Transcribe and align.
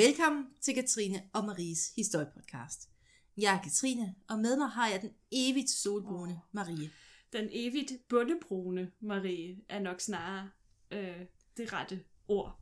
Velkommen 0.00 0.46
til 0.60 0.74
Katrine 0.74 1.22
og 1.32 1.44
Maries 1.44 1.92
historiepodcast. 1.96 2.88
Jeg 3.36 3.54
er 3.54 3.62
Katrine, 3.62 4.14
og 4.28 4.38
med 4.38 4.56
mig 4.56 4.68
har 4.68 4.88
jeg 4.88 5.02
den 5.02 5.10
evigt 5.32 5.70
solbrune 5.70 6.40
Marie. 6.52 6.90
Den 7.32 7.48
evigt 7.52 7.92
bundebrune 8.08 8.92
Marie 9.00 9.56
er 9.68 9.78
nok 9.78 10.00
snarere 10.00 10.50
øh, 10.90 11.20
det 11.56 11.72
rette 11.72 12.04
ord. 12.28 12.60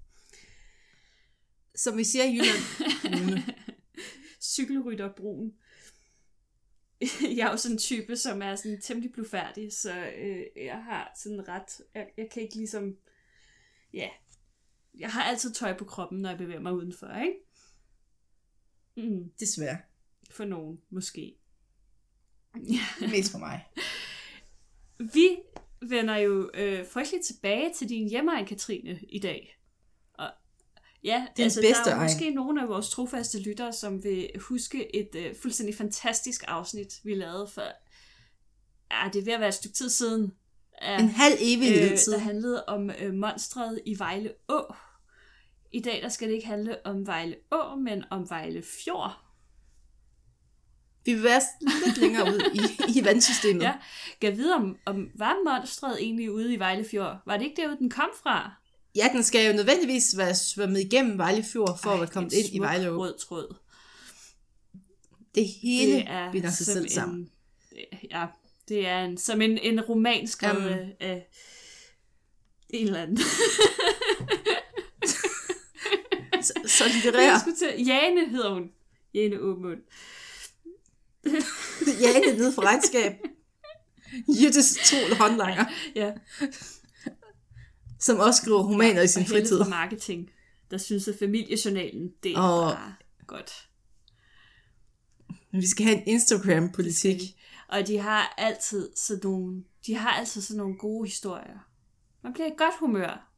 Som 1.74 1.96
vi 1.96 2.04
siger 2.04 2.24
i 2.24 2.32
Jylland, 2.32 2.62
brune. 3.02 3.44
Cykelrytterbrun. 4.54 5.52
Jeg 7.36 7.46
er 7.46 7.50
jo 7.50 7.56
sådan 7.56 7.74
en 7.74 7.78
type, 7.78 8.16
som 8.16 8.42
er 8.42 8.56
sådan 8.56 8.80
temmelig 8.80 9.12
blufærdig, 9.12 9.72
så 9.72 10.12
øh, 10.18 10.46
jeg 10.56 10.84
har 10.84 11.12
sådan 11.22 11.48
ret... 11.48 11.80
Jeg, 11.94 12.08
jeg 12.16 12.30
kan 12.30 12.42
ikke 12.42 12.54
ligesom... 12.54 12.96
Ja, 13.92 14.08
jeg 14.98 15.10
har 15.10 15.22
altid 15.22 15.52
tøj 15.52 15.76
på 15.76 15.84
kroppen, 15.84 16.18
når 16.18 16.28
jeg 16.28 16.38
bevæger 16.38 16.60
mig 16.60 16.72
udenfor, 16.72 17.06
ikke? 17.22 17.34
Mm, 18.96 19.30
Desværre. 19.40 19.78
for 20.30 20.44
nogen, 20.44 20.80
måske. 20.90 21.34
Mest 23.12 23.32
for 23.32 23.38
mig. 23.38 23.64
Vi 24.98 25.36
vender 25.82 26.16
jo 26.16 26.50
øh, 26.54 26.86
frygteligt 26.86 27.24
tilbage 27.26 27.72
til 27.74 27.88
din 27.88 28.08
hjemmeegn, 28.08 28.46
Katrine, 28.46 29.00
i 29.08 29.18
dag. 29.18 29.58
Og 30.14 30.30
ja, 31.04 31.26
Din 31.36 31.44
altså, 31.44 31.60
bedste 31.60 31.84
der 31.84 31.96
er 31.96 32.02
måske 32.02 32.30
nogle 32.30 32.62
af 32.62 32.68
vores 32.68 32.90
trofaste 32.90 33.42
lyttere, 33.42 33.72
som 33.72 34.04
vil 34.04 34.30
huske 34.40 34.96
et 34.96 35.14
øh, 35.14 35.34
fuldstændig 35.42 35.74
fantastisk 35.74 36.44
afsnit, 36.48 37.00
vi 37.04 37.14
lavede 37.14 37.46
for... 37.54 37.62
Ja, 38.90 39.10
det 39.12 39.20
er 39.20 39.24
ved 39.24 39.32
at 39.32 39.40
være 39.40 39.48
et 39.48 39.54
stykke 39.54 39.74
tid 39.74 39.90
siden. 39.90 40.32
Ja, 40.82 40.98
En 40.98 41.08
halv 41.08 41.34
evighed 41.40 41.90
øh, 41.90 41.98
tid. 41.98 42.12
der 42.12 42.18
handlede 42.18 42.64
om 42.64 42.90
øh, 42.90 43.14
monstret 43.14 43.80
i 43.86 43.98
Vejle 43.98 44.32
Å. 44.48 44.74
I 45.72 45.80
dag 45.80 46.02
der 46.02 46.08
skal 46.08 46.28
det 46.28 46.34
ikke 46.34 46.46
handle 46.46 46.86
om 46.86 47.06
Vejle 47.06 47.36
Å, 47.50 47.76
men 47.76 48.04
om 48.10 48.30
Vejle 48.30 48.62
Fjord. 48.62 49.18
Vi 51.04 51.14
vil 51.14 51.22
være 51.22 51.40
lidt 51.86 51.98
længere 51.98 52.24
ud 52.24 52.40
i, 52.54 52.98
i 52.98 53.04
vandsystemet. 53.04 53.62
Ja. 53.62 53.74
Kan 54.20 54.36
vide, 54.36 54.54
om, 54.54 54.76
om 54.86 55.10
var 55.14 55.36
monstret 55.44 56.02
egentlig 56.02 56.30
ude 56.30 56.54
i 56.54 56.58
Vejle 56.58 56.84
Fjord? 56.84 57.16
Var 57.26 57.36
det 57.36 57.44
ikke 57.44 57.62
derude, 57.62 57.78
den 57.78 57.90
kom 57.90 58.10
fra? 58.22 58.58
ja, 58.98 59.08
den 59.12 59.22
skal 59.22 59.50
jo 59.50 59.56
nødvendigvis 59.56 60.16
være 60.16 60.34
svømmet 60.34 60.80
igennem 60.80 61.18
Vejle 61.18 61.44
Fjord, 61.52 61.78
for 61.82 61.90
at 61.90 62.00
være 62.00 62.08
kommet 62.08 62.32
en 62.32 62.38
ind 62.38 62.54
i 62.54 62.58
Vejle 62.58 62.90
Å. 62.90 62.98
rød 62.98 63.18
tråd. 63.18 63.56
Det 65.34 65.48
hele 65.48 65.92
det 65.92 66.04
er 66.06 66.32
binder 66.32 66.50
sig 66.50 66.66
selv 66.66 66.84
en, 66.84 66.90
sammen. 66.90 67.30
Ja, 68.10 68.26
det 68.68 68.86
er 68.86 69.04
en, 69.04 69.18
som 69.18 69.42
en, 69.42 69.58
en 69.58 69.80
roman 69.80 70.26
skrevet 70.26 70.70
Jamen. 70.70 70.92
af, 71.00 71.08
af 71.08 71.28
en 72.70 72.86
eller 72.86 73.02
anden. 73.02 73.18
Så, 76.78 76.84
så 76.84 76.84
Jeg 76.84 76.94
litterær. 76.94 77.38
skulle 77.38 77.56
til, 77.56 77.86
Jane 77.86 78.28
hedder 78.30 78.54
hun. 78.54 78.70
Jane 79.14 79.40
Åmund. 79.40 79.78
Jane 82.02 82.38
nede 82.38 82.52
for 82.52 82.62
regnskab. 82.62 83.12
Jyttes 84.42 84.78
to 84.90 84.96
håndlanger, 85.18 85.64
Ja, 85.94 86.12
som 88.00 88.18
også 88.18 88.42
skriver 88.42 88.62
romaner 88.62 89.02
i 89.02 89.08
sin 89.08 89.22
og 89.22 89.28
fritid. 89.28 89.58
fra 89.62 89.68
marketing, 89.68 90.30
der 90.70 90.78
synes, 90.78 91.08
at 91.08 91.14
familiejournalen, 91.18 92.12
det 92.22 92.32
er 92.32 92.38
Og- 92.40 92.72
bare 92.74 92.94
godt. 93.26 93.68
Men 95.52 95.60
vi 95.62 95.66
skal 95.66 95.84
have 95.86 95.96
en 95.98 96.02
Instagram-politik. 96.06 97.20
Og 97.68 97.86
de 97.86 97.98
har 97.98 98.34
altid 98.38 98.90
sådan 98.96 99.20
nogle, 99.24 99.64
de 99.86 99.94
har 99.94 100.10
altid 100.10 100.42
sådan 100.42 100.56
nogle 100.58 100.78
gode 100.78 101.08
historier. 101.08 101.68
Man 102.22 102.32
bliver 102.32 102.46
i 102.46 102.52
godt 102.58 102.74
humør. 102.80 103.30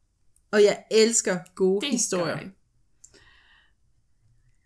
Og 0.51 0.63
jeg 0.63 0.83
elsker 0.91 1.39
gode 1.55 1.81
Det 1.85 1.91
historier. 1.91 2.25
gør 2.25 2.41
jeg. 2.41 2.51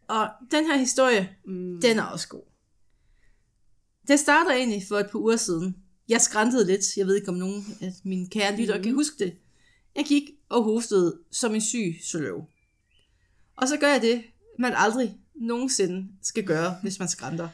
Og 0.08 0.30
den 0.52 0.66
her 0.66 0.78
historie, 0.78 1.36
Mm. 1.46 1.82
den 1.82 2.00
er 2.00 2.04
også 2.04 2.28
god. 2.28 2.44
Det 4.08 4.20
starter 4.20 4.52
egentlig 4.52 4.84
for 4.88 4.98
et 5.00 5.10
par 5.12 5.20
uger 5.20 5.36
siden. 5.36 5.76
Jeg 6.10 6.22
skræntede 6.22 6.66
lidt. 6.66 6.98
Jeg 6.98 7.08
ved 7.08 7.16
ikke, 7.16 7.30
om 7.30 7.36
nogen 7.36 7.78
af 7.82 7.92
mine 8.04 8.30
kære 8.30 8.56
lyttere 8.58 8.78
Mhm. 8.78 8.84
kan 8.84 8.94
huske 8.94 9.16
det. 9.26 9.36
Jeg 9.96 10.06
gik 10.06 10.24
og 10.50 10.64
hostede 10.64 11.20
som 11.32 11.56
en 11.56 11.62
syg 11.62 11.96
søløv. 12.04 12.44
Og 13.58 13.68
så 13.68 13.78
gør 13.78 13.88
jeg 13.88 14.02
det, 14.02 14.24
man 14.60 14.74
aldrig 14.76 15.18
nogensinde 15.36 16.08
skal 16.24 16.44
gøre, 16.46 16.76
hvis 16.84 17.00
man 17.00 17.08
skrænter. 17.08 17.50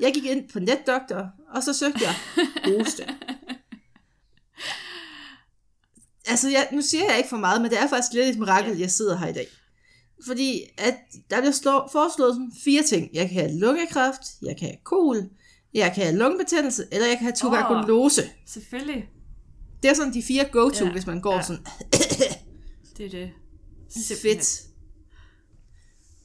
Jeg 0.00 0.14
gik 0.14 0.24
ind 0.24 0.48
på 0.48 0.58
netdoktor, 0.60 1.30
og 1.48 1.62
så 1.62 1.72
søgte 1.72 2.00
jeg 2.04 2.14
hoste. 2.64 3.06
Altså, 6.26 6.48
jeg, 6.50 6.68
nu 6.72 6.80
siger 6.82 7.04
jeg 7.08 7.16
ikke 7.16 7.28
for 7.28 7.36
meget, 7.36 7.62
men 7.62 7.70
det 7.70 7.78
er 7.80 7.88
faktisk 7.88 8.12
lidt 8.12 8.28
et 8.28 8.38
mirakel, 8.38 8.78
jeg 8.78 8.90
sidder 8.90 9.16
her 9.16 9.26
i 9.26 9.32
dag. 9.32 9.46
Fordi 10.26 10.62
at 10.78 10.94
der 11.30 11.40
bliver 11.40 11.52
slå, 11.52 11.88
foreslået 11.92 12.34
sådan 12.34 12.52
fire 12.64 12.82
ting. 12.82 13.10
Jeg 13.12 13.28
kan 13.28 13.40
have 13.40 13.58
lungekræft, 13.58 14.22
jeg 14.42 14.56
kan 14.56 14.68
have 14.68 14.78
kol, 14.84 15.30
jeg 15.74 15.92
kan 15.94 16.04
have 16.04 16.16
lungebetændelse, 16.16 16.86
eller 16.92 17.06
jeg 17.06 17.16
kan 17.16 17.24
have 17.24 17.36
tuberkulose. 17.36 18.22
Oh. 18.22 18.28
Selvfølgelig, 18.46 19.08
Det 19.82 19.90
er 19.90 19.94
sådan 19.94 20.14
de 20.14 20.22
fire 20.22 20.48
go-to, 20.52 20.84
ja. 20.84 20.92
Hvis 20.92 21.06
man 21.06 21.20
går 21.20 21.34
ja. 21.34 21.42
sådan 21.42 21.66
det 22.96 23.06
er 23.06 23.10
det. 23.10 23.32
fedt. 24.22 24.62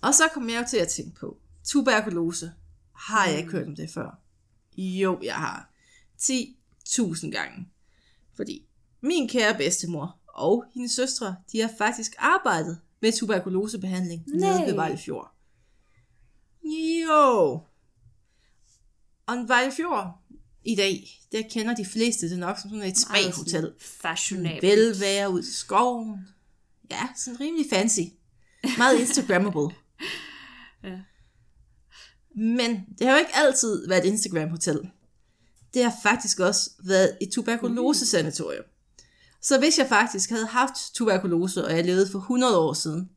Og 0.02 0.14
så 0.14 0.24
kom 0.34 0.50
jeg 0.50 0.62
jo 0.62 0.66
til 0.70 0.78
at 0.78 0.88
tænke 0.88 1.20
på, 1.20 1.38
tuberkulose, 1.64 2.52
har 2.96 3.28
jeg 3.28 3.38
ikke 3.38 3.52
hørt 3.52 3.68
om 3.68 3.76
det 3.76 3.90
før? 3.90 4.20
Jo, 4.78 5.20
jeg 5.24 5.36
har. 5.36 5.74
10.000 6.22 7.30
gange. 7.30 7.68
Fordi 8.36 8.68
min 9.02 9.30
kære 9.30 9.58
bedstemor 9.58 10.20
og 10.28 10.66
hendes 10.74 10.92
søstre, 10.92 11.36
de 11.52 11.62
har 11.62 11.72
faktisk 11.78 12.16
arbejdet 12.18 12.80
med 13.02 13.12
tuberkulosebehandling 13.12 14.24
nede 14.28 14.62
ved 14.62 14.68
Nej. 14.68 14.76
Vejlefjord. 14.76 15.34
Jo. 16.64 17.62
Og 19.26 19.48
Vejlefjord 19.48 20.22
i 20.64 20.76
dag, 20.76 21.08
der 21.32 21.42
kender 21.52 21.76
de 21.76 21.86
fleste 21.86 22.30
det 22.30 22.40
nok 22.40 22.60
som 22.60 22.70
sådan 22.70 22.86
et 22.86 22.98
spa-hotel. 22.98 23.74
Fashionabelt. 23.80 24.64
Velvære 24.64 25.30
ud 25.30 25.42
i 25.42 25.54
skoven. 25.54 26.28
Ja, 26.92 27.08
sådan 27.16 27.40
rimelig 27.40 27.66
fancy. 27.70 28.00
Meget 28.78 29.00
Instagrammable. 29.02 29.76
Ja. 30.84 31.00
Men 32.36 32.86
det 33.00 33.08
har 33.08 33.14
jo 33.14 33.20
ikke 33.20 33.36
altid 33.36 33.88
været 33.88 34.06
et 34.06 34.12
Instagram-hotel. 34.12 34.80
Det 35.74 35.84
har 35.84 35.94
faktisk 36.04 36.40
også 36.40 36.72
været 36.84 37.18
et 37.22 37.30
tuberkulosesanatorium. 37.32 38.66
Så 39.42 39.60
hvis 39.60 39.78
jeg 39.80 39.90
faktisk 39.90 40.30
havde 40.30 40.46
haft 40.48 40.74
tuberkulose, 40.94 41.66
og 41.66 41.76
jeg 41.76 41.86
levede 41.86 42.12
for 42.12 42.20
100 42.20 42.60
år 42.60 42.74
siden, 42.74 43.10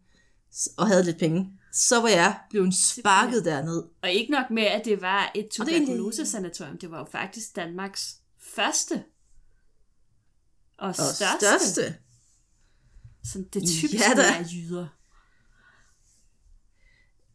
og 0.76 0.86
havde 0.86 1.04
lidt 1.04 1.18
penge, 1.18 1.52
så 1.72 2.00
var 2.00 2.08
jeg 2.08 2.38
blevet 2.50 2.74
sparket 2.74 3.44
derned. 3.44 3.82
Og 4.02 4.10
ikke 4.10 4.30
nok 4.32 4.50
med, 4.50 4.62
at 4.62 4.84
det 4.84 5.02
var 5.02 5.32
et 5.34 5.44
er 5.44 5.48
tuberkulosesanatorium. 5.50 6.78
Det 6.78 6.90
var 6.90 6.98
jo 6.98 7.04
faktisk 7.12 7.56
Danmarks 7.56 8.16
første 8.38 9.04
og, 10.78 10.88
Og 10.88 10.94
største. 10.94 11.36
største. 11.40 11.96
Sådan 13.32 13.48
det 13.52 13.62
Ja 13.62 13.66
typiske 13.66 14.16
da. 14.16 14.22
er 14.22 14.44
jyder. 14.52 14.86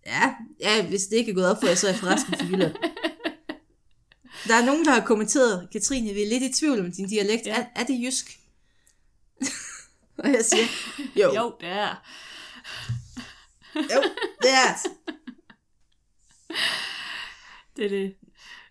Ja, 0.06 0.36
ja, 0.60 0.88
hvis 0.88 1.04
det 1.08 1.16
ikke 1.18 1.32
er 1.32 1.36
gået 1.36 1.48
op 1.48 1.58
for 1.60 1.68
jer, 1.68 1.76
så 1.76 1.88
er 1.88 1.92
jeg 1.92 2.00
forresten 2.00 2.34
fra 2.38 2.46
Jylland. 2.46 2.76
Der 4.48 4.56
er 4.56 4.66
nogen, 4.66 4.86
der 4.86 4.92
har 4.92 5.06
kommenteret, 5.06 5.68
Katrine, 5.72 6.14
vi 6.14 6.24
er 6.24 6.28
lidt 6.30 6.44
i 6.44 6.54
tvivl 6.60 6.80
om 6.80 6.92
din 6.92 7.10
dialekt. 7.10 7.46
Ja. 7.46 7.62
Er, 7.62 7.66
er 7.76 7.84
det 7.84 8.00
jysk? 8.06 8.40
Og 10.18 10.30
jeg 10.34 10.46
siger, 10.46 10.66
jo, 11.22 11.34
jo. 11.36 11.56
Det 11.60 11.70
er. 11.70 11.96
jo 13.76 14.04
det 14.42 14.52
er 14.52 14.74
det. 17.78 17.86
Er 17.86 17.90
det. 17.90 18.16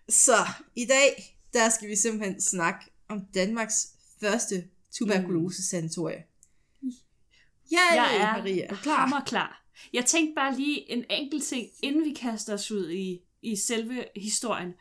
Så 0.09 0.33
i 0.75 0.85
dag, 0.85 1.37
der 1.53 1.69
skal 1.69 1.89
vi 1.89 1.95
simpelthen 1.95 2.41
snakke 2.41 2.79
om 3.09 3.25
Danmarks 3.33 3.87
første 4.21 4.63
tuberkulose-sanatorie. 4.97 6.23
Ja, 7.71 7.79
Jeg 7.93 8.15
er 8.17 8.37
Maria, 8.37 8.65
er 8.65 8.75
klar? 8.75 8.95
hammer 8.95 9.21
klar. 9.21 9.65
Jeg 9.93 10.05
tænkte 10.05 10.33
bare 10.35 10.55
lige 10.55 10.91
en 10.91 11.05
enkelt 11.09 11.43
ting, 11.43 11.67
inden 11.83 12.03
vi 12.05 12.13
kaster 12.13 12.53
os 12.53 12.71
ud 12.71 12.89
i, 12.91 13.21
i 13.41 13.55
selve 13.55 14.05
historien. 14.15 14.73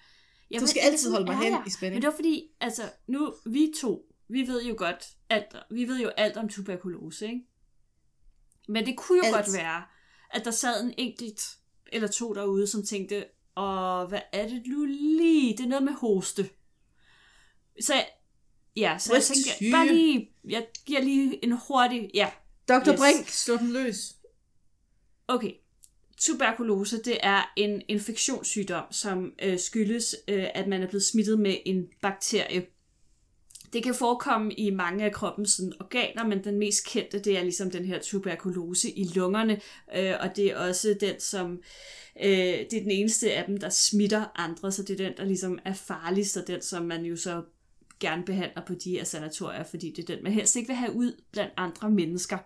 Jeg 0.50 0.61
Du 0.61 0.66
skal 0.66 0.81
altid 0.81 1.11
holde 1.11 1.26
mig 1.26 1.37
hen 1.37 1.52
jeg. 1.52 1.62
i 1.66 1.70
spænding. 1.70 1.94
Men 1.94 2.02
det 2.02 2.08
var 2.11 2.14
fordi, 2.16 2.44
altså 2.61 2.82
nu, 3.06 3.34
vi 3.46 3.72
to, 3.81 4.13
vi 4.29 4.47
ved 4.47 4.65
jo 4.65 4.75
godt 4.79 5.09
alt, 5.31 5.56
vi 5.71 5.88
ved 5.88 6.00
jo 6.00 6.09
alt 6.09 6.37
om 6.37 6.49
tuberkulose, 6.49 7.26
ikke? 7.26 7.47
Men 8.69 8.87
det 8.87 8.97
kunne 8.97 9.19
jo 9.19 9.25
Alt. 9.25 9.35
godt 9.35 9.56
være, 9.56 9.82
at 10.31 10.44
der 10.44 10.50
sad 10.50 10.85
en 10.85 10.94
enkelt 10.99 11.59
eller 11.87 12.09
to 12.09 12.35
derude, 12.35 12.67
som 12.67 12.82
tænkte, 12.82 13.25
og 13.55 14.06
hvad 14.06 14.21
er 14.32 14.49
det 14.49 14.62
nu 14.67 14.85
lige? 14.85 15.56
Det 15.56 15.65
er 15.65 15.69
noget 15.69 15.85
med 15.85 15.93
hoste. 15.93 16.50
Så 17.81 17.94
ja, 18.76 18.97
så 18.99 19.15
jeg 19.15 19.23
tænkte, 19.23 19.50
jeg, 19.61 19.73
bare 19.73 19.87
lige, 19.87 20.31
jeg 20.49 20.67
giver 20.87 21.00
lige 21.00 21.44
en 21.44 21.53
hurtig, 21.53 22.11
ja, 22.15 22.31
Dr. 22.69 22.93
Yes. 22.93 23.00
Brink, 23.00 23.29
slå 23.29 23.56
den 23.56 23.73
løs. 23.73 24.17
Okay. 25.29 25.53
Tuberkulose, 26.19 27.03
det 27.03 27.19
er 27.23 27.53
en 27.56 27.82
infektionssygdom, 27.88 28.85
som 28.91 29.32
øh, 29.43 29.59
skyldes, 29.59 30.17
øh, 30.29 30.47
at 30.55 30.67
man 30.69 30.82
er 30.82 30.87
blevet 30.87 31.05
smittet 31.05 31.38
med 31.38 31.56
en 31.67 31.88
bakterie. 32.03 32.67
Det 33.75 33.82
kan 33.82 33.94
forekomme 33.94 34.53
i 34.53 34.71
mange 34.71 35.05
af 35.05 35.12
kroppens 35.12 35.50
sådan, 35.50 35.73
organer, 35.81 36.26
men 36.26 36.44
den 36.44 36.59
mest 36.59 36.87
kendte, 36.87 37.19
det 37.19 37.38
er 37.38 37.43
ligesom 37.43 37.71
den 37.71 37.85
her 37.85 37.99
tuberkulose 38.00 38.91
i 38.91 39.05
lungerne, 39.05 39.61
øh, 39.97 40.12
og 40.21 40.37
det 40.37 40.47
er 40.47 40.59
også 40.59 40.97
den, 41.00 41.21
som 41.21 41.62
øh, 42.23 42.29
det 42.71 42.73
er 42.73 42.82
den 42.82 42.91
eneste 42.91 43.32
af 43.32 43.44
dem, 43.44 43.56
der 43.56 43.69
smitter 43.69 44.25
andre, 44.35 44.73
så 44.73 44.82
det 44.82 45.00
er 45.00 45.05
den, 45.09 45.17
der 45.17 45.25
ligesom 45.25 45.59
er 45.65 45.73
farligst, 45.73 46.37
og 46.37 46.47
den, 46.47 46.62
som 46.62 46.85
man 46.85 47.05
jo 47.05 47.17
så 47.17 47.43
gerne 48.00 48.25
behandler 48.25 48.62
på 48.67 48.75
de 48.75 48.91
her 48.91 49.05
sanatorier, 49.05 49.65
fordi 49.65 49.93
det 49.97 50.03
er 50.03 50.15
den, 50.15 50.25
man 50.25 50.32
helst 50.32 50.56
ikke 50.56 50.69
vil 50.69 50.76
have 50.76 50.93
ud 50.93 51.23
blandt 51.32 51.53
andre 51.56 51.91
mennesker. 51.91 52.38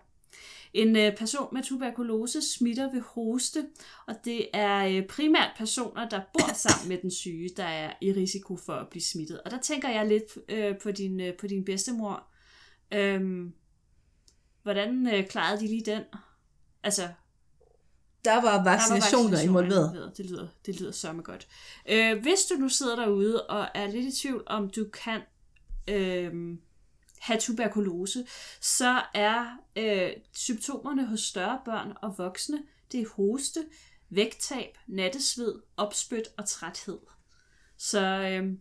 En 0.73 0.95
øh, 0.95 1.17
person 1.17 1.49
med 1.53 1.63
tuberkulose 1.63 2.41
smitter 2.41 2.91
ved 2.91 3.01
hoste, 3.01 3.65
og 4.07 4.15
det 4.25 4.47
er 4.53 4.85
øh, 4.85 5.07
primært 5.07 5.51
personer, 5.57 6.09
der 6.09 6.21
bor 6.33 6.53
sammen 6.67 6.89
med 6.89 6.97
den 7.01 7.11
syge, 7.11 7.49
der 7.57 7.63
er 7.63 7.93
i 8.01 8.11
risiko 8.11 8.57
for 8.57 8.73
at 8.73 8.89
blive 8.89 9.03
smittet. 9.03 9.41
Og 9.41 9.51
der 9.51 9.59
tænker 9.59 9.89
jeg 9.89 10.07
lidt 10.07 10.37
øh, 10.49 10.77
på, 10.77 10.91
din, 10.91 11.19
øh, 11.19 11.37
på 11.37 11.47
din 11.47 11.65
bedstemor. 11.65 12.27
Øhm, 12.93 13.53
hvordan 14.63 15.07
øh, 15.07 15.27
klarede 15.27 15.61
de 15.61 15.67
lige 15.67 15.85
den? 15.85 16.01
Altså, 16.83 17.07
Der 18.25 18.41
var 18.41 18.63
vaccinationer 18.63 19.29
vaccinationer 19.31 19.39
involveret. 19.39 20.17
Det 20.17 20.25
lyder, 20.25 20.47
det 20.65 20.79
lyder 20.79 20.91
sørme 20.91 21.21
godt. 21.21 21.47
Øh, 21.89 22.21
hvis 22.21 22.39
du 22.51 22.55
nu 22.55 22.69
sidder 22.69 22.95
derude 22.95 23.45
og 23.47 23.67
er 23.75 23.87
lidt 23.87 24.05
i 24.05 24.21
tvivl, 24.21 24.43
om 24.47 24.69
du 24.69 24.85
kan 24.93 25.21
øh, 25.87 26.57
have 27.19 27.39
tuberkulose, 27.39 28.25
så 28.61 29.01
er 29.13 29.45
øh, 29.75 30.11
symptomerne 30.33 31.05
hos 31.07 31.19
større 31.21 31.61
børn 31.65 31.93
og 32.01 32.17
voksne, 32.17 32.63
det 32.91 32.99
er 33.01 33.05
hoste, 33.15 33.65
vægttab, 34.09 34.77
nattesved, 34.87 35.53
opspyt 35.77 36.27
og 36.37 36.47
træthed. 36.47 36.99
Så 37.77 37.99
øh, 37.99 38.53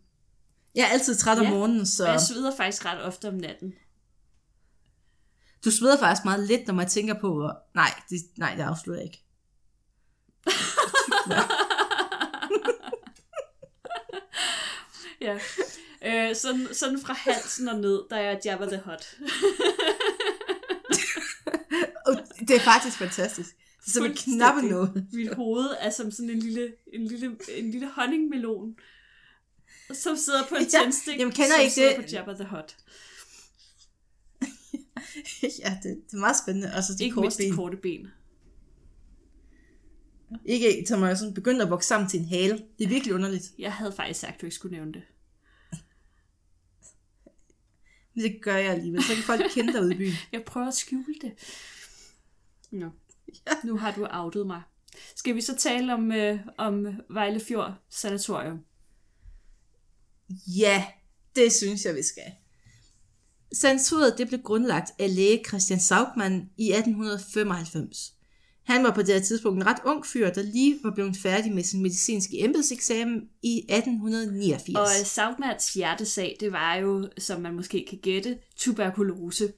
Jeg 0.75 0.83
er 0.85 0.89
altid 0.93 1.17
træt 1.17 1.39
om 1.39 1.45
Ja, 1.45 1.51
morgenen, 1.51 1.87
så 1.87 2.07
jeg 2.09 2.21
sveder 2.21 2.57
faktisk 2.57 2.85
ret 2.85 3.03
ofte 3.03 3.29
om 3.29 3.35
natten. 3.35 3.75
du 5.65 5.71
sveder 5.71 5.99
faktisk 5.99 6.25
meget 6.25 6.47
lidt, 6.47 6.67
når 6.67 6.75
man 6.75 6.89
tænker 6.89 7.21
på, 7.21 7.35
hvor... 7.35 7.59
nej, 7.75 8.03
det, 8.11 8.19
nej, 8.37 8.55
det 8.55 8.63
afslutter 8.63 9.03
jeg 9.03 9.07
ikke. 9.07 9.25
Ja. 15.21 15.39
Øh, 16.07 16.37
sådan, 16.37 16.67
sådan 16.73 16.99
fra 17.01 17.15
halsen 17.15 17.69
og 17.69 17.81
ned, 17.81 18.03
der 18.11 18.17
er 18.17 18.39
Jabba 18.45 18.67
the. 18.67 18.83
Og 22.07 22.15
det 22.49 22.57
er 22.57 22.61
faktisk 22.61 22.97
fantastisk. 22.99 23.57
Det 23.57 23.87
er 23.87 23.91
som 23.91 24.05
en 24.05 24.15
knappe 24.15 24.63
noget. 24.63 25.07
Mit 25.13 25.35
hoved 25.35 25.69
er 25.81 25.91
som 25.91 26.11
sådan 26.11 26.31
en 26.31 26.39
lille, 26.39 26.73
en 26.93 27.05
lille, 27.07 27.37
en 27.57 27.71
lille 27.71 27.89
honningmelon, 27.91 28.77
som 29.93 30.17
sidder 30.17 30.45
på 30.49 30.55
en 30.55 30.63
Ja, 30.63 30.69
tændstik, 30.69 31.19
jamen, 31.19 31.33
kender 31.35 31.51
som 31.55 31.61
ikke 31.61 31.75
sidder 31.75 31.97
det? 31.97 32.05
på 32.05 32.11
Jabba 32.13 32.33
the 32.33 32.45
Hutt. 32.45 32.77
ja, 35.65 35.79
det, 35.83 35.97
det 36.07 36.15
er 36.15 36.21
meget 36.21 36.37
spændende. 36.45 36.73
Og 36.77 36.83
så 36.83 36.93
de 36.99 37.05
Ikke 37.05 37.15
korte 37.15 37.25
mindst 37.25 37.39
de 37.39 37.45
ben. 37.45 37.57
korte 37.57 37.77
ben. 37.77 38.07
Ikke, 40.45 40.85
som 40.89 41.03
er 41.03 41.15
sådan 41.15 41.35
begyndt 41.35 41.63
at 41.63 41.71
vokse 41.71 41.89
sammen 41.89 42.09
til 42.11 42.21
en 42.21 42.27
hale. 42.27 42.63
Det 42.79 42.85
er 42.85 42.89
virkelig 42.89 43.15
underligt. 43.15 43.45
Jeg 43.59 43.73
havde 43.73 43.93
faktisk 43.93 44.21
sagt, 44.21 44.35
at 44.35 44.41
du 44.41 44.47
ikke 44.47 44.57
skulle 44.57 44.77
nævne 44.77 44.93
det. 44.93 45.03
Men 48.19 48.33
det 48.33 48.43
gør 48.43 48.57
jeg 48.57 48.73
alligevel. 48.73 49.03
Så 49.03 49.15
kan 49.15 49.23
folk 49.23 49.43
kende 49.51 49.73
dig 49.73 49.83
ude 49.83 49.95
i 49.95 49.97
byen. 49.97 50.15
Jeg 50.33 50.45
prøver 50.45 50.67
at 50.67 50.75
skjule 50.75 51.15
det. 51.21 51.33
Nå. 52.71 52.91
Nu 53.65 53.77
har 53.77 53.93
du 53.93 54.07
outet 54.11 54.47
mig. 54.47 54.63
Skal 55.17 55.35
vi 55.35 55.41
så 55.41 55.57
tale 55.57 55.95
om, 55.95 56.13
øh, 56.13 56.39
om 56.57 56.87
Vejlefjord 57.11 57.75
Sanatorium? 57.91 58.59
Ja, 60.47 60.87
det 61.37 61.53
synes 61.53 61.85
jeg, 61.85 61.95
vi 61.95 62.03
skal. 62.03 62.33
Sanatoriet 63.53 64.19
det 64.19 64.29
blev 64.29 64.43
grundlagt 64.43 64.91
af 64.99 65.15
læge 65.15 65.45
Christian 65.49 65.81
Saugmann 65.81 66.51
i 66.57 66.73
1895. 66.73 68.15
Han 68.69 68.85
var 68.85 68.91
på 68.95 69.03
det 69.03 69.15
her 69.15 69.21
tidspunkt 69.21 69.57
en 69.57 69.67
ret 69.67 69.79
ung 69.85 70.07
fyr, 70.07 70.31
der 70.31 70.43
lige 70.43 70.79
var 70.83 70.91
blevet 70.91 71.17
færdig 71.17 71.53
med 71.53 71.63
sin 71.63 71.83
medicinske 71.83 72.45
embedseksamen 72.45 73.23
i 73.43 73.59
1889. 73.59 74.77
Og 74.77 74.83
øh, 74.83 75.07
Saugmans 75.07 75.75
hjertesag, 75.75 76.37
det 76.41 76.53
var 76.53 76.75
jo, 76.75 77.09
som 77.19 77.41
man 77.41 77.55
måske 77.55 77.87
kan 77.89 77.99
gætte, 77.99 78.39
tuberkulose. 78.57 79.53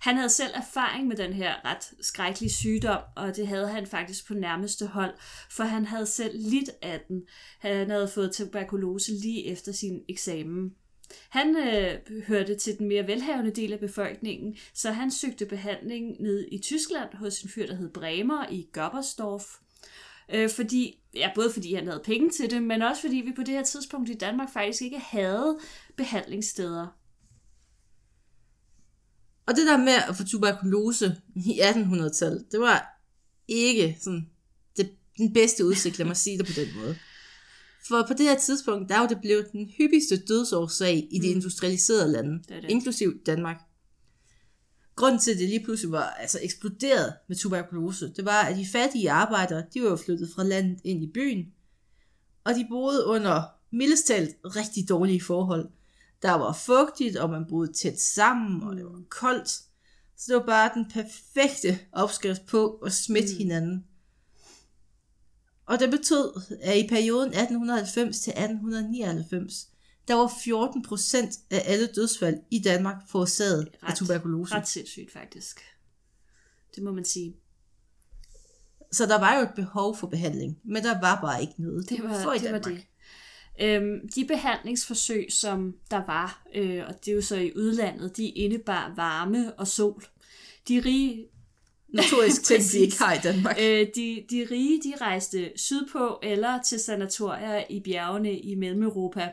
Han 0.00 0.16
havde 0.16 0.28
selv 0.28 0.50
erfaring 0.54 1.06
med 1.08 1.16
den 1.16 1.32
her 1.32 1.54
ret 1.64 1.90
skrækkelige 2.00 2.52
sygdom, 2.52 3.02
og 3.16 3.36
det 3.36 3.46
havde 3.48 3.68
han 3.68 3.86
faktisk 3.86 4.26
på 4.26 4.34
nærmeste 4.34 4.86
hold, 4.86 5.14
for 5.50 5.64
han 5.64 5.84
havde 5.84 6.06
selv 6.06 6.38
lidt 6.50 6.70
af 6.82 7.00
den. 7.08 7.22
Han 7.58 7.90
havde 7.90 8.08
fået 8.08 8.32
tuberkulose 8.32 9.12
lige 9.12 9.46
efter 9.46 9.72
sin 9.72 10.00
eksamen. 10.08 10.70
Han 11.28 11.56
øh, 11.56 12.22
hørte 12.26 12.54
til 12.54 12.78
den 12.78 12.88
mere 12.88 13.06
velhavende 13.06 13.50
del 13.50 13.72
af 13.72 13.80
befolkningen, 13.80 14.56
så 14.74 14.90
han 14.90 15.10
søgte 15.10 15.46
behandling 15.46 16.22
ned 16.22 16.48
i 16.52 16.58
Tyskland 16.58 17.14
hos 17.14 17.40
en 17.40 17.48
fyr, 17.48 17.66
der 17.66 17.74
hed 17.74 17.90
Bremer 17.90 18.46
i 18.50 18.68
Göbersdorf. 18.78 19.60
Øh, 20.34 20.50
fordi, 20.50 20.98
ja, 21.14 21.30
både 21.34 21.52
fordi 21.52 21.74
han 21.74 21.86
havde 21.86 22.02
penge 22.04 22.30
til 22.30 22.50
det, 22.50 22.62
men 22.62 22.82
også 22.82 23.02
fordi 23.02 23.16
vi 23.16 23.32
på 23.36 23.42
det 23.42 23.54
her 23.54 23.64
tidspunkt 23.64 24.10
i 24.10 24.14
Danmark 24.14 24.52
faktisk 24.52 24.82
ikke 24.82 24.98
havde 24.98 25.58
behandlingssteder. 25.96 26.86
Og 29.46 29.56
det 29.56 29.66
der 29.66 29.76
med 29.76 29.94
at 30.08 30.16
få 30.16 30.24
tuberkulose 30.24 31.16
i 31.36 31.60
1800-tallet, 31.60 32.44
det 32.52 32.60
var 32.60 33.00
ikke 33.48 33.96
sådan 34.00 34.30
det, 34.76 34.90
den 35.18 35.32
bedste 35.32 35.64
udsigt, 35.64 35.98
lad 35.98 36.06
mig 36.06 36.16
sige 36.16 36.38
det 36.38 36.46
på 36.46 36.52
den 36.56 36.68
måde. 36.76 36.96
For 37.88 38.04
på 38.08 38.14
det 38.14 38.26
her 38.26 38.38
tidspunkt, 38.38 38.88
der 38.88 38.94
er 38.94 39.00
jo 39.00 39.08
det 39.08 39.20
blevet 39.20 39.52
den 39.52 39.70
hyppigste 39.78 40.16
dødsårsag 40.16 41.08
i 41.10 41.18
de 41.18 41.26
industrialiserede 41.26 42.12
lande, 42.12 42.38
Det 42.38 42.62
det. 42.62 42.70
inklusiv 42.70 43.20
Danmark. 43.26 43.60
Grunden 44.96 45.20
til, 45.20 45.30
at 45.30 45.38
det 45.38 45.48
lige 45.48 45.64
pludselig 45.64 45.92
var 45.92 46.04
altså 46.04 46.38
eksploderet 46.42 47.14
med 47.28 47.36
tuberkulose, 47.36 48.12
det 48.16 48.24
var, 48.24 48.42
at 48.42 48.56
de 48.56 48.66
fattige 48.72 49.10
arbejdere, 49.10 49.64
de 49.74 49.82
var 49.82 49.88
jo 49.88 49.96
flyttet 49.96 50.30
fra 50.34 50.42
landet 50.42 50.80
ind 50.84 51.04
i 51.04 51.10
byen, 51.14 51.46
og 52.44 52.54
de 52.54 52.66
boede 52.70 53.06
under 53.06 53.42
mildest 53.72 54.06
talt 54.06 54.36
rigtig 54.44 54.88
dårlige 54.88 55.20
forhold. 55.20 55.68
Der 56.22 56.32
var 56.32 56.52
fugtigt, 56.52 57.16
og 57.16 57.30
man 57.30 57.44
boede 57.48 57.72
tæt 57.72 58.00
sammen, 58.00 58.62
og 58.62 58.76
det 58.76 58.84
var 58.84 59.02
koldt. 59.08 59.48
Så 60.16 60.24
det 60.28 60.36
var 60.36 60.46
bare 60.46 60.70
den 60.74 60.86
perfekte 60.90 61.78
opskrift 61.92 62.46
på 62.46 62.70
at 62.70 62.92
smitte 62.92 63.32
mm. 63.32 63.38
hinanden. 63.38 63.84
Og 65.66 65.80
det 65.80 65.90
betød, 65.90 66.40
at 66.62 66.76
i 66.78 66.88
perioden 66.88 67.28
1890 67.28 68.20
til 68.20 68.30
1899, 68.30 69.68
der 70.08 70.14
var 70.14 70.32
14 70.44 70.82
procent 70.82 71.30
af 71.50 71.62
alle 71.66 71.86
dødsfald 71.86 72.36
i 72.50 72.58
Danmark 72.58 72.96
forårsaget 73.08 73.68
af 73.82 73.88
Ret- 73.88 73.96
tuberkulose. 73.96 74.54
Ret 74.54 74.68
sindssygt, 74.68 75.12
faktisk. 75.12 75.60
Det 76.74 76.82
må 76.82 76.92
man 76.92 77.04
sige. 77.04 77.36
Så 78.92 79.06
der 79.06 79.18
var 79.18 79.36
jo 79.36 79.42
et 79.42 79.54
behov 79.56 79.96
for 79.96 80.06
behandling, 80.06 80.58
men 80.64 80.82
der 80.82 81.00
var 81.00 81.20
bare 81.20 81.40
ikke 81.40 81.54
noget. 81.58 81.88
Det 81.90 82.02
var 82.02 82.22
for 82.22 82.32
i 82.32 82.38
det. 82.38 82.52
Var 82.52 82.58
Danmark. 82.58 82.82
det. 83.58 83.64
Øhm, 83.66 84.08
de 84.14 84.24
behandlingsforsøg, 84.24 85.26
som 85.32 85.74
der 85.90 86.06
var, 86.06 86.42
øh, 86.54 86.82
og 86.88 87.04
det 87.04 87.10
er 87.10 87.14
jo 87.14 87.22
så 87.22 87.36
i 87.36 87.52
udlandet, 87.56 88.16
de 88.16 88.28
indebar 88.28 88.92
varme 88.96 89.54
og 89.58 89.68
sol. 89.68 90.04
De 90.68 90.80
rige, 90.84 91.26
Notorisk 91.94 92.42
ting, 92.44 92.62
vi 92.72 92.78
ikke 92.78 92.98
har 92.98 93.14
i 93.14 93.18
Danmark. 93.22 93.56
øh, 93.60 93.86
de, 93.94 94.24
de 94.30 94.46
rige, 94.50 94.82
de 94.82 94.94
rejste 95.00 95.52
sydpå 95.56 96.18
eller 96.22 96.62
til 96.62 96.80
sanatorier 96.80 97.64
i 97.70 97.80
bjergene 97.80 98.38
i 98.38 98.54
Mellem-Europa. 98.54 99.32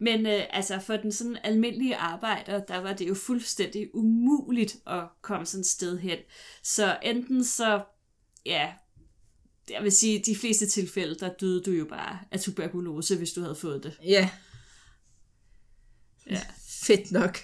Men 0.00 0.26
øh, 0.26 0.42
altså 0.50 0.80
for 0.80 0.96
den 0.96 1.12
sådan 1.12 1.38
almindelige 1.44 1.96
arbejder, 1.96 2.58
der 2.64 2.78
var 2.78 2.92
det 2.92 3.08
jo 3.08 3.14
fuldstændig 3.14 3.94
umuligt 3.94 4.76
at 4.86 5.02
komme 5.22 5.46
sådan 5.46 5.60
et 5.60 5.66
sted 5.66 5.98
hen. 5.98 6.18
Så 6.62 6.98
enten 7.02 7.44
så, 7.44 7.84
ja, 8.46 8.72
jeg 9.70 9.82
vil 9.82 9.92
sige, 9.92 10.22
de 10.26 10.36
fleste 10.36 10.66
tilfælde, 10.66 11.14
der 11.14 11.30
døde 11.40 11.62
du 11.62 11.70
jo 11.70 11.84
bare 11.84 12.18
af 12.30 12.40
tuberkulose, 12.40 13.16
hvis 13.16 13.32
du 13.32 13.40
havde 13.40 13.54
fået 13.54 13.82
det. 13.84 13.98
Ja. 14.04 14.30
Ja. 16.30 16.40
Fedt 16.68 17.12
nok. 17.12 17.38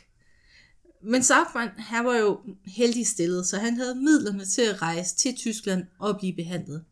Men 1.02 1.23
Sackmann, 1.23 1.71
han 1.78 2.04
var 2.04 2.16
jo 2.16 2.40
heldig 2.64 3.06
stillet, 3.06 3.47
så 3.47 3.59
han 3.59 3.76
havde 3.76 3.94
midlerne 3.94 4.44
til 4.44 4.62
at 4.62 4.82
rejse 4.82 5.16
til 5.16 5.37
Tyskland 5.37 5.85
og 5.99 6.18
blive 6.18 6.37
behandlet. 6.37 6.85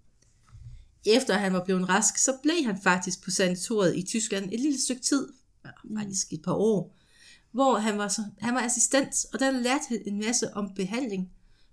Efter 1.07 1.35
han 1.35 1.52
var 1.52 1.64
blevet 1.64 1.88
rask, 1.88 2.19
så 2.19 2.33
blev 2.43 2.64
han 2.64 2.83
faktisk 2.83 3.25
på 3.25 3.31
sanatoriet 3.31 3.97
i 3.97 4.02
Tyskland 4.02 4.52
et 4.52 4.61
lille 4.61 4.81
stykke 4.81 5.02
tid, 5.02 5.29
ja, 5.64 5.71
faktisk 5.99 6.33
et 6.33 6.43
par 6.43 6.52
år, 6.52 6.97
hvor 7.52 7.79
han 7.79 7.99
var, 7.99 8.09
så, 8.09 8.25
han 8.38 8.55
var 8.55 8.61
assistent, 8.61 9.26
og 9.33 9.40
der 9.40 9.50
lærte 9.50 9.85
han 9.88 10.02
en 10.07 10.19
masse 10.19 10.55
om 10.55 10.75
behandling. 10.75 11.31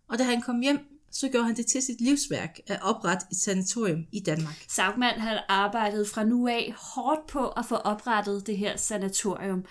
Og 0.07 0.19
da 0.19 0.23
han 0.23 0.41
kom 0.41 0.59
hjem, 0.59 0.79
så 1.11 1.29
gjorde 1.29 1.45
han 1.45 1.55
det 1.55 1.65
til 1.65 1.81
sit 1.81 2.01
livsværk 2.01 2.59
at 2.67 2.79
oprette 2.81 3.25
et 3.31 3.37
sanatorium 3.37 4.05
i 4.11 4.19
Danmark. 4.19 4.65
Saugmann 4.69 5.19
havde 5.19 5.39
arbejdet 5.49 6.09
fra 6.09 6.23
nu 6.23 6.47
af 6.47 6.73
hårdt 6.77 7.27
på 7.27 7.47
at 7.47 7.65
få 7.65 7.75
oprettet 7.75 8.47
det 8.47 8.57
her 8.57 8.77
sanatorium. 8.77 9.65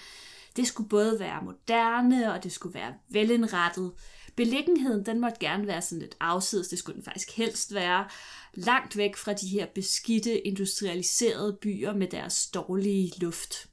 Det 0.56 0.66
skulle 0.66 0.88
både 0.88 1.20
være 1.20 1.42
moderne, 1.44 2.32
og 2.32 2.44
det 2.44 2.52
skulle 2.52 2.74
være 2.74 2.94
velindrettet. 3.08 3.92
Beliggenheden, 4.36 5.06
den 5.06 5.20
måtte 5.20 5.38
gerne 5.40 5.66
være 5.66 5.82
sådan 5.82 5.98
lidt 5.98 6.16
afsides, 6.20 6.68
det 6.68 6.78
skulle 6.78 6.96
den 6.96 7.04
faktisk 7.04 7.30
helst 7.36 7.74
være. 7.74 8.08
Langt 8.54 8.96
væk 8.96 9.16
fra 9.16 9.32
de 9.32 9.48
her 9.48 9.66
beskidte, 9.74 10.46
industrialiserede 10.46 11.58
byer 11.62 11.94
med 11.94 12.06
deres 12.08 12.46
dårlige 12.46 13.12
luft. 13.20 13.68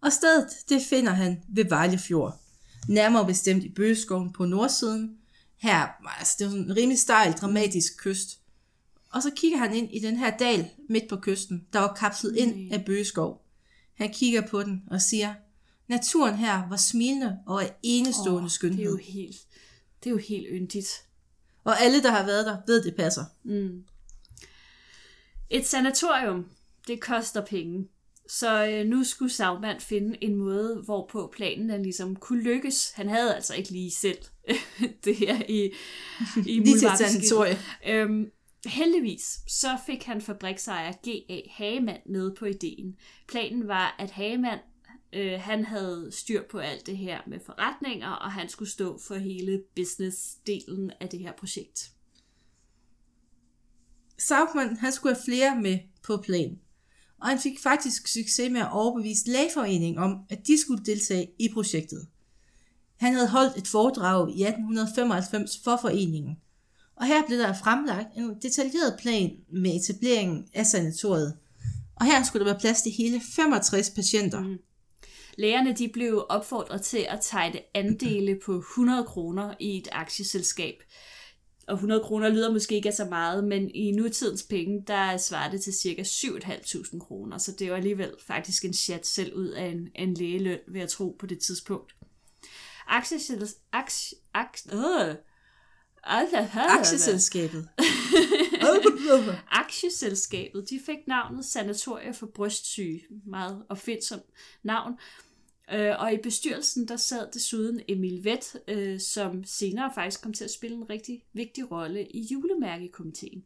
Og 0.00 0.12
stedet, 0.12 0.48
det 0.68 0.82
finder 0.82 1.12
han 1.12 1.42
ved 1.48 1.64
Vejlefjord. 1.64 2.40
Nærmere 2.88 3.26
bestemt 3.26 3.64
i 3.64 3.68
Bøgeskoven 3.68 4.32
på 4.32 4.44
nordsiden. 4.44 5.16
Her, 5.56 5.86
altså 6.18 6.36
det 6.38 6.44
er 6.44 6.50
sådan 6.50 6.64
en 6.64 6.76
rimelig 6.76 6.98
stejl, 6.98 7.32
dramatisk 7.32 7.92
kyst. 7.98 8.40
Og 9.12 9.22
så 9.22 9.30
kigger 9.36 9.58
han 9.58 9.74
ind 9.74 9.88
i 9.92 9.98
den 9.98 10.16
her 10.16 10.36
dal 10.36 10.70
midt 10.88 11.08
på 11.08 11.16
kysten, 11.16 11.66
der 11.72 11.78
var 11.78 11.94
kapslet 11.94 12.36
ind 12.36 12.72
af 12.72 12.84
Bøgeskov. 12.84 13.49
Han 14.00 14.12
kigger 14.12 14.46
på 14.46 14.62
den 14.62 14.82
og 14.90 15.02
siger, 15.02 15.34
naturen 15.88 16.34
her 16.34 16.68
var 16.68 16.76
smilende 16.76 17.38
og 17.46 17.62
af 17.62 17.74
enestående 17.82 18.38
oh, 18.38 18.44
det 18.44 18.52
skønhed. 18.52 18.86
er 18.86 18.90
jo 18.90 18.96
helt, 18.96 19.36
det 20.04 20.06
er 20.06 20.10
jo 20.10 20.20
helt 20.28 20.46
yndigt. 20.50 20.88
Og 21.64 21.80
alle, 21.80 22.02
der 22.02 22.10
har 22.10 22.26
været 22.26 22.46
der, 22.46 22.56
ved, 22.66 22.82
det 22.84 22.96
passer. 22.96 23.24
Et 25.50 25.66
sanatorium, 25.66 26.46
det 26.86 27.00
koster 27.00 27.44
penge. 27.44 27.88
Så 28.28 28.66
øh, 28.66 28.86
nu 28.86 29.04
skulle 29.04 29.32
Sagmand 29.32 29.80
finde 29.80 30.24
en 30.24 30.36
måde, 30.36 30.82
hvorpå 30.84 31.32
planen 31.36 31.68
den 31.68 31.82
ligesom 31.82 32.16
kunne 32.16 32.42
lykkes. 32.42 32.92
Han 32.94 33.08
havde 33.08 33.34
altså 33.34 33.54
ikke 33.54 33.70
lige 33.70 33.90
selv 33.90 34.18
det 35.04 35.16
her 35.16 35.42
i, 35.48 35.72
i 36.46 36.60
Lige 36.60 36.78
til 36.78 36.88
sanatorie. 36.98 37.58
Øhm, 37.86 38.30
heldigvis 38.66 39.40
så 39.46 39.78
fik 39.86 40.04
han 40.04 40.20
fabriksejer 40.20 40.92
G.A. 40.92 41.40
Hagemand 41.50 42.00
med 42.06 42.36
på 42.36 42.44
ideen. 42.44 42.96
Planen 43.28 43.68
var, 43.68 43.96
at 43.98 44.10
Hagemand 44.10 44.60
øh, 45.12 45.40
han 45.40 45.64
havde 45.64 46.08
styr 46.12 46.42
på 46.50 46.58
alt 46.58 46.86
det 46.86 46.96
her 46.96 47.20
med 47.26 47.40
forretninger, 47.46 48.08
og 48.08 48.32
han 48.32 48.48
skulle 48.48 48.70
stå 48.70 48.98
for 48.98 49.14
hele 49.14 49.62
business-delen 49.80 50.90
af 51.00 51.08
det 51.08 51.20
her 51.20 51.32
projekt. 51.32 51.92
Saugman, 54.18 54.76
han 54.76 54.92
skulle 54.92 55.14
have 55.14 55.24
flere 55.24 55.60
med 55.60 55.78
på 56.02 56.16
planen. 56.16 56.60
Og 57.20 57.28
han 57.28 57.38
fik 57.38 57.58
faktisk 57.62 58.08
succes 58.08 58.50
med 58.52 58.60
at 58.60 58.72
overbevise 58.72 59.30
lægeforeningen 59.32 59.98
om, 59.98 60.18
at 60.30 60.46
de 60.46 60.60
skulle 60.60 60.84
deltage 60.84 61.30
i 61.38 61.48
projektet. 61.52 62.08
Han 62.96 63.14
havde 63.14 63.28
holdt 63.28 63.56
et 63.56 63.68
foredrag 63.68 64.28
i 64.28 64.42
1895 64.42 65.60
for 65.64 65.78
foreningen. 65.80 66.36
Og 67.00 67.06
her 67.06 67.26
blev 67.26 67.38
der 67.38 67.52
fremlagt 67.52 68.08
en 68.16 68.34
detaljeret 68.42 68.96
plan 68.98 69.30
med 69.52 69.76
etableringen 69.76 70.48
af 70.54 70.66
sanatoriet. 70.66 71.36
Og 71.96 72.06
her 72.06 72.22
skulle 72.24 72.44
der 72.44 72.52
være 72.52 72.60
plads 72.60 72.82
til 72.82 72.92
hele 72.92 73.20
65 73.36 73.90
patienter. 73.90 74.40
Mm. 74.40 74.58
Lægerne 75.38 75.72
de 75.72 75.88
blev 75.88 76.26
opfordret 76.28 76.82
til 76.82 77.06
at 77.08 77.18
tegne 77.22 77.60
andele 77.74 78.38
på 78.44 78.58
100 78.58 79.04
kroner 79.04 79.54
i 79.60 79.76
et 79.78 79.88
aktieselskab. 79.92 80.74
Og 81.68 81.74
100 81.74 82.02
kroner 82.04 82.28
lyder 82.28 82.52
måske 82.52 82.74
ikke 82.74 82.88
af 82.88 82.94
så 82.94 83.04
meget, 83.04 83.44
men 83.44 83.70
i 83.70 83.92
nutidens 83.92 84.42
penge, 84.42 84.84
der 84.86 85.16
svarer 85.16 85.50
det 85.50 85.60
til 85.60 85.72
cirka 85.72 86.02
7.500 86.02 86.98
kroner. 86.98 87.38
Så 87.38 87.52
det 87.58 87.70
var 87.70 87.76
alligevel 87.76 88.10
faktisk 88.26 88.64
en 88.64 88.74
chat 88.74 89.06
selv 89.06 89.34
ud 89.34 89.48
af 89.48 89.66
en, 89.66 89.88
en 89.94 90.14
lægeløn, 90.14 90.58
vil 90.68 90.78
jeg 90.78 90.88
tro 90.88 91.16
på 91.18 91.26
det 91.26 91.38
tidspunkt. 91.38 91.94
Aktieselskab... 92.86 93.60
Aktie... 93.72 94.18
Aktie... 94.34 94.72
Øh. 94.72 95.14
Aktieselskabet. 96.02 97.68
Aktieselskabet, 99.50 100.70
de 100.70 100.80
fik 100.86 100.98
navnet 101.06 101.44
Sanatorie 101.44 102.14
for 102.14 102.26
Brystsyge, 102.26 103.02
meget 103.26 103.62
opfindsomt 103.68 104.22
navn. 104.62 104.98
Øh, 105.72 105.94
og 105.98 106.12
i 106.12 106.16
bestyrelsen, 106.22 106.88
der 106.88 106.96
sad 106.96 107.28
desuden 107.34 107.80
Emil 107.88 108.24
Vett, 108.24 108.56
øh, 108.68 109.00
som 109.00 109.44
senere 109.44 109.92
faktisk 109.94 110.22
kom 110.22 110.32
til 110.32 110.44
at 110.44 110.50
spille 110.50 110.76
en 110.76 110.90
rigtig 110.90 111.24
vigtig 111.32 111.70
rolle 111.70 112.06
i 112.06 112.20
julemærkekomiteen. 112.32 113.44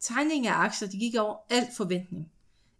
Tegningen 0.00 0.46
af 0.46 0.54
aktier 0.54 0.88
de 0.88 0.98
gik 0.98 1.14
over 1.14 1.36
al 1.50 1.68
forventning. 1.76 2.32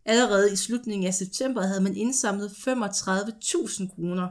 Allerede 0.05 0.53
i 0.53 0.57
slutningen 0.57 1.07
af 1.07 1.15
september 1.15 1.63
havde 1.63 1.81
man 1.81 1.97
indsamlet 1.97 2.51
35.000 2.51 3.95
kroner. 3.95 4.31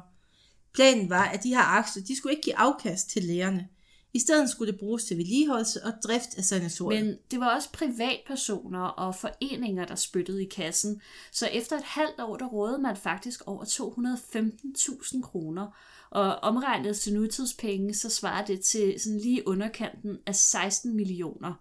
Planen 0.75 1.10
var, 1.10 1.25
at 1.25 1.44
de 1.44 1.50
her 1.50 1.77
aktier 1.77 2.03
de 2.03 2.17
skulle 2.17 2.34
ikke 2.34 2.44
give 2.44 2.58
afkast 2.58 3.10
til 3.10 3.24
lægerne. 3.24 3.67
I 4.13 4.20
stedet 4.20 4.50
skulle 4.50 4.72
det 4.72 4.79
bruges 4.79 5.05
til 5.05 5.17
vedligeholdelse 5.17 5.84
og 5.84 5.94
drift 6.03 6.38
af 6.38 6.44
sanatoriet. 6.44 7.05
Men 7.05 7.17
det 7.32 7.39
var 7.39 7.55
også 7.55 7.72
privatpersoner 7.72 8.82
og 8.82 9.15
foreninger, 9.15 9.86
der 9.86 9.96
spyttede 9.96 10.44
i 10.44 10.50
kassen. 10.50 11.01
Så 11.32 11.48
efter 11.48 11.77
et 11.77 11.84
halvt 11.84 12.20
år, 12.20 12.38
der 12.38 12.46
rådede 12.46 12.82
man 12.82 12.98
faktisk 12.98 13.41
over 13.46 13.65
215.000 13.65 15.22
kroner. 15.22 15.67
Og 16.10 16.36
omregnet 16.36 16.98
til 16.98 17.13
nutidspenge, 17.13 17.94
så 17.94 18.10
svarer 18.10 18.46
det 18.46 18.62
til 18.62 18.96
sådan 19.00 19.20
lige 19.20 19.48
underkanten 19.48 20.17
af 20.25 20.36
16 20.36 20.96
millioner. 20.96 21.53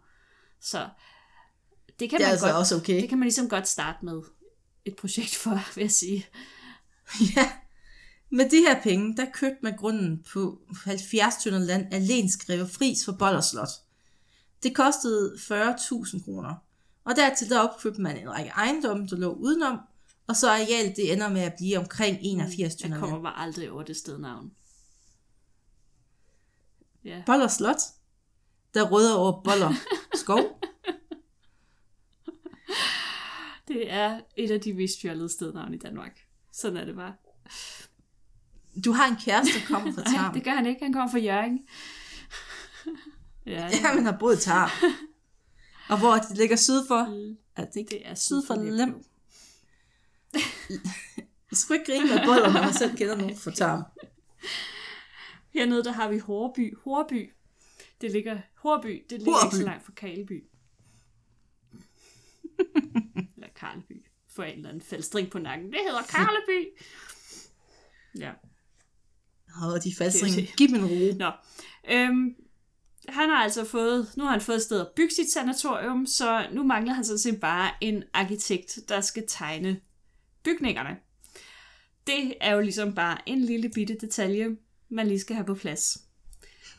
Så 0.60 0.88
det 2.00 2.10
kan, 2.10 2.18
Det 2.18 2.24
man 2.24 2.30
altså 2.30 2.46
godt, 2.46 2.56
også 2.56 2.76
okay. 2.76 3.00
det 3.00 3.08
kan 3.08 3.18
man 3.18 3.26
ligesom 3.26 3.48
godt 3.48 3.68
starte 3.68 4.04
med 4.04 4.22
et 4.84 4.96
projekt 4.96 5.34
for, 5.34 5.74
vil 5.74 5.82
jeg 5.82 5.92
sige. 5.92 6.26
Ja. 7.36 7.52
Med 8.34 8.50
de 8.50 8.56
her 8.68 8.82
penge, 8.82 9.16
der 9.16 9.26
købte 9.34 9.58
man 9.62 9.76
grunden 9.76 10.24
på 10.32 10.58
70 10.84 11.36
tønder 11.42 11.58
land 11.58 11.94
af 11.94 12.06
Lensgreve 12.08 12.68
Fris 12.68 13.04
for 13.04 13.12
Boller 13.12 13.40
Slot. 13.40 13.68
Det 14.62 14.74
kostede 14.74 15.34
40.000 15.34 16.24
kroner. 16.24 16.54
Og 17.04 17.16
dertil 17.16 17.50
der 17.50 17.60
opkøbte 17.60 18.00
man 18.00 18.16
en 18.16 18.30
række 18.30 18.50
ejendomme, 18.50 19.06
der 19.06 19.16
lå 19.16 19.32
udenom, 19.32 19.78
og 20.26 20.36
så 20.36 20.50
arealet 20.50 20.96
det 20.96 21.12
ender 21.12 21.28
med 21.28 21.40
at 21.40 21.54
blive 21.58 21.78
omkring 21.78 22.18
81 22.20 22.60
Jeg 22.60 22.70
tønder 22.78 22.98
kommer 22.98 23.16
land. 23.16 23.22
bare 23.22 23.38
aldrig 23.38 23.70
over 23.70 23.82
det 23.82 23.96
stednavn. 23.96 24.52
Ja. 27.04 27.22
Boller 27.26 27.48
Slot, 27.48 27.80
der 28.74 28.90
rødder 28.90 29.14
over 29.14 29.42
Boller 29.42 29.72
Skov. 30.22 30.60
Det 33.68 33.90
er 33.92 34.20
et 34.36 34.50
af 34.50 34.60
de 34.60 34.74
mest 34.74 35.00
fjollede 35.00 35.28
stednavne 35.28 35.76
i 35.76 35.78
Danmark. 35.78 36.20
Sådan 36.52 36.76
er 36.76 36.84
det 36.84 36.94
bare. 36.96 37.14
Du 38.84 38.92
har 38.92 39.06
en 39.06 39.16
kæreste, 39.16 39.52
der 39.60 39.66
kommer 39.66 39.92
fra 39.92 40.02
Nej, 40.10 40.12
Tarm. 40.14 40.34
det 40.34 40.44
gør 40.44 40.50
han 40.50 40.66
ikke. 40.66 40.84
Han 40.84 40.92
kommer 40.92 41.10
fra 41.10 41.18
Jørgen. 41.18 41.66
ja, 43.46 43.68
Ja, 43.82 43.94
man 43.94 44.04
har 44.04 44.16
boet 44.18 44.36
i 44.38 44.40
Tarm. 44.40 44.70
Og 45.88 45.98
hvor 45.98 46.14
det 46.14 46.36
ligger 46.36 46.56
syd 46.56 46.86
for, 46.88 47.30
er 47.56 47.64
det 47.64 47.76
ikke 47.76 47.90
det 47.90 48.08
er 48.08 48.14
syd 48.14 48.46
for 48.46 48.54
Lem. 48.54 49.04
Jeg 51.50 51.58
skulle 51.58 51.80
ikke 51.80 51.92
grine 51.92 52.06
med 52.14 52.26
boller, 52.26 52.52
når 52.52 52.62
man 52.62 52.72
selv 52.72 52.96
kender 52.96 53.16
nogen 53.16 53.36
fra 53.36 53.50
Tarm. 53.50 53.82
Hernede 55.54 55.84
der 55.84 55.92
har 55.92 56.08
vi 56.08 56.18
Horby. 56.18 56.76
Horby. 56.84 57.30
Det 58.00 58.10
ligger, 58.12 58.38
Horby, 58.56 59.04
det 59.10 59.18
ligger 59.18 59.32
Horby. 59.32 59.44
ikke 59.46 59.56
så 59.56 59.62
langt 59.64 59.84
fra 59.84 59.92
Karleby. 59.96 60.44
eller 63.36 63.48
Karleby. 63.56 64.04
For 64.28 64.42
en 64.42 64.56
eller 64.56 64.68
anden 64.68 64.82
faldstring 64.82 65.30
på 65.30 65.38
nakken. 65.38 65.72
Det 65.72 65.78
hedder 65.86 66.02
Karleby. 66.02 66.66
ja. 68.18 68.32
Og 69.62 69.84
de 69.84 69.94
er 70.00 70.34
det. 70.34 70.56
Giv 70.56 70.70
mig 70.70 70.78
en 70.78 70.86
ro. 70.86 71.16
Nå. 71.18 71.30
Øhm, 71.90 72.34
han 73.08 73.28
har 73.28 73.36
altså 73.36 73.64
fået, 73.64 74.12
nu 74.16 74.24
har 74.24 74.30
han 74.30 74.40
fået 74.40 74.56
et 74.56 74.62
sted 74.62 74.80
at 74.80 74.88
bygge 74.96 75.14
sit 75.14 75.32
sanatorium, 75.32 76.06
så 76.06 76.46
nu 76.52 76.62
mangler 76.62 76.92
han 76.92 77.04
sådan 77.04 77.18
set 77.18 77.40
bare 77.40 77.70
en 77.80 78.02
arkitekt, 78.12 78.78
der 78.88 79.00
skal 79.00 79.24
tegne 79.28 79.80
bygningerne. 80.44 80.96
Det 82.06 82.34
er 82.40 82.54
jo 82.54 82.60
ligesom 82.60 82.94
bare 82.94 83.18
en 83.26 83.40
lille 83.40 83.68
bitte 83.68 83.96
detalje, 84.00 84.56
man 84.88 85.06
lige 85.06 85.20
skal 85.20 85.36
have 85.36 85.46
på 85.46 85.54
plads. 85.54 85.98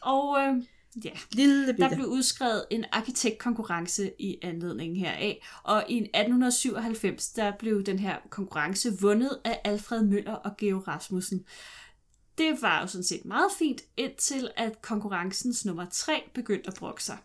Og 0.01 0.39
øh, 0.39 0.63
ja, 1.05 1.12
Lille 1.32 1.67
der 1.67 1.74
bitte. 1.74 1.96
blev 1.96 2.08
udskrevet 2.08 2.65
en 2.72 2.86
arkitektkonkurrence 2.91 4.12
i 4.20 4.38
anledningen 4.41 4.98
heraf, 4.98 5.48
og 5.63 5.84
i 5.89 5.98
1897 5.98 7.29
der 7.29 7.51
blev 7.60 7.84
den 7.84 8.00
her 8.00 8.17
konkurrence 8.29 9.00
vundet 9.01 9.39
af 9.44 9.62
Alfred 9.63 10.03
Møller 10.03 10.34
og 10.34 10.58
Georg 10.58 10.88
Rasmussen. 10.88 11.46
Det 12.38 12.62
var 12.62 12.82
jo 12.82 12.88
sådan 12.88 13.04
set 13.04 13.25
meget 13.25 13.51
fint, 13.60 13.82
indtil 13.98 14.51
at 14.56 14.82
konkurrencens 14.82 15.65
nummer 15.65 15.86
3 15.92 16.24
begyndte 16.34 16.68
at 16.68 16.74
brokke 16.74 17.04
sig. 17.04 17.18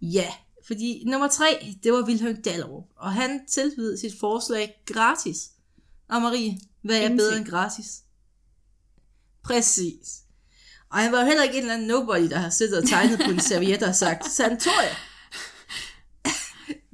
Ja, 0.00 0.32
fordi 0.66 1.04
nummer 1.06 1.28
tre, 1.28 1.76
det 1.82 1.92
var 1.92 2.02
Wilhelm 2.06 2.42
Dallerup, 2.42 2.84
og 2.96 3.12
han 3.12 3.46
tilbød 3.46 3.96
sit 3.96 4.20
forslag 4.20 4.82
gratis. 4.86 5.50
Og 6.08 6.22
Marie, 6.22 6.60
hvad 6.82 6.96
er 6.96 7.00
Ingenting. 7.00 7.18
bedre 7.18 7.36
end 7.36 7.46
gratis? 7.46 8.02
Præcis. 9.42 10.22
Og 10.90 10.98
han 10.98 11.12
var 11.12 11.20
jo 11.20 11.26
heller 11.26 11.42
ikke 11.42 11.56
en 11.56 11.62
eller 11.62 11.74
anden 11.74 11.88
nobody, 11.88 12.30
der 12.30 12.38
har 12.38 12.50
siddet 12.50 12.78
og 12.82 12.88
tegnet 12.88 13.20
på 13.24 13.30
en 13.30 13.40
serviette 13.40 13.84
og 13.84 13.94
sagt, 13.94 14.30
Sanatoria. 14.30 14.96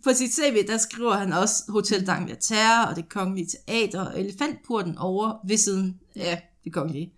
På 0.04 0.12
sit 0.14 0.34
CV, 0.34 0.66
der 0.66 0.78
skriver 0.78 1.14
han 1.14 1.32
også 1.32 1.62
Hotel 1.68 2.10
d'Angleterre 2.10 2.88
og 2.88 2.96
det 2.96 3.08
kongelige 3.08 3.46
teater 3.66 4.00
og 4.00 4.20
elefantporten 4.20 4.98
over 4.98 5.46
ved 5.48 5.56
siden 5.56 6.00
af 6.16 6.52
det 6.64 6.72
kongelige. 6.72 7.12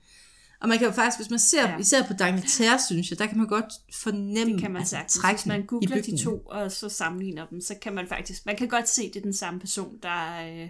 Og 0.60 0.68
man 0.68 0.78
kan 0.78 0.86
jo 0.86 0.92
faktisk, 0.92 1.18
hvis 1.18 1.30
man 1.30 1.38
ser, 1.38 1.68
Ja. 1.70 1.78
især 1.78 2.02
på 2.06 2.12
d'Angleterre, 2.12 2.86
synes 2.86 3.10
jeg, 3.10 3.18
der 3.18 3.26
kan 3.26 3.38
man 3.38 3.46
godt 3.46 3.64
fornemme 3.92 4.52
Det 4.52 4.60
kan 4.60 4.70
man 4.72 4.80
altså, 4.80 4.96
sagtens. 4.96 5.42
Hvis 5.42 5.46
man 5.46 5.66
googler 5.66 6.02
de 6.02 6.24
to, 6.24 6.38
og 6.38 6.72
så 6.72 6.88
sammenligner 6.88 7.46
dem, 7.46 7.60
så 7.60 7.74
kan 7.82 7.94
man 7.94 8.08
faktisk, 8.08 8.46
man 8.46 8.56
kan 8.56 8.68
godt 8.68 8.88
se, 8.88 9.08
det 9.08 9.16
er 9.16 9.20
den 9.20 9.32
samme 9.32 9.60
person, 9.60 9.98
der, 10.02 10.46
øh, 10.46 10.68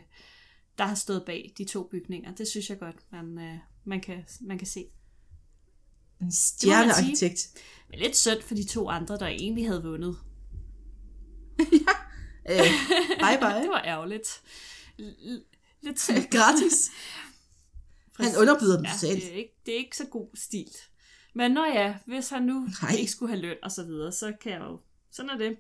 der 0.78 0.84
har 0.84 0.94
stået 0.94 1.22
bag 1.26 1.52
de 1.58 1.64
to 1.64 1.82
bygninger. 1.82 2.34
Det 2.34 2.48
synes 2.48 2.70
jeg 2.70 2.78
godt, 2.78 2.96
man, 3.12 3.38
øh, 3.38 3.58
man, 3.84 4.00
kan, 4.00 4.24
man 4.40 4.58
kan 4.58 4.66
se. 4.66 4.84
En 6.20 6.32
stjernearkitekt. 6.32 7.48
Men 7.90 7.98
lidt 7.98 8.16
synd 8.16 8.42
for 8.42 8.54
de 8.54 8.64
to 8.64 8.88
andre, 8.88 9.18
der 9.18 9.26
egentlig 9.26 9.66
havde 9.66 9.82
vundet. 9.82 10.16
Øh, 12.50 12.56
bye 13.18 13.38
bye. 13.40 13.60
Det 13.62 13.70
var 13.70 13.82
ærgerligt. 13.84 14.42
L- 15.00 15.44
lidt 15.82 16.30
Gratis. 16.34 16.90
Han 18.20 18.36
underbyder 18.40 18.76
dem 18.76 18.84
ja, 18.84 18.90
totalt. 18.92 19.22
det, 19.22 19.32
er 19.32 19.36
ikke, 19.36 19.54
det 19.66 19.74
er 19.74 19.78
ikke 19.78 19.96
så 19.96 20.06
god 20.06 20.28
stil. 20.34 20.68
Men 21.34 21.50
når 21.50 21.66
ja, 21.66 21.94
hvis 22.06 22.28
han 22.28 22.42
nu 22.42 22.68
Nej. 22.82 22.94
Ikke 22.98 23.12
skulle 23.12 23.32
have 23.32 23.42
løn 23.42 23.56
og 23.62 23.72
så 23.72 23.84
videre, 23.84 24.12
så 24.12 24.32
kan 24.42 24.52
jeg 24.52 24.60
jo... 24.60 24.80
Sådan 25.10 25.30
er 25.30 25.36
det. 25.36 25.56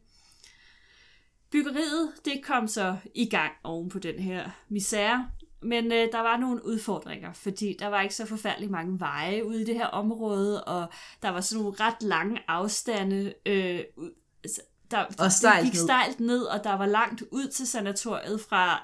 Byggeriet, 1.50 2.12
det 2.24 2.40
kom 2.44 2.68
så 2.68 2.96
i 3.14 3.28
gang 3.28 3.52
oven 3.64 3.88
på 3.88 3.98
den 3.98 4.18
her 4.18 4.50
misære. 4.68 5.30
Men 5.62 5.92
øh, 5.92 6.12
der 6.12 6.20
var 6.20 6.36
nogle 6.36 6.64
udfordringer, 6.64 7.32
fordi 7.32 7.76
der 7.78 7.86
var 7.86 8.02
ikke 8.02 8.14
så 8.14 8.26
forfærdeligt 8.26 8.70
mange 8.70 9.00
veje 9.00 9.44
ude 9.46 9.62
i 9.62 9.64
det 9.64 9.74
her 9.74 9.86
område, 9.86 10.64
og 10.64 10.92
der 11.22 11.28
var 11.28 11.40
sådan 11.40 11.62
nogle 11.62 11.76
ret 11.80 12.02
lange 12.02 12.40
afstande. 12.48 13.34
Øh, 13.46 13.80
ud, 13.96 14.10
altså, 14.44 14.60
der, 14.90 15.04
Og 15.18 15.32
stejlt 15.32 15.64
det 15.64 15.72
gik 15.72 15.80
ned. 15.80 15.86
stejlt 15.86 16.20
ned, 16.20 16.42
og 16.42 16.64
der 16.64 16.72
var 16.72 16.86
langt 16.86 17.22
ud 17.30 17.48
til 17.48 17.66
sanatoriet 17.66 18.40
fra 18.40 18.82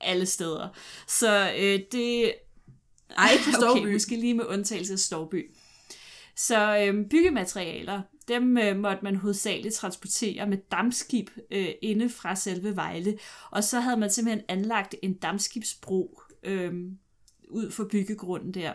alle 0.00 0.26
steder. 0.26 0.68
Så 1.08 1.52
øh, 1.58 1.80
det... 1.92 2.34
Ej, 3.16 3.30
på 3.44 3.50
Stouby. 3.52 3.80
Okay, 3.80 3.92
måske 3.92 4.16
lige 4.16 4.34
med 4.34 4.44
undtagelse 4.46 4.92
af 4.92 4.98
Storby. 4.98 5.54
Så 6.36 6.78
øh, 6.78 7.08
byggematerialer, 7.08 8.02
dem 8.28 8.58
øh, 8.58 8.76
måtte 8.76 9.04
man 9.04 9.16
hovedsageligt 9.16 9.74
transportere 9.74 10.46
med 10.46 10.58
dammskib 10.72 11.30
øh, 11.50 11.68
inde 11.82 12.10
fra 12.10 12.34
selve 12.34 12.76
Vejle. 12.76 13.18
Og 13.50 13.64
så 13.64 13.80
havde 13.80 13.96
man 13.96 14.10
simpelthen 14.10 14.44
anlagt 14.48 14.94
en 15.02 15.14
dammskibsbro 15.14 16.20
øh, 16.42 16.72
ud 17.48 17.70
for 17.70 17.84
byggegrunden 17.84 18.54
der. 18.54 18.72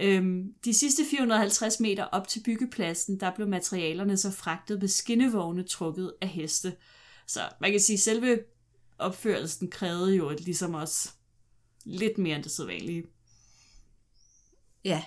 Øhm, 0.00 0.54
de 0.64 0.74
sidste 0.74 1.02
450 1.10 1.80
meter 1.80 2.04
op 2.04 2.28
til 2.28 2.42
byggepladsen, 2.44 3.20
der 3.20 3.34
blev 3.34 3.48
materialerne 3.48 4.16
så 4.16 4.30
fragtet 4.30 4.80
med 4.80 4.88
skinnevogne 4.88 5.62
trukket 5.62 6.12
af 6.20 6.28
heste. 6.28 6.76
Så 7.26 7.40
man 7.60 7.70
kan 7.70 7.80
sige, 7.80 7.94
at 7.94 8.00
selve 8.00 8.38
opførelsen 8.98 9.70
krævede 9.70 10.14
jo 10.14 10.36
ligesom 10.38 10.74
også 10.74 11.10
lidt 11.84 12.18
mere 12.18 12.36
end 12.36 12.44
det 12.44 12.52
sædvanlige. 12.52 13.04
Ja. 14.84 15.04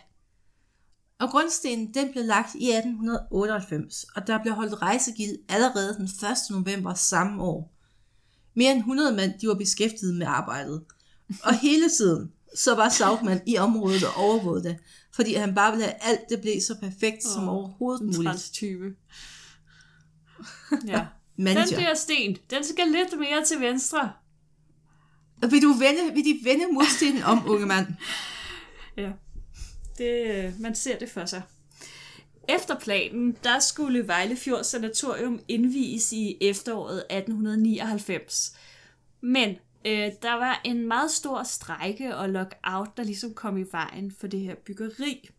Og 1.19 1.29
grundstenen 1.29 1.93
den 1.93 2.11
blev 2.11 2.25
lagt 2.25 2.55
i 2.55 2.69
1898, 2.69 4.05
og 4.15 4.27
der 4.27 4.41
blev 4.41 4.53
holdt 4.53 4.81
rejsegild 4.81 5.37
allerede 5.49 5.95
den 5.95 6.05
1. 6.05 6.09
november 6.49 6.93
samme 6.93 7.43
år. 7.43 7.77
Mere 8.53 8.71
end 8.71 8.79
100 8.79 9.15
mand 9.15 9.39
de 9.39 9.47
var 9.47 9.55
beskæftiget 9.55 10.15
med 10.15 10.27
arbejdet. 10.27 10.83
Og 11.43 11.59
hele 11.59 11.89
tiden 11.89 12.31
så 12.55 12.75
var 12.75 12.89
Saugman 12.89 13.41
i 13.47 13.57
området 13.57 14.03
og 14.03 14.13
overvågede 14.15 14.63
det, 14.63 14.77
fordi 15.15 15.33
han 15.33 15.55
bare 15.55 15.71
ville 15.71 15.85
have 15.85 15.95
alt, 16.01 16.19
det 16.29 16.41
blev 16.41 16.61
så 16.61 16.75
perfekt 16.81 17.23
som 17.23 17.49
Åh, 17.49 17.55
overhovedet 17.55 18.01
muligt. 18.05 18.23
transtype. 18.23 18.85
Ja. 20.87 21.05
Den 21.37 21.55
der 21.55 21.93
sten, 21.95 22.37
den 22.49 22.63
skal 22.63 22.87
lidt 22.87 23.19
mere 23.19 23.45
til 23.45 23.59
venstre. 23.59 24.11
Vil 25.49 25.61
du 25.61 25.73
vende, 25.73 26.13
vil 26.13 26.25
de 26.25 26.39
vende 26.43 26.73
murstenen 26.73 27.23
om, 27.23 27.49
unge 27.49 27.65
mand? 27.65 27.87
Ja. 28.97 29.11
Det, 29.97 30.45
øh, 30.45 30.59
man 30.59 30.75
ser 30.75 30.99
det 30.99 31.09
for 31.09 31.25
sig. 31.25 31.41
Efter 32.49 32.79
planen, 32.79 33.35
der 33.43 33.59
skulle 33.59 34.07
Vejlefjord 34.07 34.63
Sanatorium 34.63 35.39
indvies 35.47 36.11
i 36.13 36.37
efteråret 36.41 37.03
1899. 37.09 38.55
Men 39.21 39.55
øh, 39.85 40.11
der 40.21 40.33
var 40.33 40.61
en 40.63 40.87
meget 40.87 41.11
stor 41.11 41.43
strejke 41.43 42.15
og 42.15 42.29
lockout, 42.29 42.97
der 42.97 43.03
ligesom 43.03 43.33
kom 43.33 43.57
i 43.57 43.65
vejen 43.71 44.11
for 44.19 44.27
det 44.27 44.39
her 44.39 44.55
byggeri. 44.55 45.29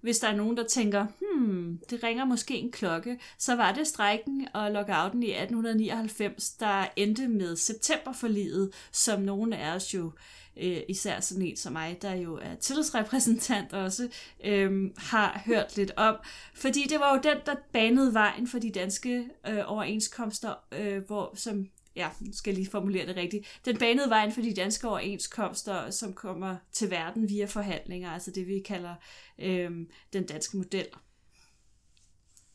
Hvis 0.00 0.18
der 0.18 0.28
er 0.28 0.36
nogen, 0.36 0.56
der 0.56 0.64
tænker, 0.64 1.06
hmm, 1.20 1.80
det 1.90 2.02
ringer 2.02 2.24
måske 2.24 2.54
en 2.54 2.72
klokke, 2.72 3.18
så 3.38 3.56
var 3.56 3.72
det 3.72 3.86
strejken 3.86 4.48
og 4.54 4.70
lockouten 4.70 5.22
i 5.22 5.30
1899, 5.30 6.50
der 6.50 6.86
endte 6.96 7.28
med 7.28 7.56
septemberforliget, 7.56 8.70
som 8.92 9.20
nogle 9.20 9.56
af 9.56 9.74
os 9.74 9.94
jo, 9.94 10.12
øh, 10.56 10.80
især 10.88 11.20
sådan 11.20 11.46
en 11.46 11.56
som 11.56 11.72
mig, 11.72 11.98
der 12.02 12.14
jo 12.14 12.38
er 12.42 12.54
tillidsrepræsentant 12.54 13.72
også, 13.72 14.08
øh, 14.44 14.90
har 14.96 15.42
hørt 15.46 15.76
lidt 15.76 15.92
om. 15.96 16.16
Fordi 16.54 16.86
det 16.88 17.00
var 17.00 17.14
jo 17.14 17.20
den, 17.22 17.36
der 17.46 17.54
banede 17.72 18.14
vejen 18.14 18.46
for 18.46 18.58
de 18.58 18.70
danske 18.70 19.28
øh, 19.48 19.62
overenskomster, 19.66 20.54
øh, 20.72 21.06
hvor 21.06 21.32
som 21.34 21.68
ja, 21.96 22.08
skal 22.32 22.54
lige 22.54 22.70
formulere 22.70 23.06
det 23.06 23.16
rigtigt, 23.16 23.46
den 23.64 23.78
banede 23.78 24.10
vejen 24.10 24.32
for 24.32 24.40
de 24.40 24.54
danske 24.54 24.88
overenskomster, 24.88 25.90
som 25.90 26.12
kommer 26.12 26.56
til 26.72 26.90
verden 26.90 27.28
via 27.28 27.44
forhandlinger, 27.44 28.10
altså 28.10 28.30
det 28.30 28.46
vi 28.46 28.60
kalder 28.60 28.94
øhm, 29.38 29.86
den 30.12 30.26
danske 30.26 30.56
model. 30.56 30.86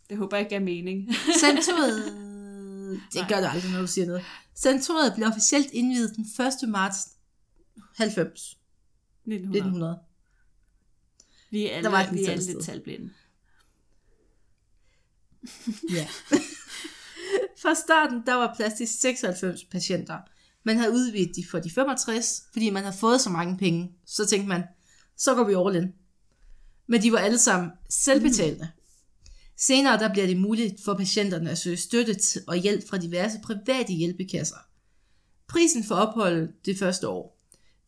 Det 0.09 0.17
håber 0.17 0.37
jeg 0.37 0.45
ikke 0.45 0.55
er 0.55 0.59
mening. 0.59 1.09
Santoriet, 1.41 2.05
det 3.13 3.25
gør 3.29 3.35
det 3.35 3.49
aldrig, 3.53 3.71
når 3.71 3.81
du 3.81 3.87
siger 3.87 4.07
noget. 4.07 4.23
Santoriet 4.55 5.13
blev 5.15 5.27
officielt 5.27 5.71
indvidet 5.71 6.15
den 6.15 6.25
1. 6.63 6.69
marts 6.69 6.97
90, 7.97 8.57
1900. 9.25 9.57
1900. 9.57 9.99
Vi 11.51 11.69
er 11.69 11.75
alle, 11.75 11.83
Der 11.83 11.89
var 11.89 12.03
et 12.03 12.13
vi 12.13 12.23
er 12.23 12.31
alle 12.31 12.45
lidt 12.45 12.63
talblinde. 12.65 13.13
Ja. 15.89 16.07
Fra 17.61 17.73
starten, 17.75 18.21
der 18.25 18.33
var 18.33 18.53
plads 18.55 18.73
til 18.73 18.87
96 18.87 19.63
patienter. 19.63 20.17
Man 20.63 20.77
havde 20.77 20.91
udvidet 20.91 21.35
de 21.35 21.45
for 21.51 21.59
de 21.59 21.71
65, 21.71 22.43
fordi 22.53 22.69
man 22.69 22.83
havde 22.83 22.97
fået 22.97 23.21
så 23.21 23.29
mange 23.29 23.57
penge. 23.57 23.91
Så 24.05 24.25
tænkte 24.25 24.47
man, 24.47 24.63
så 25.17 25.35
går 25.35 25.43
vi 25.43 25.53
all 25.53 25.83
in. 25.83 25.93
Men 26.87 27.01
de 27.01 27.11
var 27.11 27.17
alle 27.17 27.37
sammen 27.37 27.71
selvbetalende. 27.89 28.69
Senere 29.57 29.99
der 29.99 30.13
bliver 30.13 30.27
det 30.27 30.37
muligt 30.37 30.83
for 30.85 30.93
patienterne 30.93 31.49
at 31.49 31.57
søge 31.57 31.77
støtte 31.77 32.15
og 32.47 32.55
hjælp 32.55 32.89
fra 32.89 32.97
diverse 32.97 33.39
private 33.43 33.93
hjælpekasser. 33.93 34.57
Prisen 35.47 35.83
for 35.83 35.95
opholdet 35.95 36.51
det 36.65 36.79
første 36.79 37.07
år, 37.07 37.37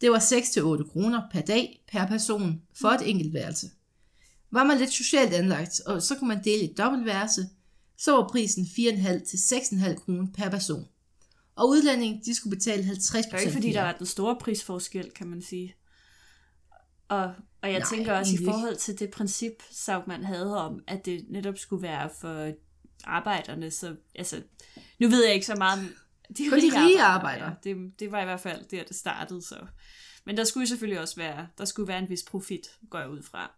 det 0.01 0.11
var 0.11 0.19
6-8 0.19 0.91
kroner 0.91 1.21
per 1.31 1.41
dag 1.41 1.83
per 1.91 2.07
person 2.07 2.61
for 2.81 2.87
et 2.87 3.09
enkelt 3.09 3.33
værelse. 3.33 3.69
Var 4.51 4.63
man 4.63 4.77
lidt 4.77 4.93
socialt 4.93 5.33
anlagt, 5.33 5.81
og 5.85 6.01
så 6.01 6.15
kunne 6.15 6.27
man 6.27 6.43
dele 6.43 6.63
et 6.63 6.77
dobbeltværelse, 6.77 7.49
så 7.97 8.11
var 8.11 8.27
prisen 8.31 8.65
4,5 8.65 9.25
til 9.25 9.37
6,5 9.37 9.95
kroner 9.95 10.27
per 10.35 10.49
person. 10.49 10.87
Og 11.55 11.69
udlændinge, 11.69 12.21
de 12.25 12.35
skulle 12.35 12.57
betale 12.57 12.83
50 12.83 13.25
Det 13.25 13.33
er 13.33 13.37
ikke, 13.37 13.53
fordi 13.53 13.71
der 13.71 13.81
var 13.81 13.91
den 13.91 14.05
store 14.05 14.37
prisforskel, 14.39 15.11
kan 15.11 15.27
man 15.27 15.41
sige. 15.41 15.75
Og, 17.07 17.33
og 17.61 17.71
jeg 17.71 17.79
Nej, 17.79 17.89
tænker 17.89 18.13
også 18.13 18.31
i 18.31 18.33
egentlig 18.33 18.53
forhold 18.53 18.75
til 18.75 18.99
det 18.99 19.11
princip, 19.11 19.53
Saugman 19.71 20.23
havde 20.23 20.57
om, 20.57 20.83
at 20.87 21.05
det 21.05 21.25
netop 21.29 21.57
skulle 21.57 21.81
være 21.81 22.09
for 22.21 22.51
arbejderne, 23.03 23.71
så 23.71 23.95
altså, 24.15 24.41
nu 24.99 25.07
ved 25.07 25.25
jeg 25.25 25.33
ikke 25.33 25.45
så 25.45 25.55
meget 25.55 25.79
om 25.79 25.89
de 26.37 26.49
For 26.49 26.55
de 26.55 26.85
rige 26.85 27.01
arbejdere. 27.01 27.55
Ja, 27.65 27.69
det, 27.73 27.99
det 27.99 28.11
var 28.11 28.21
i 28.21 28.25
hvert 28.25 28.39
fald 28.39 28.65
der, 28.65 28.83
det 28.83 28.95
startede. 28.95 29.41
Så. 29.41 29.65
Men 30.25 30.37
der 30.37 30.43
skulle 30.43 30.67
selvfølgelig 30.67 30.99
også 30.99 31.15
være, 31.15 31.47
der 31.57 31.65
skulle 31.65 31.87
være 31.87 31.99
en 31.99 32.09
vis 32.09 32.23
profit, 32.23 32.67
går 32.89 32.99
jeg 32.99 33.09
ud 33.09 33.23
fra. 33.23 33.51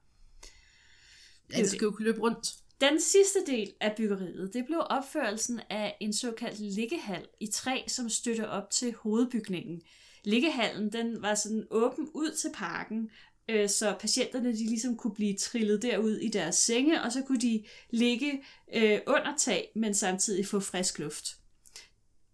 Ja, 1.54 1.58
det 1.58 1.70
skulle 1.70 1.84
jo 1.84 1.92
kunne 1.92 2.06
løbe 2.06 2.22
rundt. 2.22 2.48
Den 2.82 3.02
sidste 3.02 3.40
del 3.48 3.74
af 3.82 3.96
byggeriet, 3.98 4.54
det 4.54 4.66
blev 4.66 4.82
opførelsen 4.90 5.62
af 5.70 5.98
en 6.00 6.14
såkaldt 6.14 6.60
liggehal 6.60 7.28
i 7.40 7.48
træ, 7.48 7.84
som 7.88 8.10
støtter 8.10 8.46
op 8.46 8.70
til 8.70 8.96
hovedbygningen. 8.96 9.82
Liggehallen, 10.24 10.94
den 10.94 11.22
var 11.22 11.36
sådan 11.36 11.68
åben 11.70 12.10
ud 12.14 12.32
til 12.32 12.52
parken, 12.54 13.10
øh, 13.50 13.70
så 13.70 13.96
patienterne 14.00 14.50
de 14.50 14.66
ligesom 14.66 14.98
kunne 14.98 15.14
blive 15.14 15.38
trillet 15.38 15.82
derud 15.82 16.18
i 16.18 16.30
deres 16.30 16.56
senge, 16.56 17.02
og 17.02 17.12
så 17.12 17.22
kunne 17.22 17.42
de 17.42 17.64
ligge 17.90 18.44
øh, 18.74 19.00
under 19.08 19.34
tag, 19.38 19.72
men 19.76 19.94
samtidig 19.94 20.48
få 20.48 20.60
frisk 20.60 21.00
luft. 21.00 21.38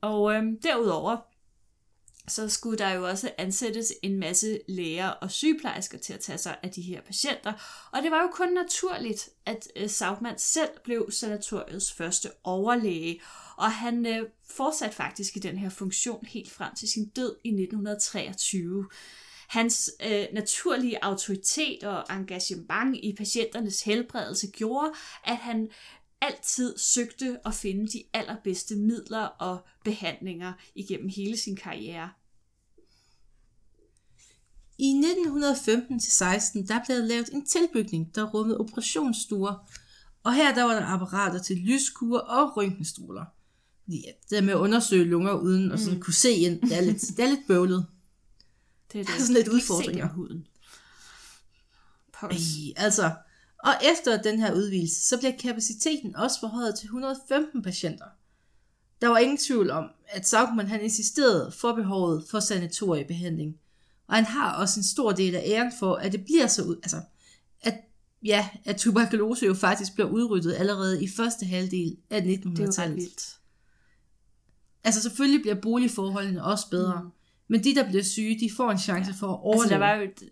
Og 0.02 0.34
øh, 0.34 0.44
derudover, 0.64 1.18
så 2.28 2.50
skulle 2.50 2.78
der 2.78 2.90
jo 2.90 3.08
også 3.08 3.32
ansættes 3.38 3.94
en 4.02 4.20
masse 4.20 4.60
læger 4.68 5.08
og 5.08 5.32
sygeplejersker 5.32 5.98
til 5.98 6.14
at 6.14 6.20
tage 6.20 6.38
sig 6.38 6.58
af 6.64 6.70
de 6.70 6.82
her 6.82 7.02
patienter. 7.02 7.54
Og 7.92 8.04
det 8.04 8.12
var 8.12 8.22
jo 8.22 8.28
kun 8.28 8.54
naturligt, 8.54 9.30
at 9.46 9.68
øh, 9.76 9.90
Saugman 9.90 10.38
selv 10.38 10.70
blev 10.84 11.12
sanatoriets 11.12 11.94
første 11.94 12.30
overlæge, 12.44 13.22
og 13.58 13.72
han 13.72 14.06
øh, 14.06 14.30
fortsatte 14.50 14.96
faktisk 14.96 15.38
i 15.38 15.40
den 15.40 15.58
her 15.58 15.70
funktion 15.70 16.26
helt 16.26 16.52
frem 16.52 16.76
til 16.76 16.90
sin 16.90 17.10
død 17.10 17.36
i 17.44 17.50
1923. 17.50 18.86
Hans 19.48 19.92
øh, 20.06 20.26
naturlige 20.34 21.04
autoritet 21.04 21.84
og 21.84 22.04
engagement 22.10 22.98
i 23.04 23.16
patienternes 23.18 23.82
helbredelse 23.82 24.52
gjorde, 24.52 24.92
at 25.24 25.38
han 25.38 25.70
altid 26.22 26.78
søgte 26.78 27.40
at 27.46 27.54
finde 27.54 27.88
de 27.88 28.04
allerbedste 28.14 28.76
midler 28.76 29.26
og 29.26 29.66
behandlinger 29.84 30.54
igennem 30.76 31.10
hele 31.10 31.38
sin 31.38 31.56
karriere. 31.56 32.10
I 34.78 35.02
1915-16, 35.02 36.68
der 36.68 36.80
blev 36.86 36.98
der 36.98 37.06
lavet 37.06 37.30
en 37.34 37.46
tilbygning, 37.46 38.16
der 38.16 38.24
rummede 38.24 38.58
operationsstuer, 38.58 39.70
og 40.24 40.34
her 40.34 40.56
der 40.56 40.64
var 40.64 40.74
der 40.74 40.86
apparater 40.86 41.40
til 41.40 41.58
lyskurer 41.58 42.20
og 42.20 42.58
røntgenstråler. 42.58 43.26
Fordi 43.84 44.06
at 44.08 44.30
det 44.30 44.44
med 44.44 44.54
at 44.54 44.58
undersøge 44.58 45.04
lunger 45.04 45.34
uden 45.34 45.72
at 45.72 45.80
sådan 45.80 46.00
kunne 46.00 46.14
se 46.14 46.32
ind, 46.32 46.62
det 46.62 46.78
er 46.78 46.82
lidt, 46.82 47.02
det 47.02 47.20
er 47.20 47.30
lidt 47.30 47.48
bøvlet. 47.48 47.86
Det 48.94 49.00
er, 49.00 49.04
Der 49.06 49.14
er 49.14 49.20
sådan 49.20 49.34
lidt 49.34 49.48
udfordringer. 49.48 50.10
huden. 50.10 50.48
Ej, 52.22 52.30
altså. 52.76 53.12
Og 53.64 53.74
efter 53.94 54.22
den 54.22 54.40
her 54.40 54.54
udvidelse, 54.54 55.08
så 55.08 55.18
bliver 55.18 55.34
kapaciteten 55.40 56.16
også 56.16 56.40
forhøjet 56.40 56.76
til 56.76 56.86
115 56.86 57.62
patienter. 57.62 58.06
Der 59.02 59.08
var 59.08 59.18
ingen 59.18 59.38
tvivl 59.38 59.70
om, 59.70 59.86
at 60.08 60.28
Saugman 60.28 60.68
han 60.68 60.82
insisterede 60.82 61.52
for 61.52 61.74
behovet 61.74 62.26
for 62.32 62.40
sanatoriebehandling. 62.40 63.56
Og 64.08 64.16
han 64.16 64.26
har 64.26 64.56
også 64.56 64.80
en 64.80 64.84
stor 64.84 65.12
del 65.12 65.36
af 65.36 65.44
æren 65.46 65.72
for, 65.80 65.96
at 65.96 66.12
det 66.12 66.26
bliver 66.26 66.48
så 66.48 66.64
ud, 66.64 66.76
altså, 66.84 67.02
at, 67.62 67.74
ja, 68.24 68.50
at 68.66 68.78
tuberkulose 68.78 69.46
jo 69.46 69.54
faktisk 69.54 69.94
bliver 69.94 70.10
udryddet 70.10 70.54
allerede 70.54 71.04
i 71.04 71.08
første 71.08 71.46
halvdel 71.46 71.98
af 72.10 72.22
Det 72.24 72.34
er 72.34 72.38
jo 72.44 72.50
ret 72.52 72.60
1900-tallet. 72.70 72.98
vildt. 72.98 73.38
Altså 74.84 75.02
selvfølgelig 75.02 75.42
bliver 75.42 75.56
boligforholdene 75.56 76.44
også 76.44 76.70
bedre, 76.70 77.02
mm. 77.04 77.10
men 77.48 77.64
de, 77.64 77.76
der 77.76 77.88
bliver 77.90 78.04
syge, 78.04 78.40
de 78.40 78.50
får 78.58 78.72
en 78.72 78.78
chance 78.80 79.14
for 79.14 79.28
at 79.28 79.34
Altså, 79.34 79.42
overleve. 79.44 79.70
der 79.70 79.78
var 79.78 79.94
jo, 79.96 80.08
de 80.20 80.30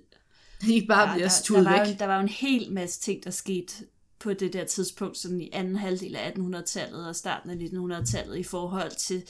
ikke 0.67 0.87
bare 0.87 1.07
der, 1.07 1.13
bliver 1.13 1.27
der, 1.27 1.33
stuet 1.33 1.65
der, 1.65 1.71
var 1.71 1.79
væk. 1.79 1.93
jo, 1.93 1.95
der 1.99 2.05
var 2.05 2.15
jo 2.15 2.21
en 2.21 2.29
hel 2.29 2.71
masse 2.71 3.01
ting, 3.01 3.23
der 3.23 3.31
skete 3.31 3.73
på 4.19 4.33
det 4.33 4.53
der 4.53 4.63
tidspunkt, 4.65 5.17
sådan 5.17 5.41
i 5.41 5.49
anden 5.53 5.75
halvdel 5.75 6.15
af 6.15 6.31
1800-tallet 6.31 7.07
og 7.07 7.15
starten 7.15 7.49
af 7.49 7.55
1900-tallet 7.55 8.37
i 8.37 8.43
forhold 8.43 8.91
til 8.91 9.23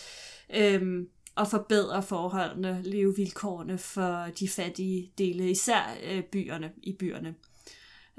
øhm, 0.55 1.07
at 1.37 1.47
forbedre 1.47 2.03
forholdene, 2.03 2.81
levevilkårene 2.83 3.77
for 3.77 4.25
de 4.39 4.49
fattige 4.49 5.11
dele, 5.17 5.51
især 5.51 5.95
øh, 6.03 6.23
byerne 6.23 6.71
i 6.83 6.93
byerne. 6.93 7.35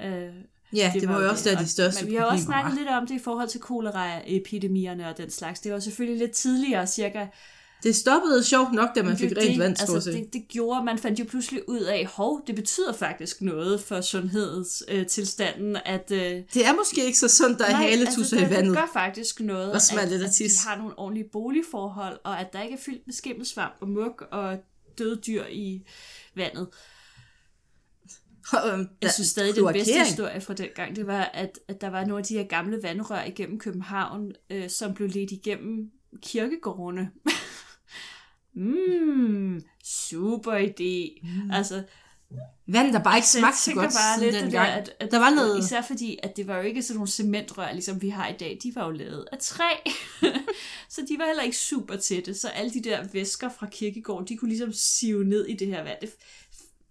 Øh, 0.01 0.35
Ja, 0.77 0.91
det, 0.95 1.01
det 1.01 1.09
var 1.09 1.23
jo 1.23 1.29
også 1.29 1.51
der 1.51 1.59
de 1.59 1.69
største 1.69 2.05
Men 2.05 2.13
vi 2.13 2.17
har 2.17 2.25
også 2.25 2.45
snakket 2.45 2.73
var. 2.73 2.79
lidt 2.79 2.89
om 2.89 3.07
det 3.07 3.15
i 3.15 3.19
forhold 3.19 3.49
til 3.49 3.61
koleraepidemierne 3.61 5.09
og 5.09 5.17
den 5.19 5.31
slags. 5.31 5.61
Det 5.61 5.73
var 5.73 5.79
selvfølgelig 5.79 6.19
lidt 6.19 6.33
tidligere, 6.33 6.87
cirka 6.87 7.27
Det 7.83 7.97
stoppede 7.97 8.45
sjovt 8.45 8.73
nok, 8.73 8.89
da 8.97 9.03
man 9.03 9.17
fik 9.17 9.31
det, 9.31 9.39
rent 9.39 9.59
vand, 9.59 9.77
altså, 9.81 10.11
det, 10.11 10.33
det 10.33 10.49
gjorde, 10.49 10.85
man 10.85 10.99
fandt 10.99 11.21
jo 11.21 11.25
pludselig 11.25 11.69
ud 11.69 11.81
af, 11.81 12.07
hov, 12.07 12.43
det 12.47 12.55
betyder 12.55 12.93
faktisk 12.93 13.41
noget 13.43 13.81
for 13.81 14.01
sundhedstilstanden, 14.01 15.77
øh, 15.77 15.83
at... 15.85 16.11
Øh, 16.11 16.43
Det 16.55 16.67
er 16.67 16.75
måske 16.77 17.05
ikke 17.07 17.19
så 17.19 17.29
sundt, 17.29 17.59
der 17.59 17.65
er 17.65 17.75
haletusser 17.75 18.39
det, 18.39 18.47
i 18.47 18.51
vandet. 18.51 18.71
Det 18.71 18.77
gør 18.77 18.91
faktisk 18.93 19.41
noget, 19.41 19.71
at, 19.71 20.13
at 20.13 20.33
tis. 20.33 20.53
de 20.55 20.69
har 20.69 20.77
nogle 20.77 20.99
ordentlige 20.99 21.29
boligforhold, 21.33 22.19
og 22.25 22.41
at 22.41 22.53
der 22.53 22.63
ikke 22.63 22.75
er 22.75 22.81
fyldt 22.81 23.03
med 23.07 23.15
skimmelsvamp 23.15 23.75
og 23.81 23.89
muk 23.89 24.25
og 24.31 24.59
døde 24.99 25.21
dyr 25.27 25.45
i 25.51 25.83
vandet. 26.37 26.69
Og, 28.53 28.69
øhm, 28.73 28.89
Jeg 29.03 29.11
synes 29.11 29.29
stadig, 29.29 29.55
den 29.57 29.73
bedste 29.73 30.05
historie 30.05 30.41
fra 30.41 30.55
den 30.55 30.69
gang, 30.75 30.97
det 30.97 31.07
var, 31.07 31.23
at, 31.23 31.59
at 31.69 31.81
der 31.81 31.91
var 31.91 32.05
nogle 32.05 32.19
af 32.19 32.25
de 32.25 32.35
her 32.35 32.45
gamle 32.45 32.83
vandrør 32.83 33.25
igennem 33.25 33.59
København, 33.59 34.33
øh, 34.51 34.71
som 34.71 34.95
blev 34.95 35.09
ledt 35.09 35.31
igennem 35.31 35.91
kirkegårdene. 36.23 37.11
mm, 38.55 39.63
super 39.85 40.53
idé. 40.53 41.21
Mm. 41.45 41.51
Altså, 41.51 41.83
Vand, 42.67 42.93
der 42.93 43.03
bare 43.03 43.17
ikke 43.19 43.29
smagte 43.29 43.59
så 43.59 43.75
godt 43.75 43.85
bare 43.87 44.19
siden 44.19 44.21
lidt 44.33 44.35
det 44.35 44.43
dengang. 44.43 44.67
der, 44.69 44.73
at, 44.75 44.91
at, 45.01 45.11
Der 45.11 45.19
var 45.19 45.31
noget- 45.31 45.59
Især 45.65 45.83
fordi, 45.83 46.19
at 46.23 46.37
det 46.37 46.47
var 46.47 46.57
jo 46.57 46.63
ikke 46.63 46.83
sådan 46.83 46.97
nogle 46.97 47.09
cementrør, 47.09 47.73
ligesom 47.73 48.03
vi 48.03 48.09
har 48.09 48.29
i 48.29 48.33
dag. 48.41 48.59
De 48.63 48.73
var 48.75 48.85
jo 48.85 48.91
lavet 48.91 49.25
af 49.33 49.39
træ. 49.39 49.75
så 50.95 51.01
de 51.09 51.19
var 51.19 51.27
heller 51.27 51.43
ikke 51.43 51.57
super 51.57 51.97
tætte. 51.97 52.35
Så 52.35 52.49
alle 52.49 52.71
de 52.71 52.81
der 52.83 53.05
væsker 53.13 53.49
fra 53.59 53.67
kirkegården, 53.71 54.29
de 54.29 54.37
kunne 54.37 54.49
ligesom 54.49 54.73
sive 54.73 55.25
ned 55.25 55.47
i 55.47 55.55
det 55.57 55.67
her 55.67 55.83
vand. 55.83 55.99
Det 56.01 56.11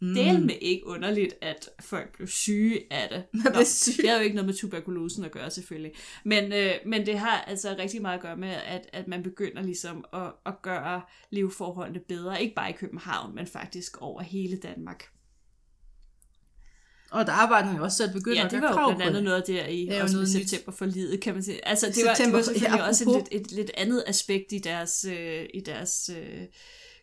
Mm. 0.02 0.14
del 0.14 0.46
med 0.46 0.56
ikke 0.62 0.88
underligt, 0.88 1.34
at 1.42 1.70
folk 1.82 2.16
blev 2.16 2.28
syge 2.28 2.94
af 2.94 3.10
det. 3.10 3.24
Man 3.44 3.54
blev 3.54 3.66
syg. 3.66 4.02
Det 4.02 4.10
har 4.10 4.18
jo 4.18 4.24
ikke 4.24 4.36
noget 4.36 4.46
med 4.46 4.54
tuberkulosen 4.54 5.26
at 5.26 5.32
gøre, 5.32 5.52
selvfølgelig. 5.52 5.92
Men, 6.26 6.54
øh, 6.54 6.74
men 6.86 7.06
det 7.06 7.20
har 7.20 7.42
altså 7.42 7.76
rigtig 7.80 8.02
meget 8.02 8.16
at 8.16 8.22
gøre 8.22 8.38
med, 8.38 8.50
at, 8.50 8.90
at 8.94 9.08
man 9.08 9.24
begynder 9.24 9.62
ligesom 9.62 10.06
at, 10.14 10.32
at 10.46 10.62
gøre 10.62 11.02
leveforholdene 11.30 12.00
bedre. 12.00 12.42
Ikke 12.42 12.56
bare 12.56 12.70
i 12.70 12.74
København, 12.74 13.36
men 13.36 13.48
faktisk 13.48 13.98
over 14.02 14.22
hele 14.22 14.58
Danmark. 14.58 15.10
Og 17.12 17.26
der 17.26 17.32
arbejdede 17.32 17.76
jo 17.78 17.84
også, 17.84 17.98
så 17.98 18.04
at 18.04 18.14
begynde 18.14 18.38
Ja, 18.38 18.46
at 18.46 18.52
det 18.52 18.62
var 18.62 18.82
jo 18.82 18.88
blandt 18.88 19.02
andet 19.02 19.16
det. 19.16 19.24
noget 19.24 19.48
der 19.48 19.68
i 19.68 19.98
jo 19.98 20.04
også 20.04 20.18
med 20.18 20.26
september 20.26 20.72
for 20.72 20.86
livet, 20.86 21.22
kan 21.22 21.34
man 21.34 21.44
sige. 21.44 21.68
Altså, 21.68 21.88
det 21.88 22.04
var, 22.06 22.14
det 22.14 22.34
var 22.34 22.42
selvfølgelig 22.42 22.78
ja, 22.78 22.88
også 22.88 23.10
et, 23.10 23.28
et, 23.32 23.42
et 23.42 23.52
lidt 23.52 23.72
andet 23.78 24.04
aspekt 24.08 24.52
i 24.52 24.58
deres, 24.58 25.06
øh, 25.10 25.46
i 25.54 25.60
deres 25.60 26.10
øh, 26.18 26.42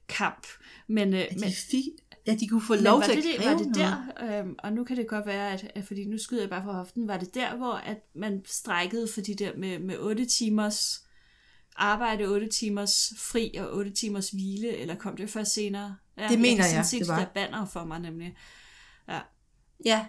kamp. 0.08 0.46
Men, 0.88 1.14
øh, 1.14 1.24
men, 1.32 1.42
de 1.42 1.54
fik, 1.70 1.84
ja, 2.26 2.34
de 2.34 2.48
kunne 2.48 2.62
få 2.62 2.74
lov 2.74 3.02
til 3.02 3.10
det, 3.10 3.18
at 3.18 3.24
det, 3.24 3.36
kræve 3.36 3.50
var 3.52 3.58
det 3.58 3.66
noget. 3.66 3.98
der, 4.20 4.40
øhm, 4.40 4.54
og 4.58 4.72
nu 4.72 4.84
kan 4.84 4.96
det 4.96 5.08
godt 5.08 5.26
være, 5.26 5.52
at, 5.52 5.70
at 5.74 5.84
fordi 5.84 6.04
nu 6.04 6.18
skyder 6.18 6.42
jeg 6.42 6.50
bare 6.50 6.62
fra 6.62 6.72
hoften, 6.72 7.08
var 7.08 7.16
det 7.16 7.34
der, 7.34 7.56
hvor 7.56 7.72
at 7.72 7.98
man 8.14 8.42
strækkede 8.46 9.08
for 9.14 9.20
de 9.20 9.34
der 9.34 9.56
med, 9.56 9.78
med 9.78 9.98
8 9.98 10.24
timers 10.24 11.02
arbejde, 11.76 12.24
8 12.24 12.48
timers 12.48 13.12
fri 13.18 13.54
og 13.58 13.74
8 13.74 13.90
timers 13.90 14.30
hvile, 14.30 14.76
eller 14.76 14.94
kom 14.94 15.16
det 15.16 15.30
først 15.30 15.52
senere? 15.54 15.96
Ja, 16.18 16.28
Det 16.28 16.40
mener 16.40 16.64
jeg, 16.74 16.86
se 16.86 16.98
det 16.98 17.06
de 17.06 17.10
var. 17.12 17.18
der 17.18 17.26
banner 17.34 17.66
for 17.66 17.84
mig 17.84 18.00
nemlig. 18.00 18.36
Ja, 19.08 19.20
Ja. 19.84 20.06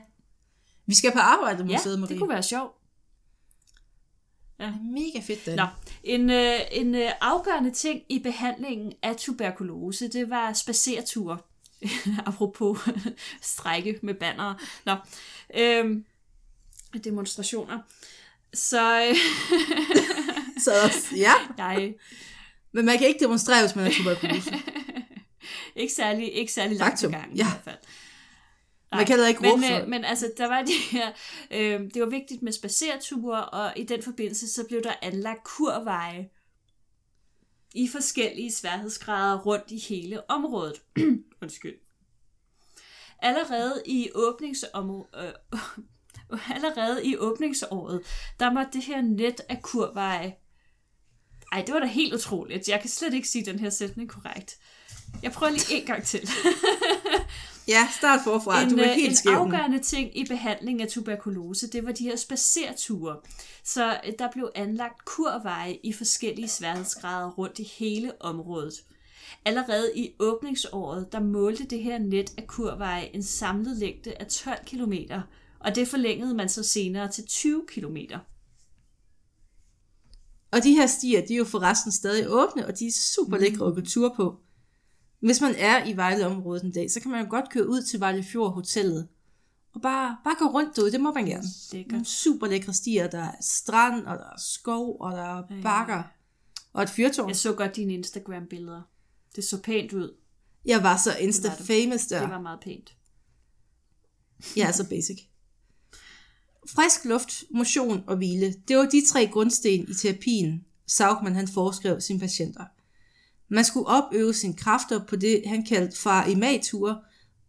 Vi 0.85 0.95
skal 0.95 1.11
på 1.11 1.19
arbejde, 1.19 1.57
ja 1.57 1.63
museet, 1.77 1.99
Marie. 1.99 2.09
det 2.13 2.19
kunne 2.19 2.29
være 2.29 2.43
sjovt. 2.43 2.73
Mega 4.81 5.19
fedt, 5.21 5.45
Dan. 5.45 5.55
Nå, 5.57 5.65
en, 6.03 6.29
øh, 6.29 6.59
en 6.71 6.95
øh, 6.95 7.11
afgørende 7.21 7.71
ting 7.71 8.01
i 8.09 8.19
behandlingen 8.19 8.93
af 9.03 9.15
tuberkulose, 9.15 10.07
det 10.07 10.29
var 10.29 10.53
spacerture. 10.53 11.37
Apropos 12.25 12.79
strække 13.41 13.99
med 14.03 14.13
bannere. 14.13 14.57
Nå, 14.85 14.95
øhm, 15.55 16.05
demonstrationer. 17.03 17.79
Så 18.53 19.07
øh, 19.09 19.15
Så 20.59 20.71
ja. 21.15 21.33
jeg 21.57 21.93
Men 22.71 22.85
man 22.85 22.97
kan 22.97 23.07
ikke 23.07 23.19
demonstrere, 23.19 23.61
hvis 23.61 23.75
man 23.75 23.85
har 23.85 23.91
tuberkulose. 23.91 24.51
ikke 25.75 25.93
særlig, 25.93 26.33
ikke 26.33 26.53
særlig 26.53 26.77
langt 26.77 26.91
Faktum, 26.91 27.11
gang 27.11 27.35
ja. 27.35 27.43
i 27.43 27.49
hvert 27.49 27.61
fald. 27.63 27.77
Man 28.91 29.05
kan 29.05 29.15
heller 29.15 29.27
ikke 29.27 29.51
råbe 29.51 29.61
men, 29.61 29.81
øh, 29.81 29.87
men 29.87 30.05
altså, 30.05 30.31
der 30.37 30.47
var 30.47 30.61
de 30.61 30.73
her, 30.91 31.11
øh, 31.51 31.79
det 31.93 32.01
var 32.01 32.09
vigtigt 32.09 32.41
med 32.41 32.51
spacerture, 32.51 33.45
og 33.45 33.73
i 33.75 33.83
den 33.83 34.03
forbindelse, 34.03 34.53
så 34.53 34.63
blev 34.67 34.83
der 34.83 34.93
anlagt 35.01 35.43
kurveje 35.43 36.29
i 37.77 37.87
forskellige 37.87 38.51
sværhedsgrader 38.51 39.39
rundt 39.39 39.71
i 39.71 39.77
hele 39.89 40.29
området. 40.29 40.81
Undskyld. 41.41 41.75
Allerede 43.19 43.83
i 43.85 44.09
åbningsområdet, 44.15 45.33
øh, 46.33 46.51
allerede 46.55 47.05
i 47.05 47.17
åbningsåret, 47.17 48.01
der 48.39 48.53
var 48.53 48.69
det 48.73 48.83
her 48.83 49.01
net 49.01 49.41
af 49.49 49.61
kurveje. 49.61 50.35
Ej, 51.51 51.61
det 51.61 51.73
var 51.73 51.79
da 51.79 51.85
helt 51.85 52.13
utroligt. 52.13 52.67
Jeg 52.67 52.81
kan 52.81 52.89
slet 52.89 53.13
ikke 53.13 53.27
sige 53.27 53.45
den 53.45 53.59
her 53.59 53.69
sætning 53.69 54.09
korrekt. 54.09 54.57
Jeg 55.23 55.31
prøver 55.31 55.51
lige 55.51 55.81
en 55.81 55.85
gang 55.85 56.03
til. 56.03 56.29
Ja, 57.67 57.87
start 57.97 58.19
forfra. 58.23 58.61
en, 58.61 58.69
du 58.69 58.77
er 58.77 58.89
øh, 58.89 58.95
helt 58.95 59.09
en 59.09 59.15
skæv. 59.15 59.31
nu. 59.31 59.39
afgørende 59.39 59.79
ting 59.79 60.17
i 60.17 60.25
behandling 60.27 60.81
af 60.81 60.87
tuberkulose, 60.87 61.67
det 61.67 61.85
var 61.85 61.91
de 61.91 62.03
her 62.03 62.15
spacerture. 62.15 63.17
Så 63.63 63.99
øh, 64.07 64.13
der 64.19 64.31
blev 64.31 64.51
anlagt 64.55 65.05
kurveje 65.05 65.77
i 65.83 65.93
forskellige 65.93 66.47
sværhedsgrader 66.47 67.31
rundt 67.31 67.59
i 67.59 67.71
hele 67.79 68.21
området. 68.21 68.73
Allerede 69.45 69.91
i 69.95 70.11
åbningsåret, 70.19 71.11
der 71.11 71.19
målte 71.19 71.65
det 71.65 71.83
her 71.83 71.97
net 71.97 72.33
af 72.37 72.47
kurveje 72.47 73.05
en 73.15 73.23
samlet 73.23 73.77
længde 73.77 74.13
af 74.19 74.27
12 74.27 74.57
km, 74.65 74.93
og 75.59 75.75
det 75.75 75.87
forlængede 75.87 76.33
man 76.33 76.49
så 76.49 76.63
senere 76.63 77.11
til 77.11 77.25
20 77.25 77.63
km. 77.67 77.97
Og 80.51 80.63
de 80.63 80.71
her 80.71 80.87
stier, 80.87 81.25
de 81.25 81.33
er 81.33 81.37
jo 81.37 81.43
forresten 81.43 81.91
stadig 81.91 82.25
åbne, 82.29 82.67
og 82.67 82.79
de 82.79 82.87
er 82.87 82.91
super 82.91 83.37
lækre 83.37 83.67
at 83.67 83.75
gå 83.75 83.81
tur 83.81 84.13
på. 84.15 84.39
Hvis 85.19 85.41
man 85.41 85.55
er 85.57 85.85
i 85.85 85.97
Vejleområdet 85.97 86.63
en 86.63 86.71
dag, 86.71 86.91
så 86.91 86.99
kan 86.99 87.11
man 87.11 87.23
jo 87.23 87.29
godt 87.29 87.49
køre 87.49 87.69
ud 87.69 87.81
til 87.81 87.99
Vejlefjord 87.99 88.53
Hotellet. 88.53 89.07
Og 89.73 89.81
bare, 89.81 90.17
bare 90.23 90.35
gå 90.39 90.45
rundt 90.45 90.75
derude, 90.75 90.91
det 90.91 91.01
må 91.01 91.13
man 91.13 91.25
gerne. 91.25 91.47
Lækkert. 91.71 91.91
Nogle 91.91 92.05
super 92.05 92.47
lækre 92.47 92.73
stier, 92.73 93.07
der 93.07 93.23
er 93.23 93.31
strand, 93.41 94.05
og 94.05 94.17
der 94.17 94.23
er 94.23 94.37
skov, 94.37 94.97
og 94.99 95.11
der 95.11 95.37
er 95.39 95.43
bakker. 95.63 96.03
Og 96.73 96.83
et 96.83 96.89
fyrtårn. 96.89 97.27
Jeg 97.27 97.35
så 97.35 97.53
godt 97.53 97.75
dine 97.75 97.93
Instagram-billeder. 97.93 98.81
Det 99.35 99.43
så 99.43 99.61
pænt 99.61 99.93
ud. 99.93 100.15
Jeg 100.65 100.83
var 100.83 100.97
så 100.97 101.09
Det 101.09 101.27
insta-famous 101.27 102.07
der. 102.07 102.19
Det 102.19 102.29
var 102.29 102.41
meget 102.41 102.59
pænt. 102.59 102.95
Jeg 104.55 104.67
er 104.67 104.71
så 104.71 104.89
basic. 104.89 105.19
Frisk 106.69 107.05
luft, 107.05 107.43
motion 107.51 108.03
og 108.07 108.17
hvile, 108.17 108.53
det 108.67 108.77
var 108.77 108.85
de 108.85 109.05
tre 109.05 109.27
grundsten 109.27 109.89
i 109.89 109.93
terapien, 109.93 110.65
Saugman 110.87 111.35
han 111.35 111.47
foreskrev 111.47 112.01
sine 112.01 112.19
patienter. 112.19 112.65
Man 113.49 113.65
skulle 113.65 113.87
opøve 113.87 114.33
sine 114.33 114.53
kræfter 114.53 115.05
på 115.05 115.15
det, 115.15 115.43
han 115.45 115.65
kaldte 115.65 115.97
far 115.97 116.25
i 116.25 116.35
mag-ture, 116.35 116.97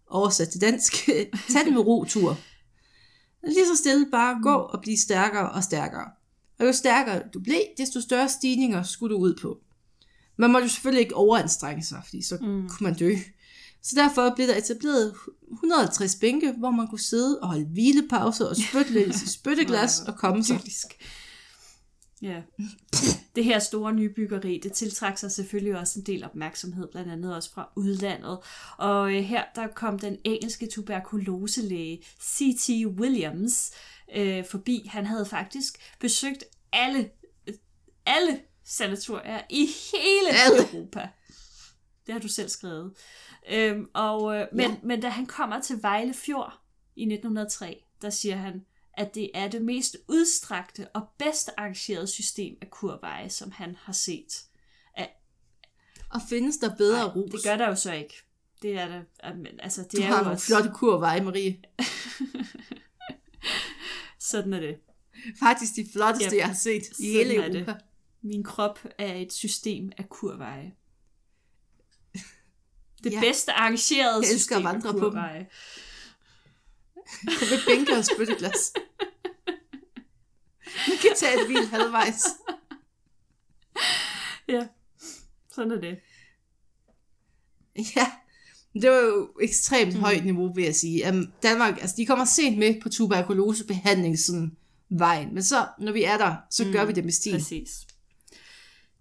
oversat 0.06 0.48
til 0.48 0.60
dansk, 0.60 0.92
tag 1.52 1.64
den 1.64 1.74
med 1.74 1.82
ro-tur. 1.86 2.38
Lige 3.44 3.66
så 3.66 3.76
stille 3.76 4.06
bare 4.10 4.42
gå 4.42 4.54
og 4.54 4.80
blive 4.80 4.98
stærkere 4.98 5.50
og 5.50 5.64
stærkere. 5.64 6.10
Og 6.58 6.66
jo 6.66 6.72
stærkere 6.72 7.22
du 7.34 7.40
blev, 7.40 7.60
desto 7.78 8.00
større 8.00 8.28
stigninger 8.28 8.82
skulle 8.82 9.14
du 9.14 9.20
ud 9.20 9.38
på. 9.42 9.58
Man 10.36 10.50
måtte 10.50 10.64
jo 10.64 10.70
selvfølgelig 10.70 11.02
ikke 11.02 11.14
overanstrenge 11.14 11.84
sig, 11.84 12.02
fordi 12.04 12.22
så 12.22 12.38
mm. 12.40 12.68
kunne 12.68 12.84
man 12.84 12.94
dø. 12.94 13.14
Så 13.82 13.96
derfor 13.96 14.32
blev 14.34 14.46
der 14.46 14.56
etableret 14.56 15.14
150 15.52 16.16
bænke, 16.16 16.52
hvor 16.58 16.70
man 16.70 16.88
kunne 16.88 17.00
sidde 17.00 17.38
og 17.40 17.48
holde 17.48 17.64
hvilepauser 17.64 18.46
og 18.46 18.56
spytte 18.56 18.92
lidt 18.98 19.22
i 19.22 19.28
spytteglas 19.28 20.00
og 20.00 20.16
komme 20.16 20.44
sig. 20.44 20.60
Ja. 22.22 22.42
Det 23.38 23.44
her 23.46 23.58
store 23.58 23.92
nye 23.92 24.08
byggeri, 24.08 24.60
det 24.62 24.72
tiltrak 24.72 25.18
sig 25.18 25.32
selvfølgelig 25.32 25.78
også 25.78 25.98
en 26.00 26.06
del 26.06 26.24
opmærksomhed, 26.24 26.88
blandt 26.92 27.12
andet 27.12 27.34
også 27.36 27.52
fra 27.52 27.72
udlandet. 27.76 28.38
Og 28.78 29.12
øh, 29.14 29.22
her 29.22 29.44
der 29.54 29.66
kom 29.66 29.98
den 29.98 30.18
engelske 30.24 30.66
tuberkuloselæge 30.66 32.04
C.T. 32.22 32.70
Williams 32.86 33.72
øh, 34.14 34.44
forbi. 34.44 34.88
Han 34.90 35.06
havde 35.06 35.26
faktisk 35.26 35.78
besøgt 36.00 36.44
alle, 36.72 37.10
alle 38.06 38.40
sanatorier 38.64 39.40
i 39.50 39.66
hele 39.92 40.28
Alle. 40.30 40.78
Europa. 40.78 41.08
Det 42.06 42.12
har 42.12 42.20
du 42.20 42.28
selv 42.28 42.48
skrevet. 42.48 42.92
Øhm, 43.50 43.86
og, 43.94 44.36
øh, 44.36 44.46
men, 44.52 44.70
Ja. 44.70 44.76
men 44.82 45.00
da 45.00 45.08
han 45.08 45.26
kommer 45.26 45.60
til 45.60 45.82
Vejle 45.82 46.14
Fjord 46.14 46.52
i 46.96 47.02
1903, 47.02 47.84
der 48.02 48.10
siger 48.10 48.36
han, 48.36 48.64
at 48.98 49.14
det 49.14 49.30
er 49.34 49.48
det 49.48 49.62
mest 49.62 49.96
udstrakte 50.08 50.88
og 50.88 51.08
bedst 51.18 51.50
arrangerede 51.56 52.06
system 52.06 52.56
af 52.62 52.70
kurveje, 52.70 53.30
som 53.30 53.50
han 53.50 53.76
har 53.80 53.92
set. 53.92 54.44
Og 56.10 56.20
findes 56.28 56.56
der 56.56 56.76
bedre 56.76 57.04
Nej, 57.04 57.14
rus? 57.16 57.30
det 57.30 57.40
gør 57.44 57.56
der 57.56 57.68
jo 57.68 57.74
så 57.74 57.92
ikke. 57.92 58.14
Det 58.62 58.78
er 58.78 58.88
der, 58.88 59.34
men, 59.34 59.60
altså, 59.60 59.82
det 59.82 59.92
Du 59.92 59.98
er 59.98 60.02
har 60.06 60.12
jo 60.12 60.18
nogle 60.22 60.30
også, 60.36 60.46
flotte 60.46 60.70
kurveje, 60.74 61.20
Marie. 61.20 61.62
sådan 64.30 64.52
er 64.52 64.60
det. 64.60 64.76
Faktisk 65.38 65.76
de 65.76 65.88
flotteste, 65.92 66.34
Ja, 66.36 66.40
jeg 66.40 66.46
har 66.46 66.54
set 66.54 66.82
i 66.98 67.10
hele 67.12 67.36
er 67.36 67.48
det. 67.48 67.54
Europa. 67.56 67.74
Min 68.22 68.44
krop 68.44 68.78
er 68.98 69.14
et 69.14 69.32
system 69.32 69.92
af 69.98 70.08
kurveje. 70.08 70.72
Det 73.04 73.12
Ja. 73.12 73.20
bedste 73.20 73.52
arrangerede 73.52 74.12
Jeg 74.22 74.32
elsker 74.32 74.38
system 74.38 74.58
at 74.66 74.72
vandre 74.74 74.88
af 74.88 74.94
på 74.94 75.10
dem. 75.10 75.18
Kurveje. 77.26 77.50
Med 77.50 77.66
bænker 77.66 77.98
og 77.98 78.04
spytteglas. 78.04 78.72
Man 80.88 80.96
kan 81.02 81.10
tage 81.16 81.40
et 81.40 81.46
hvil 81.46 81.66
halvvejs. 81.66 82.22
Ja, 84.48 84.66
sådan 85.52 85.70
er 85.70 85.80
det. 85.80 85.98
Ja, 87.96 88.06
det 88.82 88.90
var 88.90 89.00
jo 89.00 89.30
ekstremt 89.40 89.94
mm. 89.94 90.00
højt 90.00 90.24
niveau, 90.24 90.52
vil 90.52 90.64
jeg 90.64 90.74
sige. 90.74 91.08
Um, 91.08 91.32
Danmark, 91.42 91.80
altså 91.80 91.96
de 91.96 92.06
kommer 92.06 92.24
sent 92.24 92.58
med 92.58 92.80
på 92.80 92.88
tuberkulosebehandling, 92.88 94.18
sådan 94.18 94.56
vejen. 94.88 95.34
Men 95.34 95.42
så, 95.42 95.66
når 95.78 95.92
vi 95.92 96.04
er 96.04 96.16
der, 96.16 96.36
så 96.50 96.64
mm. 96.64 96.72
gør 96.72 96.84
vi 96.84 96.92
det 96.92 97.04
med 97.04 97.12
stil. 97.12 97.32
Præcis. 97.32 97.70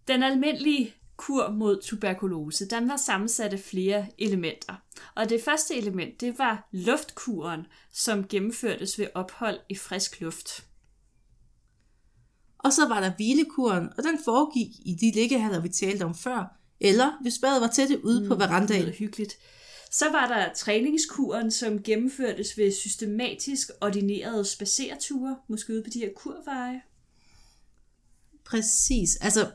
Den 0.08 0.24
almindelige 0.24 0.94
kur 1.18 1.52
mod 1.52 1.82
tuberkulose, 1.82 2.68
den 2.68 2.90
var 2.90 2.98
sammensat 2.98 3.54
af 3.54 3.60
flere 3.60 4.08
elementer. 4.18 4.74
Og 5.16 5.30
det 5.30 5.42
første 5.46 5.76
element, 5.76 6.22
det 6.22 6.40
var 6.40 6.70
luftkuren, 6.72 7.66
som 7.94 8.28
gennemførtes 8.28 9.00
ved 9.00 9.08
ophold 9.16 9.60
i 9.70 9.76
frisk 9.76 10.22
luft. 10.22 10.64
Og 12.60 12.74
så 12.74 12.88
var 12.88 13.00
der 13.00 13.12
hvilekuren, 13.16 13.90
og 13.98 14.04
den 14.04 14.20
foregik 14.26 14.68
i 14.86 14.96
de 15.02 15.12
liggehaller, 15.12 15.62
vi 15.62 15.70
talte 15.70 16.04
om 16.04 16.16
før. 16.16 16.58
Eller 16.80 17.22
hvis 17.22 17.40
badet 17.42 17.62
var 17.62 17.68
tætte 17.68 18.06
ude 18.06 18.22
mm, 18.22 18.28
på 18.28 18.34
Det 18.34 18.40
verandaen. 18.40 18.82
lyder 18.82 18.94
hyggeligt. 18.94 19.34
Så 19.92 20.12
var 20.12 20.28
der 20.28 20.54
træningskuren, 20.54 21.52
som 21.52 21.84
gennemførtes 21.84 22.58
ved 22.58 22.72
systematisk 22.72 23.70
ordinerede 23.82 24.46
spacerture, 24.46 25.38
måske 25.48 25.74
ude 25.74 25.84
på 25.84 25.90
de 25.94 26.00
her 26.00 26.10
kurveje. 26.16 26.82
Præcis. 28.46 29.16
Altså, 29.16 29.52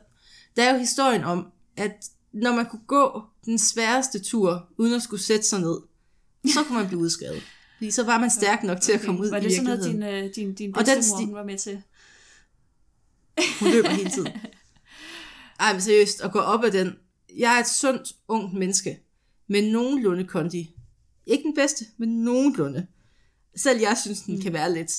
der 0.56 0.62
er 0.62 0.72
jo 0.72 0.78
historien 0.78 1.24
om, 1.24 1.52
at 1.76 2.10
når 2.32 2.54
man 2.54 2.66
kunne 2.66 2.86
gå 2.86 3.22
den 3.44 3.58
sværeste 3.58 4.18
tur, 4.18 4.68
uden 4.78 4.94
at 4.94 5.02
skulle 5.02 5.22
sætte 5.22 5.46
sig 5.46 5.60
ned, 5.60 5.80
så 6.54 6.64
kunne 6.64 6.78
man 6.78 6.86
blive 6.86 7.00
udskrevet. 7.00 7.42
Fordi 7.76 7.90
så 7.90 8.04
var 8.04 8.18
man 8.18 8.30
stærk 8.30 8.62
nok 8.62 8.80
til 8.80 8.92
at 8.92 9.00
komme 9.00 9.20
ud 9.20 9.30
Var 9.30 9.36
i 9.36 9.40
det 9.40 9.52
sådan 9.52 9.64
noget, 9.64 9.78
virkeligheden. 9.78 10.18
din, 10.18 10.28
øh, 10.28 10.34
din, 10.34 10.54
din 10.54 10.72
den 10.72 10.84
bedstemor 10.84 11.24
hun 11.24 11.34
var 11.34 11.44
med 11.44 11.58
til? 11.58 11.82
Hun 13.60 13.70
løber 13.70 13.90
hele 13.90 14.10
tiden. 14.10 14.32
Ej, 15.60 15.72
men 15.72 15.82
seriøst, 15.82 16.20
at 16.20 16.32
gå 16.32 16.38
op 16.38 16.64
ad 16.64 16.70
den. 16.70 16.96
Jeg 17.36 17.56
er 17.56 17.60
et 17.60 17.68
sundt, 17.68 18.12
ungt 18.28 18.54
menneske. 18.54 19.00
Med 19.48 19.70
nogenlunde 19.72 20.24
kondi. 20.24 20.74
Ikke 21.26 21.42
den 21.42 21.54
bedste, 21.54 21.84
men 21.96 22.08
nogenlunde. 22.08 22.86
Selv 23.56 23.80
jeg 23.80 23.98
synes, 24.02 24.20
den 24.20 24.34
mm. 24.34 24.40
kan 24.40 24.52
være 24.52 24.74
lidt. 24.74 24.92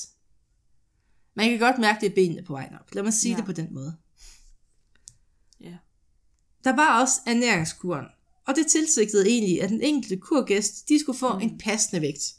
Man 1.35 1.49
kan 1.49 1.59
godt 1.59 1.77
mærke, 1.77 2.01
det 2.01 2.09
er 2.09 2.15
benene 2.15 2.43
på 2.43 2.53
vejen 2.53 2.73
op. 2.73 2.95
Lad 2.95 3.03
mig 3.03 3.13
sige. 3.13 3.31
Ja. 3.31 3.37
det 3.37 3.45
på 3.45 3.51
den 3.51 3.67
måde. 3.71 3.95
Der 6.63 6.76
var 6.76 7.02
også 7.02 7.21
ernæringskuren. 7.28 8.06
Og 8.47 8.56
det 8.56 8.67
tilsigtede 8.67 9.28
egentlig, 9.28 9.62
at 9.62 9.69
den 9.69 9.82
enkelte 9.82 10.17
kurgæst, 10.17 10.89
de 10.89 10.99
skulle 10.99 11.19
få 11.19 11.34
mm. 11.34 11.41
en 11.41 11.58
passende 11.58 12.02
vægt. 12.02 12.34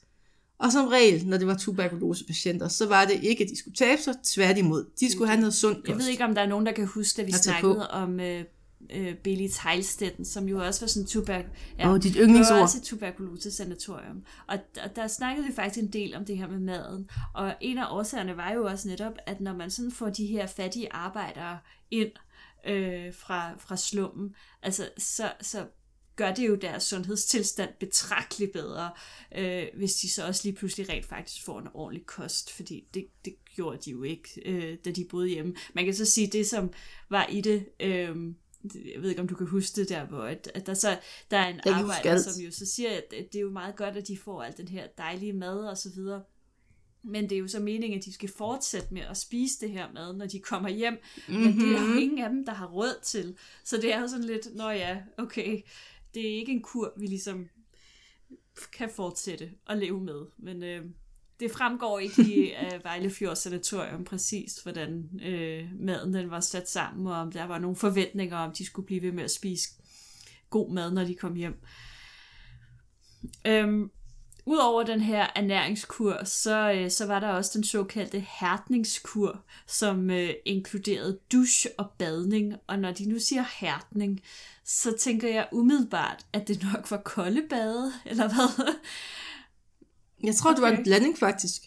Og 0.58 0.72
som 0.72 0.86
regel, 0.86 1.26
når 1.26 1.36
det 1.36 1.46
var 1.46 1.56
tuberkulosepatienter, 1.56 2.68
så 2.68 2.86
var 2.86 3.04
det 3.04 3.22
ikke, 3.22 3.44
at 3.44 3.50
de 3.50 3.58
skulle 3.58 3.74
tabe 3.74 4.02
sig, 4.02 4.14
tværtimod. 4.24 4.84
De 5.00 5.12
skulle 5.12 5.28
have 5.28 5.40
noget 5.40 5.54
sundt 5.54 5.78
kost. 5.78 5.88
Jeg 5.88 5.98
ved 5.98 6.08
ikke, 6.08 6.24
om 6.24 6.34
der 6.34 6.42
er 6.42 6.46
nogen, 6.46 6.66
der 6.66 6.72
kan 6.72 6.86
huske, 6.86 7.22
at 7.22 7.26
vi 7.26 7.32
snakkede 7.32 7.74
på. 7.74 7.80
om 7.80 8.20
øh, 8.20 8.44
øh, 8.90 9.14
Billy 9.14 9.48
Teilstetten, 9.52 10.24
som 10.24 10.48
jo 10.48 10.64
også 10.66 10.80
var 10.80 10.86
sådan 10.86 11.06
tuber... 11.06 11.42
Ja, 11.78 11.90
Åh, 11.90 11.94
dit 11.94 12.02
Det 12.02 12.20
var 12.20 12.26
yndlingsord. 12.26 12.58
også 12.58 12.78
et 12.78 12.82
tuberkulose-sanatorium. 12.82 14.22
Og, 14.46 14.58
og 14.84 14.96
der 14.96 15.06
snakkede 15.06 15.46
vi 15.46 15.52
faktisk 15.52 15.82
en 15.82 15.92
del 15.92 16.14
om 16.14 16.24
det 16.24 16.38
her 16.38 16.48
med 16.48 16.58
maden. 16.58 17.08
Og 17.34 17.54
en 17.60 17.78
af 17.78 17.86
årsagerne 17.90 18.36
var 18.36 18.52
jo 18.52 18.64
også 18.64 18.88
netop, 18.88 19.12
at 19.26 19.40
når 19.40 19.54
man 19.54 19.70
sådan 19.70 19.92
får 19.92 20.08
de 20.08 20.26
her 20.26 20.46
fattige 20.46 20.92
arbejdere 20.92 21.58
ind 21.90 22.10
øh, 22.66 23.14
fra, 23.14 23.56
fra 23.58 23.76
slummen, 23.76 24.34
altså 24.62 24.90
så, 24.98 25.32
så 25.40 25.66
gør 26.16 26.34
det 26.34 26.48
jo 26.48 26.54
deres 26.54 26.82
sundhedstilstand 26.82 27.70
betragteligt 27.80 28.52
bedre, 28.52 28.90
øh, 29.36 29.66
hvis 29.76 29.94
de 29.94 30.10
så 30.10 30.26
også 30.26 30.40
lige 30.44 30.56
pludselig 30.56 30.88
rent 30.88 31.06
faktisk 31.06 31.44
får 31.44 31.60
en 31.60 31.68
ordentlig 31.74 32.06
kost, 32.06 32.52
fordi 32.52 32.88
det, 32.94 33.06
det 33.24 33.34
gjorde 33.54 33.78
de 33.84 33.90
jo 33.90 34.02
ikke, 34.02 34.42
øh, 34.46 34.78
da 34.84 34.90
de 34.90 35.06
boede 35.10 35.28
hjemme. 35.28 35.54
Man 35.74 35.84
kan 35.84 35.94
så 35.94 36.04
sige, 36.04 36.26
det 36.26 36.46
som 36.46 36.72
var 37.10 37.26
i 37.26 37.40
det, 37.40 37.68
øh, 37.80 38.16
jeg 38.74 39.02
ved 39.02 39.08
ikke, 39.10 39.22
om 39.22 39.28
du 39.28 39.34
kan 39.34 39.46
huske 39.46 39.80
det 39.80 39.88
der, 39.88 40.06
hvor 40.06 40.22
at, 40.22 40.50
at 40.54 40.66
der 40.66 40.74
så 40.74 40.98
der 41.30 41.38
er 41.38 41.48
en 41.48 41.54
huske 41.54 41.70
arbejder, 41.70 42.18
som 42.18 42.42
jo 42.42 42.50
så 42.50 42.66
siger, 42.66 42.90
at 42.90 43.04
det 43.10 43.36
er 43.36 43.40
jo 43.40 43.50
meget 43.50 43.76
godt, 43.76 43.96
at 43.96 44.08
de 44.08 44.18
får 44.18 44.42
al 44.42 44.56
den 44.56 44.68
her 44.68 44.86
dejlige 44.98 45.32
mad 45.32 45.58
og 45.58 45.78
så 45.78 45.90
videre. 45.94 46.22
Men 47.04 47.24
det 47.24 47.32
er 47.32 47.38
jo 47.38 47.48
så 47.48 47.60
meningen, 47.60 47.98
at 47.98 48.04
de 48.04 48.12
skal 48.12 48.30
fortsætte 48.36 48.94
med 48.94 49.02
at 49.02 49.16
spise 49.16 49.60
det 49.60 49.70
her 49.70 49.92
mad, 49.92 50.16
når 50.16 50.26
de 50.26 50.40
kommer 50.40 50.68
hjem. 50.68 50.98
Mm-hmm. 51.28 51.44
Men 51.44 51.60
det 51.60 51.76
er 51.76 51.82
jo 51.88 51.94
ingen 51.94 52.18
af 52.18 52.30
dem, 52.30 52.44
der 52.44 52.52
har 52.52 52.66
råd 52.66 53.00
til. 53.02 53.36
Så 53.64 53.76
det 53.76 53.94
er 53.94 54.00
jo 54.00 54.08
sådan 54.08 54.24
lidt, 54.24 54.54
nå 54.54 54.70
ja, 54.70 54.98
okay, 55.18 55.60
det 56.14 56.30
er 56.30 56.38
ikke 56.38 56.52
en 56.52 56.62
kur, 56.62 56.92
vi 56.96 57.06
ligesom 57.06 57.48
kan 58.72 58.90
fortsætte 58.96 59.50
at 59.66 59.78
leve 59.78 60.00
med. 60.00 60.26
Men 60.38 60.62
øh, 60.62 60.84
det 61.40 61.50
fremgår 61.50 61.98
ikke 61.98 62.22
i 62.22 62.52
uh, 62.52 62.84
Vejlefjord 62.84 63.36
Sanatorium 63.36 64.04
præcis, 64.04 64.54
hvordan 64.62 65.20
øh, 65.24 65.68
maden 65.80 66.14
den 66.14 66.30
var 66.30 66.40
sat 66.40 66.70
sammen, 66.70 67.06
og 67.06 67.14
om 67.14 67.32
der 67.32 67.44
var 67.44 67.58
nogle 67.58 67.76
forventninger 67.76 68.36
om, 68.36 68.52
de 68.52 68.66
skulle 68.66 68.86
blive 68.86 69.02
ved 69.02 69.12
med 69.12 69.24
at 69.24 69.30
spise 69.30 69.68
god 70.50 70.72
mad, 70.72 70.92
når 70.92 71.04
de 71.04 71.14
kom 71.14 71.34
hjem. 71.34 71.54
Øhm, 73.46 73.90
Udover 74.46 74.82
den 74.82 75.00
her 75.00 75.26
ernæringskur, 75.36 76.24
så, 76.24 76.72
øh, 76.72 76.90
så 76.90 77.06
var 77.06 77.20
der 77.20 77.28
også 77.28 77.50
den 77.54 77.64
såkaldte 77.64 78.26
hærtningskur, 78.40 79.44
som 79.66 80.10
øh, 80.10 80.30
inkluderede 80.44 81.18
dusch 81.32 81.66
og 81.78 81.90
badning. 81.98 82.54
Og 82.66 82.78
når 82.78 82.92
de 82.92 83.08
nu 83.08 83.18
siger 83.18 83.44
hærtning, 83.60 84.20
så 84.64 84.96
tænker 84.98 85.28
jeg 85.28 85.48
umiddelbart, 85.52 86.26
at 86.32 86.48
det 86.48 86.62
nok 86.72 86.90
var 86.90 86.96
kolde 86.96 87.42
bade, 87.50 87.92
eller 88.06 88.28
hvad? 88.28 88.74
Jeg 90.24 90.34
tror, 90.34 90.50
okay. 90.50 90.62
det 90.62 90.70
var 90.70 90.78
en 90.78 90.84
blanding 90.84 91.18
faktisk. 91.18 91.62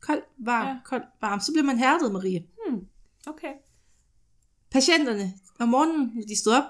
Kold, 0.00 0.22
varm, 0.38 0.66
ja. 0.66 0.76
Kold, 0.84 1.02
varm. 1.20 1.40
Så 1.40 1.52
bliver 1.52 1.64
man 1.64 1.78
hærdet, 1.78 2.12
Marie. 2.12 2.44
Okay. 3.26 3.52
Patienterne, 4.70 5.34
om 5.58 5.68
morgenen, 5.68 6.10
når 6.14 6.22
de 6.28 6.36
stod 6.36 6.52
op, 6.52 6.64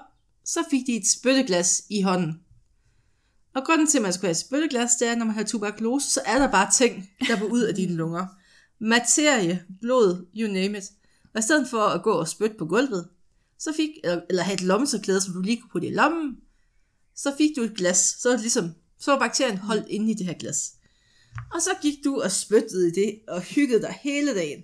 så 0.45 0.63
fik 0.69 0.87
de 0.87 0.95
et 0.95 1.07
spytteglas 1.07 1.83
i 1.89 2.01
hånden. 2.01 2.41
Og 3.55 3.65
grunden 3.65 3.87
til, 3.87 3.97
at 3.97 4.01
man 4.01 4.13
skulle 4.13 4.27
have 4.27 4.35
spytteglas, 4.35 4.95
det 4.95 5.07
er, 5.07 5.15
når 5.15 5.25
man 5.25 5.35
har 5.35 5.43
tuberkulose, 5.43 6.09
så 6.09 6.21
er 6.25 6.39
der 6.39 6.51
bare 6.51 6.71
ting, 6.71 7.09
der 7.27 7.39
går 7.39 7.45
ud 7.45 7.61
af 7.61 7.75
dine 7.75 7.95
lunger. 7.95 8.25
Materie, 8.79 9.65
blod, 9.81 10.25
you 10.35 10.53
name 10.53 10.77
it. 10.77 10.83
Og 11.33 11.39
i 11.39 11.41
stedet 11.41 11.69
for 11.69 11.81
at 11.81 12.03
gå 12.03 12.11
og 12.11 12.27
spytte 12.27 12.55
på 12.59 12.65
gulvet, 12.65 13.07
så 13.59 13.73
fik, 13.75 13.89
eller, 14.03 14.21
eller 14.29 14.43
have 14.43 14.53
et 14.53 14.61
lommetørklæde, 14.61 15.21
som 15.21 15.33
du 15.33 15.41
lige 15.41 15.61
kunne 15.61 15.69
putte 15.71 15.87
i 15.87 15.93
lommen, 15.93 16.37
så 17.15 17.33
fik 17.37 17.55
du 17.55 17.61
et 17.61 17.75
glas. 17.75 18.15
Så 18.19 18.29
var, 18.29 18.35
det 18.35 18.41
ligesom, 18.41 18.69
så 18.99 19.11
var 19.11 19.19
bakterien 19.19 19.57
holdt 19.57 19.87
inde 19.87 20.11
i 20.11 20.13
det 20.13 20.25
her 20.25 20.33
glas. 20.33 20.73
Og 21.53 21.61
så 21.61 21.69
gik 21.81 22.03
du 22.03 22.21
og 22.21 22.31
spyttede 22.31 22.87
i 22.87 22.91
det, 22.91 23.19
og 23.27 23.41
hyggede 23.41 23.81
dig 23.81 23.99
hele 24.01 24.35
dagen. 24.35 24.63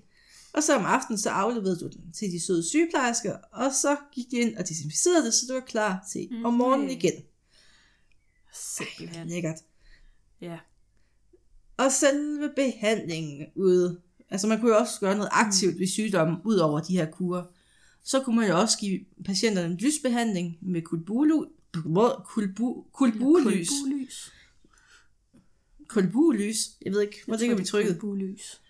Og 0.54 0.64
så 0.64 0.76
om 0.76 0.86
aftenen, 0.86 1.18
så 1.18 1.30
afleverede 1.30 1.80
du 1.80 1.88
den 1.88 2.12
til 2.14 2.32
de 2.32 2.46
søde 2.46 2.70
sygeplejersker, 2.70 3.38
og 3.54 3.72
så 3.74 3.96
gik 4.14 4.32
de 4.32 4.36
ind 4.36 4.58
og 4.58 4.70
desinficerede 4.70 5.26
det, 5.26 5.34
så 5.34 5.46
du 5.50 5.54
var 5.54 5.66
klar 5.68 6.06
til 6.12 6.30
om 6.46 6.54
morgenen 6.54 6.90
igen. 6.90 7.14
Simpelthen. 8.60 9.28
Lækkert. 9.28 9.56
Ja. 10.42 10.58
Og 11.78 11.92
selve 11.92 12.52
behandlingen 12.56 13.48
ude, 13.56 14.02
altså 14.30 14.48
man 14.48 14.60
kunne 14.60 14.72
jo 14.72 14.78
også 14.78 15.00
gøre 15.00 15.16
noget 15.16 15.30
aktivt 15.32 15.80
ved 15.80 15.88
sygdommen, 15.88 16.38
ud 16.46 16.56
over 16.56 16.80
de 16.80 16.94
her 16.94 17.12
kurer. 17.12 17.44
Så 18.04 18.24
kunne 18.24 18.36
man 18.36 18.48
jo 18.48 18.60
også 18.60 18.78
give 18.78 19.00
patienterne 19.26 19.68
en 19.68 19.78
lysbehandling 19.78 20.58
med 20.62 20.82
kulbulu, 20.82 21.46
kulbu, 22.26 22.86
kulbulys. 22.94 23.70
Kulbulys. 23.70 24.34
Kulbulys. 25.88 26.70
Jeg 26.82 26.94
ved 26.94 27.02
ikke, 27.02 27.18
hvor 27.26 27.38
ligger 27.38 27.56
vi 27.56 27.62
det 27.62 27.70
trykket? 27.70 28.00
Kulbulys. 28.00 28.62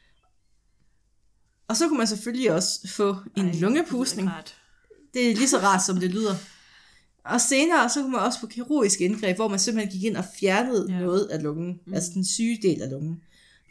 Og 1.68 1.76
så 1.78 1.88
kunne 1.88 1.98
man 1.98 2.08
selvfølgelig 2.08 2.52
også 2.52 2.88
få 2.96 3.16
en 3.38 3.46
Ej, 3.46 3.60
lungepustning. 3.60 4.28
det 4.30 4.36
er. 4.38 4.42
Det 5.14 5.32
er 5.32 5.36
lige 5.36 5.48
så 5.48 5.58
rart, 5.58 5.84
som 5.86 6.00
det 6.00 6.12
lyder. 6.12 6.36
Og 7.28 7.42
senere, 7.42 7.90
så 7.90 8.02
kunne 8.02 8.12
man 8.12 8.22
også 8.22 8.40
få 8.40 8.48
kirurgisk 8.48 9.02
indgreb, 9.02 9.36
hvor 9.36 9.48
man 9.48 9.60
simpelthen 9.60 9.92
gik 9.92 10.04
ind 10.04 10.18
og 10.18 10.26
fjernede 10.40 10.88
ja. 10.90 11.00
Noget 11.00 11.26
af 11.26 11.44
lungen, 11.44 11.80
mm. 11.86 11.94
altså 11.94 12.12
den 12.14 12.26
syge 12.26 12.60
del 12.62 12.82
af 12.82 12.90
lungen. 12.90 13.22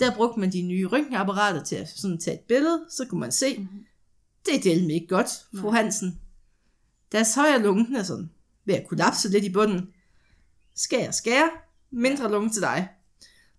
Der 0.01 0.15
brugte 0.15 0.41
man 0.41 0.53
de 0.53 0.63
nye 0.63 0.87
røntgenapparater 0.87 1.65
til 1.65 1.77
at 1.77 1.89
sådan 1.89 2.19
tage 2.19 2.35
et 2.35 2.41
billede, 2.41 2.85
så 2.91 3.05
kunne 3.05 3.21
man 3.21 3.33
se, 3.33 3.59
mm. 3.59 3.67
det 4.47 4.55
er 4.55 4.61
delt 4.61 4.93
ikke 4.93 5.07
godt, 5.07 5.29
fru 5.61 5.71
Nej. 5.71 5.83
Hansen. 5.83 6.21
Deres 7.13 7.35
højre 7.35 7.63
lunge 7.63 7.87
den 7.87 7.97
er 7.97 8.03
sådan 8.03 8.31
ved 8.65 8.75
at 8.75 8.87
kollapse 8.89 9.29
lidt 9.29 9.45
i 9.45 9.53
bunden. 9.53 9.89
Skær, 10.75 11.11
skær, 11.11 11.71
mindre 11.91 12.31
lunge 12.31 12.51
til 12.51 12.63
dig. 12.63 12.89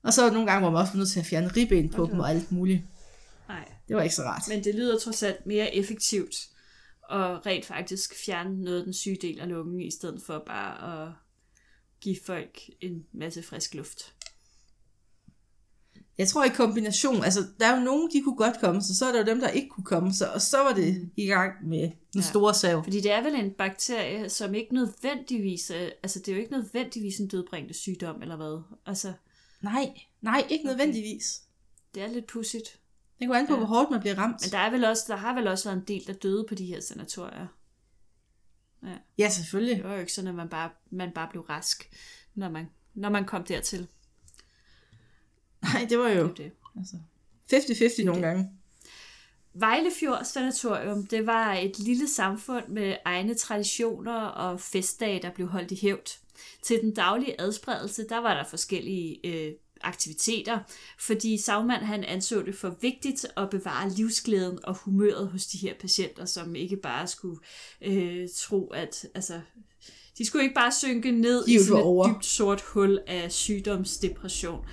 Og 0.04 0.14
så 0.14 0.26
der 0.26 0.32
nogle 0.32 0.48
gange, 0.48 0.62
hvor 0.62 0.72
man 0.72 0.82
også 0.82 0.94
var 0.94 0.98
nødt 0.98 1.10
til 1.10 1.20
at 1.20 1.26
fjerne 1.26 1.48
ribben 1.48 1.90
på 1.90 2.02
Okay. 2.02 2.12
dem 2.12 2.20
og 2.20 2.30
alt 2.30 2.52
muligt. 2.52 2.82
Nej. 3.48 3.66
Det 3.88 3.96
var 3.96 4.02
ikke 4.02 4.16
så 4.16 4.24
rart. 4.24 4.44
Men 4.48 4.64
det 4.64 4.76
lyder 4.76 5.00
trods 5.00 5.24
alt 5.24 5.46
mere 5.46 5.76
effektivt 5.76 6.36
og 7.10 7.46
rent 7.46 7.66
faktisk 7.66 8.16
fjerne 8.26 8.62
noget 8.62 8.78
af 8.80 8.84
den 8.84 8.94
syge 8.94 9.18
del 9.22 9.40
af 9.40 9.50
lungen, 9.50 9.82
i 9.82 9.92
stedet 9.92 10.22
for 10.22 10.44
bare 10.48 11.04
at 11.08 11.14
give 12.02 12.18
folk 12.26 12.60
en 12.82 13.06
masse 13.14 13.44
frisk 13.44 13.74
luft. 13.74 14.14
Jeg 16.18 16.28
tror 16.28 16.44
i 16.46 16.50
kombination, 16.50 17.24
altså 17.24 17.40
der 17.60 17.66
er 17.68 17.78
jo 17.80 17.84
nogen, 17.84 18.10
de 18.14 18.22
kunne 18.24 18.38
godt 18.38 18.60
komme 18.60 18.82
sig, 18.84 18.96
så 18.96 19.06
er 19.06 19.12
der 19.12 19.20
jo 19.20 19.26
dem, 19.26 19.40
der 19.40 19.50
ikke 19.50 19.70
kunne 19.70 19.84
komme 19.86 20.14
sig, 20.14 20.34
og 20.34 20.42
så 20.42 20.58
var 20.58 20.74
det 20.74 21.10
i 21.18 21.26
gang 21.26 21.68
med 21.68 21.82
den 22.14 22.22
Ja. 22.22 22.22
store 22.22 22.54
sav. 22.54 22.84
Fordi 22.84 23.02
det 23.02 23.12
er 23.12 23.24
vel 23.24 23.36
en 23.36 23.52
bakterie, 23.52 24.30
som 24.30 24.56
ikke 24.56 24.74
nødvendigvis, 24.74 25.70
er- 25.70 25.90
altså 26.04 26.20
det 26.20 26.28
er 26.28 26.34
jo 26.36 26.40
ikke 26.40 26.52
nødvendigvis 26.52 27.18
en 27.20 27.28
dødbringende 27.28 27.74
sygdom, 27.74 28.22
eller 28.22 28.36
hvad? 28.36 28.62
Altså, 28.86 29.14
Nej, 29.62 29.94
nej, 30.22 30.48
ikke 30.50 30.66
nødvendigvis. 30.66 31.42
det 31.96 32.04
er 32.04 32.08
lidt 32.08 32.28
pudsigt. 32.28 32.80
Det 33.20 33.28
går 33.28 33.36
an 33.36 33.48
på, 33.48 33.54
Ja. 33.54 33.58
hvor 33.58 33.68
hårdt 33.68 33.92
man 33.92 34.00
bliver 34.00 34.18
ramt. 34.18 34.42
Men 34.42 34.52
der, 34.52 34.58
er 34.58 34.70
vel 34.72 34.86
også, 34.86 35.04
der 35.08 35.16
har 35.16 35.34
vel 35.34 35.48
også 35.48 35.70
været 35.70 35.78
en 35.82 35.88
del, 35.88 36.08
der 36.08 36.14
døde 36.14 36.46
på 36.50 36.56
de 36.56 36.66
her 36.66 36.80
sanatorier. 36.82 37.48
Ja, 39.18 39.30
selvfølgelig. 39.30 39.76
Det 39.78 39.84
var 39.84 39.94
jo 39.94 40.00
ikke 40.00 40.14
sådan, 40.14 40.28
at 40.28 40.36
man 40.36 40.50
bare, 40.50 40.70
man 40.90 41.12
bare 41.12 41.28
blev 41.32 41.42
rask, 41.44 41.90
når 42.36 42.50
man, 42.50 42.70
når 42.94 43.10
man 43.10 43.26
kom 43.26 43.44
dertil. 43.44 43.88
Nej, 45.62 45.86
det 45.90 46.00
var 46.00 46.10
jo 46.10 46.28
Det 46.28 46.38
det. 46.38 46.52
altså, 46.78 46.96
50-50 48.02 48.06
nogle 48.06 48.22
gange. 48.28 48.52
Vejlefjord 49.54 50.24
Sanatorium, 50.24 51.06
det 51.08 51.26
var 51.26 51.54
et 51.54 51.80
lille 51.80 52.08
samfund 52.10 52.68
med 52.68 52.96
egne 53.06 53.36
traditioner 53.36 54.20
og 54.22 54.62
festdage, 54.62 55.22
der 55.22 55.32
blev 55.32 55.48
holdt 55.48 55.72
i 55.72 55.76
hævd. 55.82 56.20
Til 56.64 56.82
den 56.82 56.94
daglige 56.94 57.42
adspredelse, 57.42 58.08
der 58.10 58.18
var 58.18 58.34
der 58.34 58.44
forskellige 58.44 59.20
øh, 59.28 59.54
aktiviteter, 59.82 60.60
fordi 61.00 61.38
Sagmand 61.38 61.84
han 61.84 62.04
anså 62.04 62.42
det 62.42 62.56
for 62.56 62.78
vigtigt 62.82 63.26
at 63.38 63.50
bevare 63.50 63.90
livsglæden 63.90 64.60
og 64.64 64.76
humøret 64.76 65.28
hos 65.28 65.46
de 65.46 65.58
her 65.58 65.74
patienter, 65.80 66.26
som 66.26 66.56
ikke 66.56 66.78
bare 66.78 67.08
skulle 67.08 67.40
øh, 67.82 68.28
tro, 68.36 68.68
at 68.68 69.06
altså, 69.16 69.42
de 70.18 70.26
skulle 70.26 70.44
ikke 70.44 70.56
bare 70.56 70.72
synke 70.72 71.12
ned 71.12 71.48
i 71.48 71.60
sådan 71.60 71.78
et 71.78 71.84
over. 71.84 72.14
dybt 72.14 72.26
sort 72.26 72.62
hul 72.62 73.00
af 73.08 73.32
sygdomsdepression. 73.32 74.66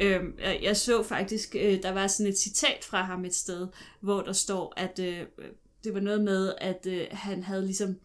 Øhm, 0.00 0.34
jeg 0.38 0.60
jeg 0.62 0.76
så 0.76 1.02
faktisk, 1.02 1.56
øh, 1.58 1.82
der 1.82 1.90
var 1.90 2.06
sådan 2.06 2.32
et 2.32 2.38
citat 2.38 2.84
fra 2.84 3.02
ham 3.02 3.24
et 3.24 3.34
sted, 3.34 3.68
hvor 4.00 4.22
der 4.22 4.32
står, 4.32 4.72
at 4.76 4.98
øh, 4.98 5.26
det 5.84 5.94
var 5.94 6.00
noget 6.00 6.24
med, 6.24 6.54
at 6.58 6.86
øh, 6.88 7.06
han 7.10 7.42
havde 7.42 7.64
ligesom, 7.64 7.96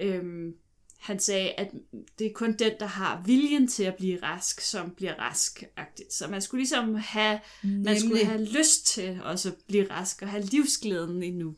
øh, 0.00 0.52
han 1.00 1.20
sagde, 1.20 1.52
at 1.52 1.70
det 2.18 2.26
er 2.26 2.32
kun 2.34 2.52
den, 2.52 2.72
der 2.80 2.86
har 2.86 3.22
viljen 3.26 3.68
til 3.68 3.84
at 3.84 3.94
blive 3.94 4.22
rask, 4.22 4.60
som 4.60 4.90
bliver 4.90 5.14
rask 5.14 5.64
-agtigt. 5.78 6.10
Så 6.10 6.28
man 6.28 6.42
skulle 6.42 6.60
ligesom 6.60 6.94
have, 6.94 7.40
man 7.62 8.00
skulle 8.00 8.24
have 8.24 8.44
lyst 8.44 8.86
til 8.86 9.20
også 9.24 9.48
at 9.48 9.54
blive 9.68 9.90
rask 9.90 10.22
og 10.22 10.28
have 10.28 10.42
livsglæden 10.42 11.22
endnu. 11.22 11.54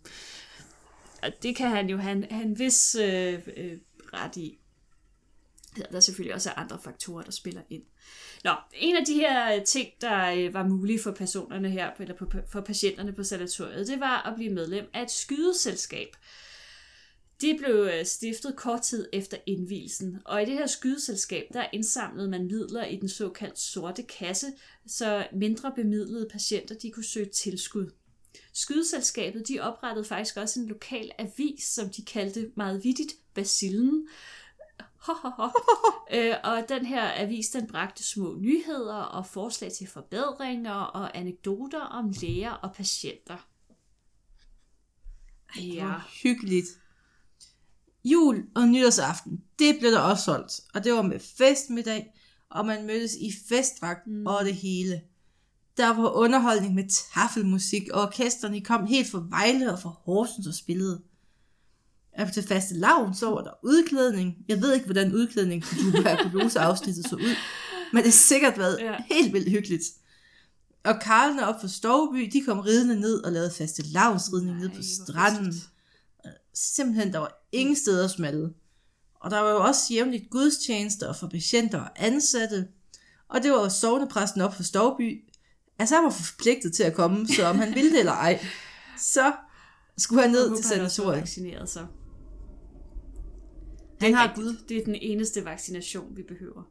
Og 1.23 1.31
det 1.43 1.57
kan 1.57 1.71
han 1.71 1.91
jo 1.91 1.97
have, 1.97 2.27
have 2.31 2.45
en 2.45 2.59
vis 2.59 2.95
øh, 2.95 3.41
øh, 3.57 3.79
ret 4.13 4.37
i. 4.37 4.59
Der 5.77 5.97
er 5.97 6.01
selvfølgelig 6.01 6.35
også 6.35 6.51
andre 6.51 6.79
faktorer, 6.85 7.23
der 7.23 7.31
spiller 7.31 7.63
ind. 7.71 7.83
Nå, 8.45 8.51
en 8.75 8.97
af 8.97 9.05
de 9.07 9.15
her 9.15 9.55
øh, 9.55 9.65
ting, 9.65 9.89
der 10.01 10.31
øh, 10.31 10.55
var 10.55 10.69
mulige 10.69 11.01
for 11.03 11.11
personerne 11.13 11.71
her, 11.71 11.91
eller 12.01 12.15
for 12.53 12.61
patienterne 12.61 13.13
på 13.13 13.25
sanatoriet, 13.25 13.89
det 13.89 14.01
var 14.01 14.23
at 14.23 14.35
blive 14.35 14.53
medlem 14.53 14.87
af 14.95 15.03
et 15.03 15.11
skydeselskab. 15.11 16.17
De 17.43 17.59
blev 17.59 17.89
øh, 17.93 18.07
stiftet 18.07 18.57
kort 18.57 18.83
tid 18.83 19.09
efter 19.13 19.37
indvielsen, 19.47 20.19
og 20.25 20.43
i 20.43 20.45
det 20.45 20.55
her 20.55 20.67
skydeselskab, 20.67 21.47
der 21.53 21.67
indsamlede 21.73 22.29
man 22.29 22.47
midler 22.47 22.85
i 22.85 22.97
den 22.97 23.09
såkaldt 23.09 23.59
sorte 23.59 24.03
kasse, 24.03 24.47
så 24.87 25.27
mindre 25.33 25.73
bemidlede 25.77 26.29
patienter 26.33 26.75
de 26.75 26.91
kunne 26.91 27.05
søge 27.05 27.27
tilskud. 27.27 27.91
Skydeselskabet 28.53 29.49
de 29.49 29.61
oprettede 29.61 30.05
faktisk 30.05 30.37
også 30.37 30.61
en 30.61 30.67
lokal 30.67 31.11
avis, 31.19 31.65
som 31.65 31.91
de 31.91 32.05
kaldte 32.05 32.51
meget 32.57 32.85
vittigt 32.85 33.13
Basillen. 33.35 34.09
øh, 36.15 36.35
og 36.45 36.69
den 36.69 36.87
her 36.87 37.23
avis, 37.23 37.49
den 37.49 37.67
bragte 37.67 38.05
små 38.05 38.37
nyheder 38.39 38.95
og 38.95 39.27
forslag 39.27 39.73
til 39.73 39.87
forbedringer 39.87 40.73
og 40.73 41.19
anekdoter 41.19 41.81
om 41.81 42.13
læger 42.21 42.51
og 42.51 42.75
patienter. 42.75 43.49
Det 45.55 45.77
var 45.77 46.11
hyggeligt. 46.23 46.82
Jul 48.05 48.45
og 48.55 48.69
nytårsaften, 48.69 49.41
det 49.59 49.77
blev 49.81 49.91
der 49.93 49.99
også 49.99 50.25
solgt. 50.25 50.61
Og 50.75 50.85
det 50.85 50.93
var 50.93 51.03
med 51.03 51.19
festmiddag, 51.39 52.15
og 52.51 52.67
man 52.67 52.87
mødtes 52.87 53.15
i 53.15 53.33
festdragt 53.49 54.07
mm. 54.07 54.27
og 54.27 54.45
det 54.45 54.55
hele. 54.55 55.01
Der 55.77 55.89
var 55.89 56.09
underholdning 56.11 56.75
med 56.75 56.85
taffelmusik, 57.15 57.89
og 57.93 58.03
orkesterne 58.03 58.61
kom 58.61 58.87
helt 58.87 59.11
fra 59.11 59.25
Vejle 59.29 59.73
og 59.73 59.79
fra 59.79 59.89
Horsens 60.05 60.47
og 60.47 60.55
spillede. 60.55 61.01
Og 62.19 62.33
til 62.33 62.43
faste 62.43 62.75
lavn, 62.75 63.15
så 63.15 63.31
var 63.31 63.43
der 63.43 63.51
udklædning. 63.63 64.35
Jeg 64.49 64.61
ved 64.63 64.73
ikke, 64.75 64.87
hvordan 64.87 65.15
udklædning 65.15 65.63
på 65.63 65.75
tuberkuloseafsnittet 65.75 67.05
så 67.09 67.17
ud, 67.17 67.35
men 67.93 67.97
det 67.97 68.05
har 68.05 68.11
sikkert 68.13 68.59
været 68.59 68.79
Ja. 68.81 68.97
helt 69.11 69.33
vildt 69.33 69.51
hyggeligt. 69.51 69.83
Og 70.85 71.01
Karlene 71.01 71.47
op 71.49 71.61
fra 71.61 71.69
Stovby, 71.69 72.31
de 72.33 72.45
kom 72.45 72.59
ridende 72.61 73.01
ned 73.01 73.25
og 73.25 73.33
lavede 73.33 73.51
faste 73.59 73.83
lavnsridning 73.83 74.59
ned 74.59 74.69
på 74.69 74.83
stranden. 74.83 75.47
festligt. 75.53 75.69
Simpelthen, 76.55 77.13
der 77.13 77.19
var 77.19 77.47
ingen 77.53 77.77
steder 77.77 78.09
smalle. 78.09 78.55
Og 79.15 79.31
der 79.31 79.41
var 79.41 79.51
jo 79.51 79.65
også 79.65 79.95
jævnligt 79.95 80.31
gudstjenester 80.31 81.13
for 81.13 81.29
patienter 81.29 81.81
og 81.81 81.91
ansatte. 81.97 82.69
Og 83.29 83.43
det 83.43 83.51
var 83.53 83.69
sovnepræsten 83.69 84.41
op 84.41 84.55
for 84.55 84.63
Stovby. 84.63 85.25
Altså 85.79 85.95
han 85.95 86.05
var 86.05 86.11
forpligtet 86.11 86.75
til 86.75 86.83
at 86.83 86.95
komme, 86.95 87.29
så 87.29 87.47
om 87.47 87.59
han 87.59 87.75
ville 87.75 87.91
det 87.91 87.99
eller 87.99 88.13
ej, 88.13 88.45
så 88.99 89.33
skulle 89.99 90.23
han 90.23 90.31
ned 90.31 90.49
håber, 90.49 90.57
til 90.57 90.65
sanatoriet. 90.65 91.21
vaccineret 91.21 91.69
så. 91.69 91.87
Han 94.01 94.15
har 94.15 94.29
rigtigt. 94.29 94.47
Gud. 94.47 94.57
Det 94.69 94.77
er 94.77 94.85
den 94.85 94.95
eneste 94.95 95.45
vaccination, 95.45 96.17
vi 96.17 96.23
behøver. 96.23 96.63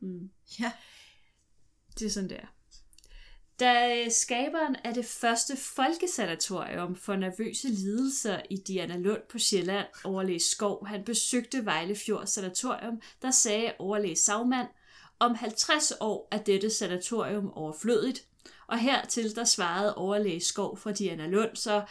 Mm. 0.00 0.30
Ja. 0.60 0.72
Det 1.98 2.06
er 2.06 2.10
sådan, 2.10 2.30
det 2.30 2.38
er. 2.38 2.55
Da 3.60 4.04
øh, 4.04 4.10
skaberen 4.10 4.76
af 4.84 4.94
det 4.94 5.04
første 5.04 5.56
folkesanatorium 5.56 6.96
for 6.96 7.16
nervøse 7.16 7.68
lidelser 7.68 8.40
i 8.50 8.56
Diana 8.56 8.96
Lund 8.96 9.22
på 9.28 9.38
Sjælland, 9.38 9.86
overlæge 10.04 10.40
Skov, 10.40 10.86
han 10.86 11.04
besøgte 11.04 11.64
Vejlefjord 11.64 12.26
Sanatorium, 12.26 13.00
der 13.22 13.30
sagde 13.30 13.72
overlæge 13.78 14.16
Sagmand, 14.16 14.68
om 15.18 15.34
50 15.34 15.92
år 16.00 16.28
er 16.30 16.38
dette 16.38 16.70
sanatorium 16.70 17.50
overflødigt, 17.52 18.26
og 18.66 18.78
hertil 18.78 19.36
der 19.36 19.44
svarede 19.44 19.94
overlæge 19.94 20.40
Skov 20.40 20.76
fra 20.76 20.92
Diana 20.92 21.26
Lund, 21.26 21.56
så, 21.56 21.84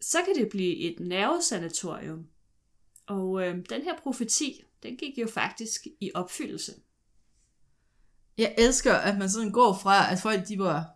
så 0.00 0.18
kan 0.24 0.34
det 0.34 0.48
blive 0.48 0.76
et 0.76 1.00
nervesanatorium. 1.00 2.26
Og 3.06 3.42
øh, 3.42 3.56
den 3.68 3.82
her 3.82 3.98
profeti, 3.98 4.64
den 4.82 4.96
gik 4.96 5.18
jo 5.18 5.26
faktisk 5.26 5.86
i 6.00 6.10
opfyldelse. 6.14 6.72
Jeg 8.38 8.54
elsker, 8.58 8.94
at 8.94 9.18
man 9.18 9.30
sådan 9.30 9.50
går 9.50 9.78
fra, 9.82 10.12
at 10.12 10.18
folk 10.20 10.48
de 10.48 10.58
var 10.58 10.86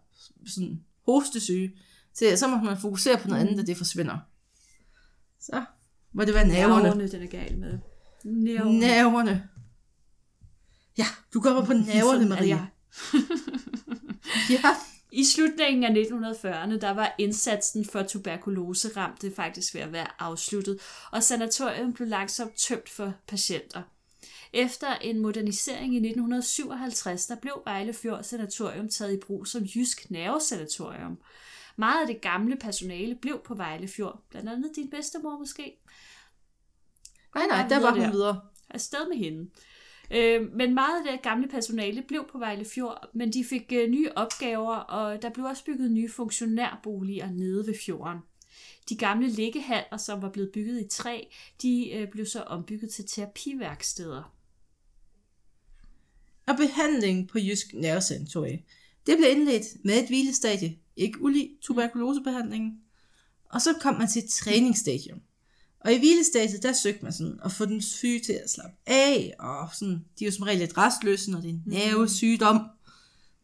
sådan 0.47 0.81
hostesyge, 1.07 1.73
til 2.15 2.39
så 2.39 2.49
må 2.49 2.57
man 2.57 2.79
fokusere 2.79 3.19
på 3.19 3.29
noget 3.29 3.41
andet, 3.41 3.61
og 3.61 3.67
det 3.67 3.77
forsvinder. 3.77 4.19
Så 5.41 5.65
må 6.13 6.25
det 6.25 6.35
være 6.35 6.49
nerverne. 6.49 6.83
Nerverne, 6.83 7.09
den 7.09 7.23
er 7.23 7.27
gal 7.27 7.59
med. 7.59 7.79
Nerverne. 8.25 8.79
Nerverne. 8.79 9.49
Ja, 10.99 11.07
du 11.35 11.41
kommer 11.41 11.65
på 11.65 11.73
nerverne, 11.73 12.25
er 12.25 12.29
Maria. 12.29 12.67
Ja. 14.51 14.63
I 15.13 15.25
slutningen 15.25 15.85
af 15.85 16.03
1940'erne, 16.03 16.79
der 16.79 16.91
var 16.91 17.15
indsatsen 17.19 17.85
for 17.85 18.03
tuberkulose 18.03 18.89
ramte 18.97 19.33
faktisk 19.37 19.75
ved 19.75 19.81
at 19.81 19.93
være 19.93 20.07
afsluttet, 20.19 20.79
og 21.13 21.23
sanatorium 21.23 21.93
blev 21.93 22.09
langsomt 22.09 22.55
tømt 22.55 22.89
for 22.89 23.13
patienter. 23.29 23.83
Efter 24.53 24.95
en 24.95 25.19
modernisering 25.19 25.95
i 25.95 25.97
1957, 25.97 27.27
der 27.27 27.37
blev 27.37 27.63
Vejlefjord 27.65 28.23
Sanatorium 28.23 28.89
taget 28.89 29.15
i 29.15 29.21
brug 29.27 29.47
som 29.47 29.63
Jysk 29.63 30.11
Nervesanatorium. 30.11 31.19
Meget 31.77 32.01
af 32.01 32.07
det 32.07 32.21
gamle 32.21 32.57
personale 32.57 33.15
blev 33.15 33.41
på 33.45 33.55
Vejlefjord, 33.55 34.23
blandt 34.31 34.49
andet 34.49 34.73
din 34.77 34.91
bedstemor 34.91 35.39
måske. 35.39 35.77
Nej, 37.35 37.47
nej, 37.47 37.69
der 37.69 37.81
var 37.81 37.81
videre 37.81 37.93
hun 37.93 38.01
der. 38.01 38.11
videre. 38.11 38.41
afsted 38.71 39.09
med 39.09 39.17
hende. 39.17 39.51
Øh, 40.11 40.53
men 40.53 40.75
meget 40.75 41.07
af 41.07 41.13
det 41.13 41.23
gamle 41.23 41.49
personale 41.49 42.03
blev 42.03 42.29
på 42.33 42.39
Vejle 42.39 42.65
Fjord, 42.65 43.11
men 43.15 43.33
de 43.33 43.45
fik 43.45 43.73
øh, 43.73 43.91
nye 43.91 44.09
opgaver, 44.17 44.75
og 44.75 45.23
der 45.23 45.31
blev 45.31 45.47
også 45.47 45.65
bygget 45.65 45.91
nye 45.91 46.11
funktionærboliger 46.11 47.31
nede 47.31 47.67
ved 47.67 47.75
fjorden. 47.87 48.19
De 48.89 48.97
gamle 48.97 49.29
liggehaller, 49.29 49.97
som 49.97 50.23
var 50.23 50.31
blevet 50.31 50.51
bygget 50.55 50.81
i 50.81 50.89
træ, 50.89 51.21
de 51.63 51.91
øh, 51.93 52.09
blev 52.09 52.27
så 52.27 52.43
ombygget 52.43 52.91
til 52.91 53.07
terapiværksteder. 53.07 54.36
Og 56.47 56.57
behandlingen 56.57 57.27
på 57.27 57.39
Jysk 57.39 57.67
Nervesanatorium, 57.75 58.61
det 59.07 59.17
blev 59.19 59.31
indledt 59.31 59.85
med 59.85 60.03
et 60.03 60.07
hvilestadie, 60.07 60.79
ikke 60.97 61.23
ulig 61.23 61.51
tuberkulosebehandlingen. 61.63 62.73
Og 63.51 63.63
så 63.63 63.75
kom 63.81 63.95
man 63.95 64.09
til 64.09 64.25
et 64.25 64.31
træningsstadium. 64.31 65.21
Og 65.81 65.93
i 65.93 65.99
hvilestadiet, 65.99 66.63
der 66.63 66.73
søgte 66.73 67.03
man 67.03 67.13
sådan 67.13 67.41
at 67.45 67.53
få 67.53 67.65
den 67.65 67.83
syge 67.83 68.21
til 68.21 68.33
at 68.33 68.51
slappe 68.51 68.77
af, 68.87 69.35
og 69.39 69.69
sådan, 69.75 70.05
de 70.19 70.25
er 70.25 70.29
jo 70.29 70.33
som 70.33 70.43
regel 70.43 70.59
lidt 70.59 70.79
restløse, 70.79 71.31
når 71.31 71.41
det 71.41 71.49
er 71.49 71.53
en 71.53 71.63
nervesygdom. 71.67 72.61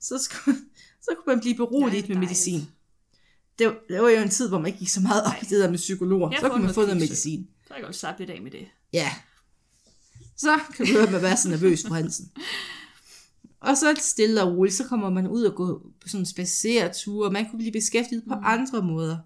Så, 0.01 0.19
skulle, 0.19 0.59
så 1.03 1.11
kunne 1.17 1.35
man 1.35 1.41
blive 1.41 1.55
beroliget 1.55 2.09
med 2.09 2.17
medicin. 2.17 2.69
Det 3.59 3.67
var, 3.67 3.77
det 3.89 4.03
var 4.03 4.09
jo 4.09 4.21
en 4.21 4.31
tid, 4.31 4.49
hvor 4.49 4.59
man 4.59 4.67
ikke 4.67 4.79
gik 4.79 4.89
så 4.89 5.01
meget 5.01 5.25
op 5.25 5.43
i 5.43 5.45
det 5.45 5.61
der 5.61 5.71
med 5.71 5.79
psykologer. 5.79 6.31
Jeg 6.31 6.41
Så 6.41 6.49
kunne 6.49 6.65
man 6.65 6.75
få 6.75 6.81
noget 6.81 6.97
medicin. 6.97 7.49
Så 7.63 7.69
kan 7.69 7.77
jeg 7.77 7.85
godt 7.85 7.97
slappe 7.97 8.21
lidt 8.21 8.31
af 8.31 8.43
med 8.43 8.51
det. 8.51 8.67
Ja. 8.93 9.15
Så 10.37 10.61
kan 10.77 10.87
du 10.87 10.93
høre 10.93 11.17
at 11.17 11.23
være 11.23 11.37
så 11.37 11.49
nervøs 11.49 11.85
på 11.89 11.95
Hansen. 11.95 12.31
Og 13.63 13.77
så 13.77 13.95
stille 14.01 14.43
og 14.43 14.57
roligt, 14.57 14.75
så 14.77 14.85
kommer 14.85 15.11
man 15.11 15.29
ud 15.29 15.43
og 15.43 15.55
gå 15.55 15.79
på 16.01 16.09
sådan 16.09 16.21
en 16.21 16.27
spaceretur, 16.27 17.27
og 17.27 17.33
man 17.33 17.51
kunne 17.51 17.59
blive 17.59 17.73
beskæftiget 17.73 18.25
på 18.29 18.35
andre 18.35 18.83
måder. 18.83 19.19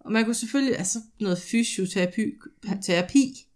Og 0.00 0.12
man 0.12 0.24
kunne 0.24 0.34
selvfølgelig, 0.34 0.78
altså 0.78 0.98
noget 1.20 1.38
fysioterapi, 1.38 2.22
terapi, 2.84 3.46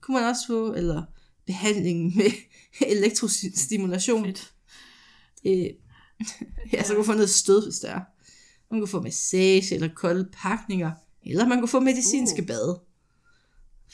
kunne 0.00 0.14
man 0.20 0.28
også 0.28 0.46
få, 0.46 0.74
eller 0.74 1.02
behandling 1.46 2.16
med 2.16 2.30
elektrostimulation. 2.96 4.24
Fedt. 4.24 4.52
Øh, 5.46 5.66
ja, 6.72 6.82
så 6.82 6.94
kunne 6.94 7.04
få 7.04 7.12
noget 7.12 7.30
stød, 7.30 7.64
hvis 7.66 7.78
der 7.78 7.88
er. 7.88 8.00
Man 8.70 8.80
kunne 8.80 8.88
få 8.88 9.00
massage, 9.02 9.74
eller 9.74 9.88
kolde 9.94 10.28
pakninger, 10.32 10.90
eller 11.26 11.46
man 11.48 11.58
kunne 11.58 11.68
få 11.68 11.80
medicinske 11.80 12.42
Uh. 12.42 12.46
bade. 12.46 12.80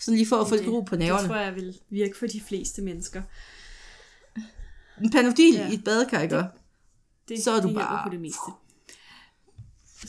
Sådan 0.01 0.16
lige 0.18 0.26
for 0.28 0.37
at 0.37 0.49
få 0.49 0.55
lidt 0.55 0.68
ro 0.68 0.80
på 0.80 0.97
Det 0.97 1.05
nerverne. 1.05 1.28
tror 1.28 1.37
jeg 1.37 1.55
vil 1.55 1.78
virke 1.91 2.18
for 2.18 2.26
de 2.26 2.41
fleste 2.41 2.83
mennesker. 2.83 3.22
En 5.05 5.11
panodil 5.11 5.55
Ja. 5.55 5.70
i 5.70 5.74
et 5.74 5.84
badekar, 5.84 6.20
ikke? 6.20 6.36
Det, 6.36 6.46
Det, 7.28 7.42
Så 7.44 7.50
er 7.50 7.61
du 7.61 7.74
bare- 7.74 8.09
på 8.09 8.12
det 8.12 8.20
meste. 8.20 8.50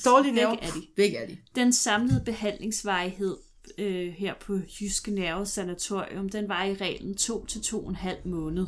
Dårlige 0.06 0.36
Væk 0.36 0.42
nerver. 0.42 0.56
er 0.62 0.72
de. 0.72 0.82
Væk 0.98 1.14
er 1.14 1.28
de. 1.28 1.38
Den 1.56 1.74
samlede 1.74 2.22
behandlingsvarighed 2.26 3.38
øh, 3.78 4.14
her 4.14 4.34
på 4.42 4.60
Jyske 4.82 5.12
Nerve 5.12 5.46
Sanatorium, 5.46 6.30
den 6.30 6.50
var 6.50 6.64
i 6.64 6.74
reglen 6.74 7.16
2 7.18 7.46
til 7.46 7.60
2,5 7.62 8.28
måned. 8.30 8.68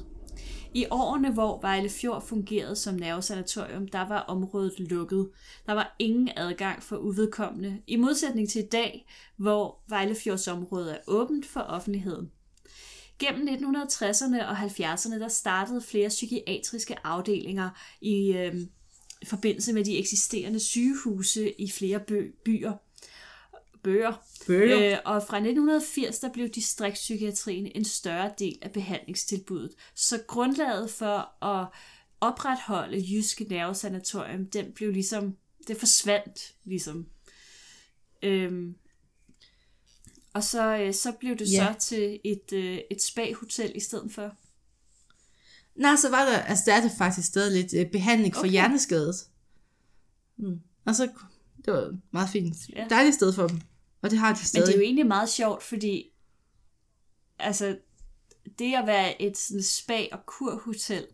I 0.73 0.85
årene, 0.91 1.31
hvor 1.33 1.61
Vejle 1.61 1.89
Fjord 1.89 2.27
fungerede 2.27 2.75
som 2.75 2.95
nervesanatorium, 2.95 3.87
der 3.87 4.07
var 4.07 4.19
området 4.19 4.73
lukket. 4.79 5.29
Der 5.65 5.73
var 5.73 5.95
ingen 5.99 6.29
adgang 6.37 6.83
for 6.83 6.95
uvedkommende, 6.97 7.81
i 7.87 7.95
modsætning 7.95 8.49
til 8.49 8.63
i 8.63 8.67
dag, 8.67 9.05
hvor 9.37 9.79
Vejlefjords 9.87 10.47
område 10.47 10.91
er 10.91 10.97
åbent 11.07 11.45
for 11.45 11.59
offentligheden. 11.59 12.31
Gennem 13.19 13.47
1960'erne 13.47 14.45
og 14.45 14.57
70'erne, 14.57 15.19
der 15.19 15.27
startede 15.27 15.81
flere 15.81 16.09
psykiatriske 16.09 17.05
afdelinger 17.05 17.69
i 18.01 18.33
øh, 18.33 18.55
forbindelse 19.25 19.73
med 19.73 19.85
de 19.85 19.97
eksisterende 19.97 20.59
sygehuse 20.59 21.61
i 21.61 21.69
flere 21.69 21.99
bø- 22.11 22.41
byer. 22.45 22.73
Bøger. 23.83 24.13
Bøger. 24.47 24.91
Øh, 24.91 24.97
og 25.05 25.23
fra 25.23 25.37
1980 25.37 26.19
der 26.19 26.29
blev 26.33 26.49
distriktspsykiatrien 26.49 27.71
en 27.75 27.85
større 27.85 28.31
del 28.39 28.59
af 28.61 28.71
behandlingstilbuddet. 28.71 29.71
Så 29.95 30.19
grundlaget 30.27 30.89
for 30.89 31.45
at 31.45 31.67
opretholde 32.21 33.05
Jyske 33.11 33.43
Nervesanatorium, 33.43 34.45
den 34.45 34.71
blev 34.71 34.91
ligesom, 34.91 35.37
det 35.67 35.77
forsvandt 35.77 36.53
ligesom. 36.63 37.05
Øhm, 38.23 38.75
og 40.35 40.43
så, 40.43 40.77
øh, 40.77 40.93
så 40.93 41.11
blev 41.11 41.35
det 41.35 41.51
Ja. 41.51 41.73
så 41.73 41.79
til 41.87 42.19
et, 42.23 42.53
øh, 42.53 42.79
et 42.91 43.01
spa-hotel 43.01 43.71
i 43.75 43.79
stedet 43.79 44.11
for. 44.11 44.35
Nej, 45.75 45.95
så 45.95 46.09
var 46.09 46.25
der, 46.25 46.37
altså 46.39 46.63
der 46.67 46.73
er 46.73 46.81
det 46.81 46.91
faktisk 46.97 47.27
stadig 47.27 47.61
lidt 47.61 47.73
øh, 47.85 47.91
behandling 47.91 48.33
for 48.33 48.39
Okay. 48.39 48.47
okay. 48.47 48.51
hjerneskadet. 48.51 49.15
Mm. 50.37 50.59
Og 50.85 50.95
så, 50.95 51.09
det 51.65 51.73
var 51.73 51.97
meget 52.11 52.29
fint. 52.29 52.55
Ja. 52.69 52.87
Dejligt 52.89 53.15
sted 53.15 53.33
for 53.33 53.47
dem. 53.47 53.61
Og 54.01 54.11
det 54.11 54.19
har 54.19 54.33
de 54.33 54.39
Men 54.39 54.45
stadig. 54.45 54.67
det 54.67 54.73
er 54.73 54.77
jo 54.77 54.83
egentlig 54.83 55.07
meget 55.07 55.29
sjovt, 55.29 55.63
fordi 55.63 56.09
altså, 57.39 57.77
det 58.59 58.73
at 58.75 58.87
være 58.87 59.21
et 59.21 59.37
sådan 59.37 59.61
spa- 59.63 60.09
og 60.11 60.19
kurhotel, 60.25 61.07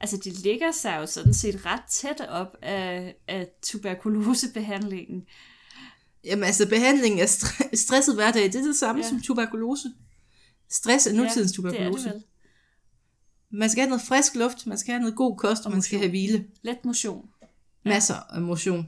altså 0.00 0.16
det 0.16 0.38
ligger 0.38 0.72
sig 0.72 0.96
jo 1.00 1.06
sådan 1.06 1.34
set 1.34 1.66
ret 1.66 1.82
tæt 1.90 2.20
op 2.28 2.56
af, 2.62 3.16
af 3.28 3.48
tuberkulosebehandlingen. 3.62 5.26
Jamen 6.26 6.44
altså, 6.44 6.68
behandling 6.68 7.20
af 7.20 7.26
stre- 7.28 7.76
stresset 7.76 8.14
hverdag, 8.14 8.42
det 8.42 8.54
er 8.54 8.62
det 8.62 8.76
samme 8.76 9.00
Ja. 9.00 9.04
ja. 9.06 9.10
som 9.10 9.20
tuberkulose. 9.20 9.88
Stress 10.70 11.06
er 11.06 11.12
nutidens 11.12 11.52
tuberkulose. 11.52 12.04
Det 12.04 12.08
er 12.08 12.12
det 12.12 12.14
vel. 12.14 13.58
Man 13.58 13.70
skal 13.70 13.80
have 13.80 13.88
noget 13.88 14.02
frisk 14.02 14.34
luft, 14.34 14.66
man 14.66 14.78
skal 14.78 14.92
have 14.92 15.00
noget 15.00 15.16
god 15.16 15.36
kost, 15.36 15.66
og 15.66 15.72
man 15.72 15.82
skal 15.82 15.98
have 15.98 16.08
hvile. 16.10 16.46
Let 16.62 16.84
motion. 16.84 17.28
Masser 17.84 18.14
af 18.14 18.40
motion. 18.42 18.86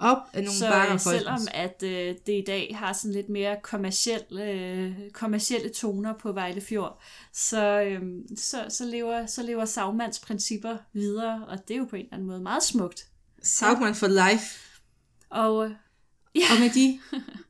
Op 0.00 0.16
af 0.32 0.44
nogle 0.44 0.58
Så 0.58 0.68
bakker 0.70 0.94
øh, 0.94 1.00
selvom 1.00 1.40
at 1.54 1.82
øh, 1.82 2.14
det 2.26 2.32
i 2.32 2.44
dag 2.46 2.76
har 2.78 2.92
sådan 2.92 3.12
lidt 3.12 3.28
mere 3.28 3.56
kommerciel, 3.62 4.22
øh, 4.38 5.10
kommercielle 5.12 5.68
toner 5.68 6.14
på 6.14 6.32
Vejle 6.32 6.60
Fjord, 6.60 7.00
så, 7.32 7.80
øh, 7.82 8.02
så, 8.36 8.64
så, 8.68 8.84
lever, 8.84 9.26
så 9.26 9.42
lever 9.42 9.64
Sagmands 9.64 10.18
principper 10.20 10.76
videre, 10.92 11.44
og 11.48 11.68
det 11.68 11.74
er 11.74 11.78
jo 11.78 11.84
på 11.84 11.96
en 11.96 12.02
eller 12.02 12.14
anden 12.14 12.26
måde 12.28 12.40
meget 12.40 12.62
smukt. 12.62 13.06
Saugman 13.42 13.94
for 13.94 14.06
life. 14.06 14.58
Og 15.30 15.70
Ja. 16.34 16.40
Og 16.54 16.60
med 16.60 16.70
de 16.70 16.98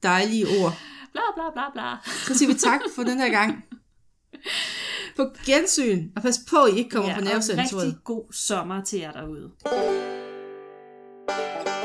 dejlige 0.02 0.46
ord. 0.46 0.72
bla 1.12 1.22
bla 1.34 1.50
bla 1.52 1.70
bla. 1.72 1.96
Så 2.26 2.38
siger 2.38 2.52
vi 2.52 2.58
tak 2.58 2.80
for 2.94 3.02
den 3.02 3.18
her 3.18 3.28
gang. 3.30 3.64
På 5.16 5.24
gensyn. 5.46 6.08
Og 6.16 6.22
pas 6.22 6.40
på, 6.50 6.66
I 6.66 6.78
ikke 6.78 6.90
kommer 6.90 7.10
ja, 7.10 7.18
på 7.18 7.24
Ja. 7.24 7.62
rigtig 7.62 7.96
god 8.04 8.32
sommer 8.32 8.84
til 8.84 8.98
jer 8.98 9.12
derude. 9.12 9.50
thank 11.28 11.68
you 11.68 11.77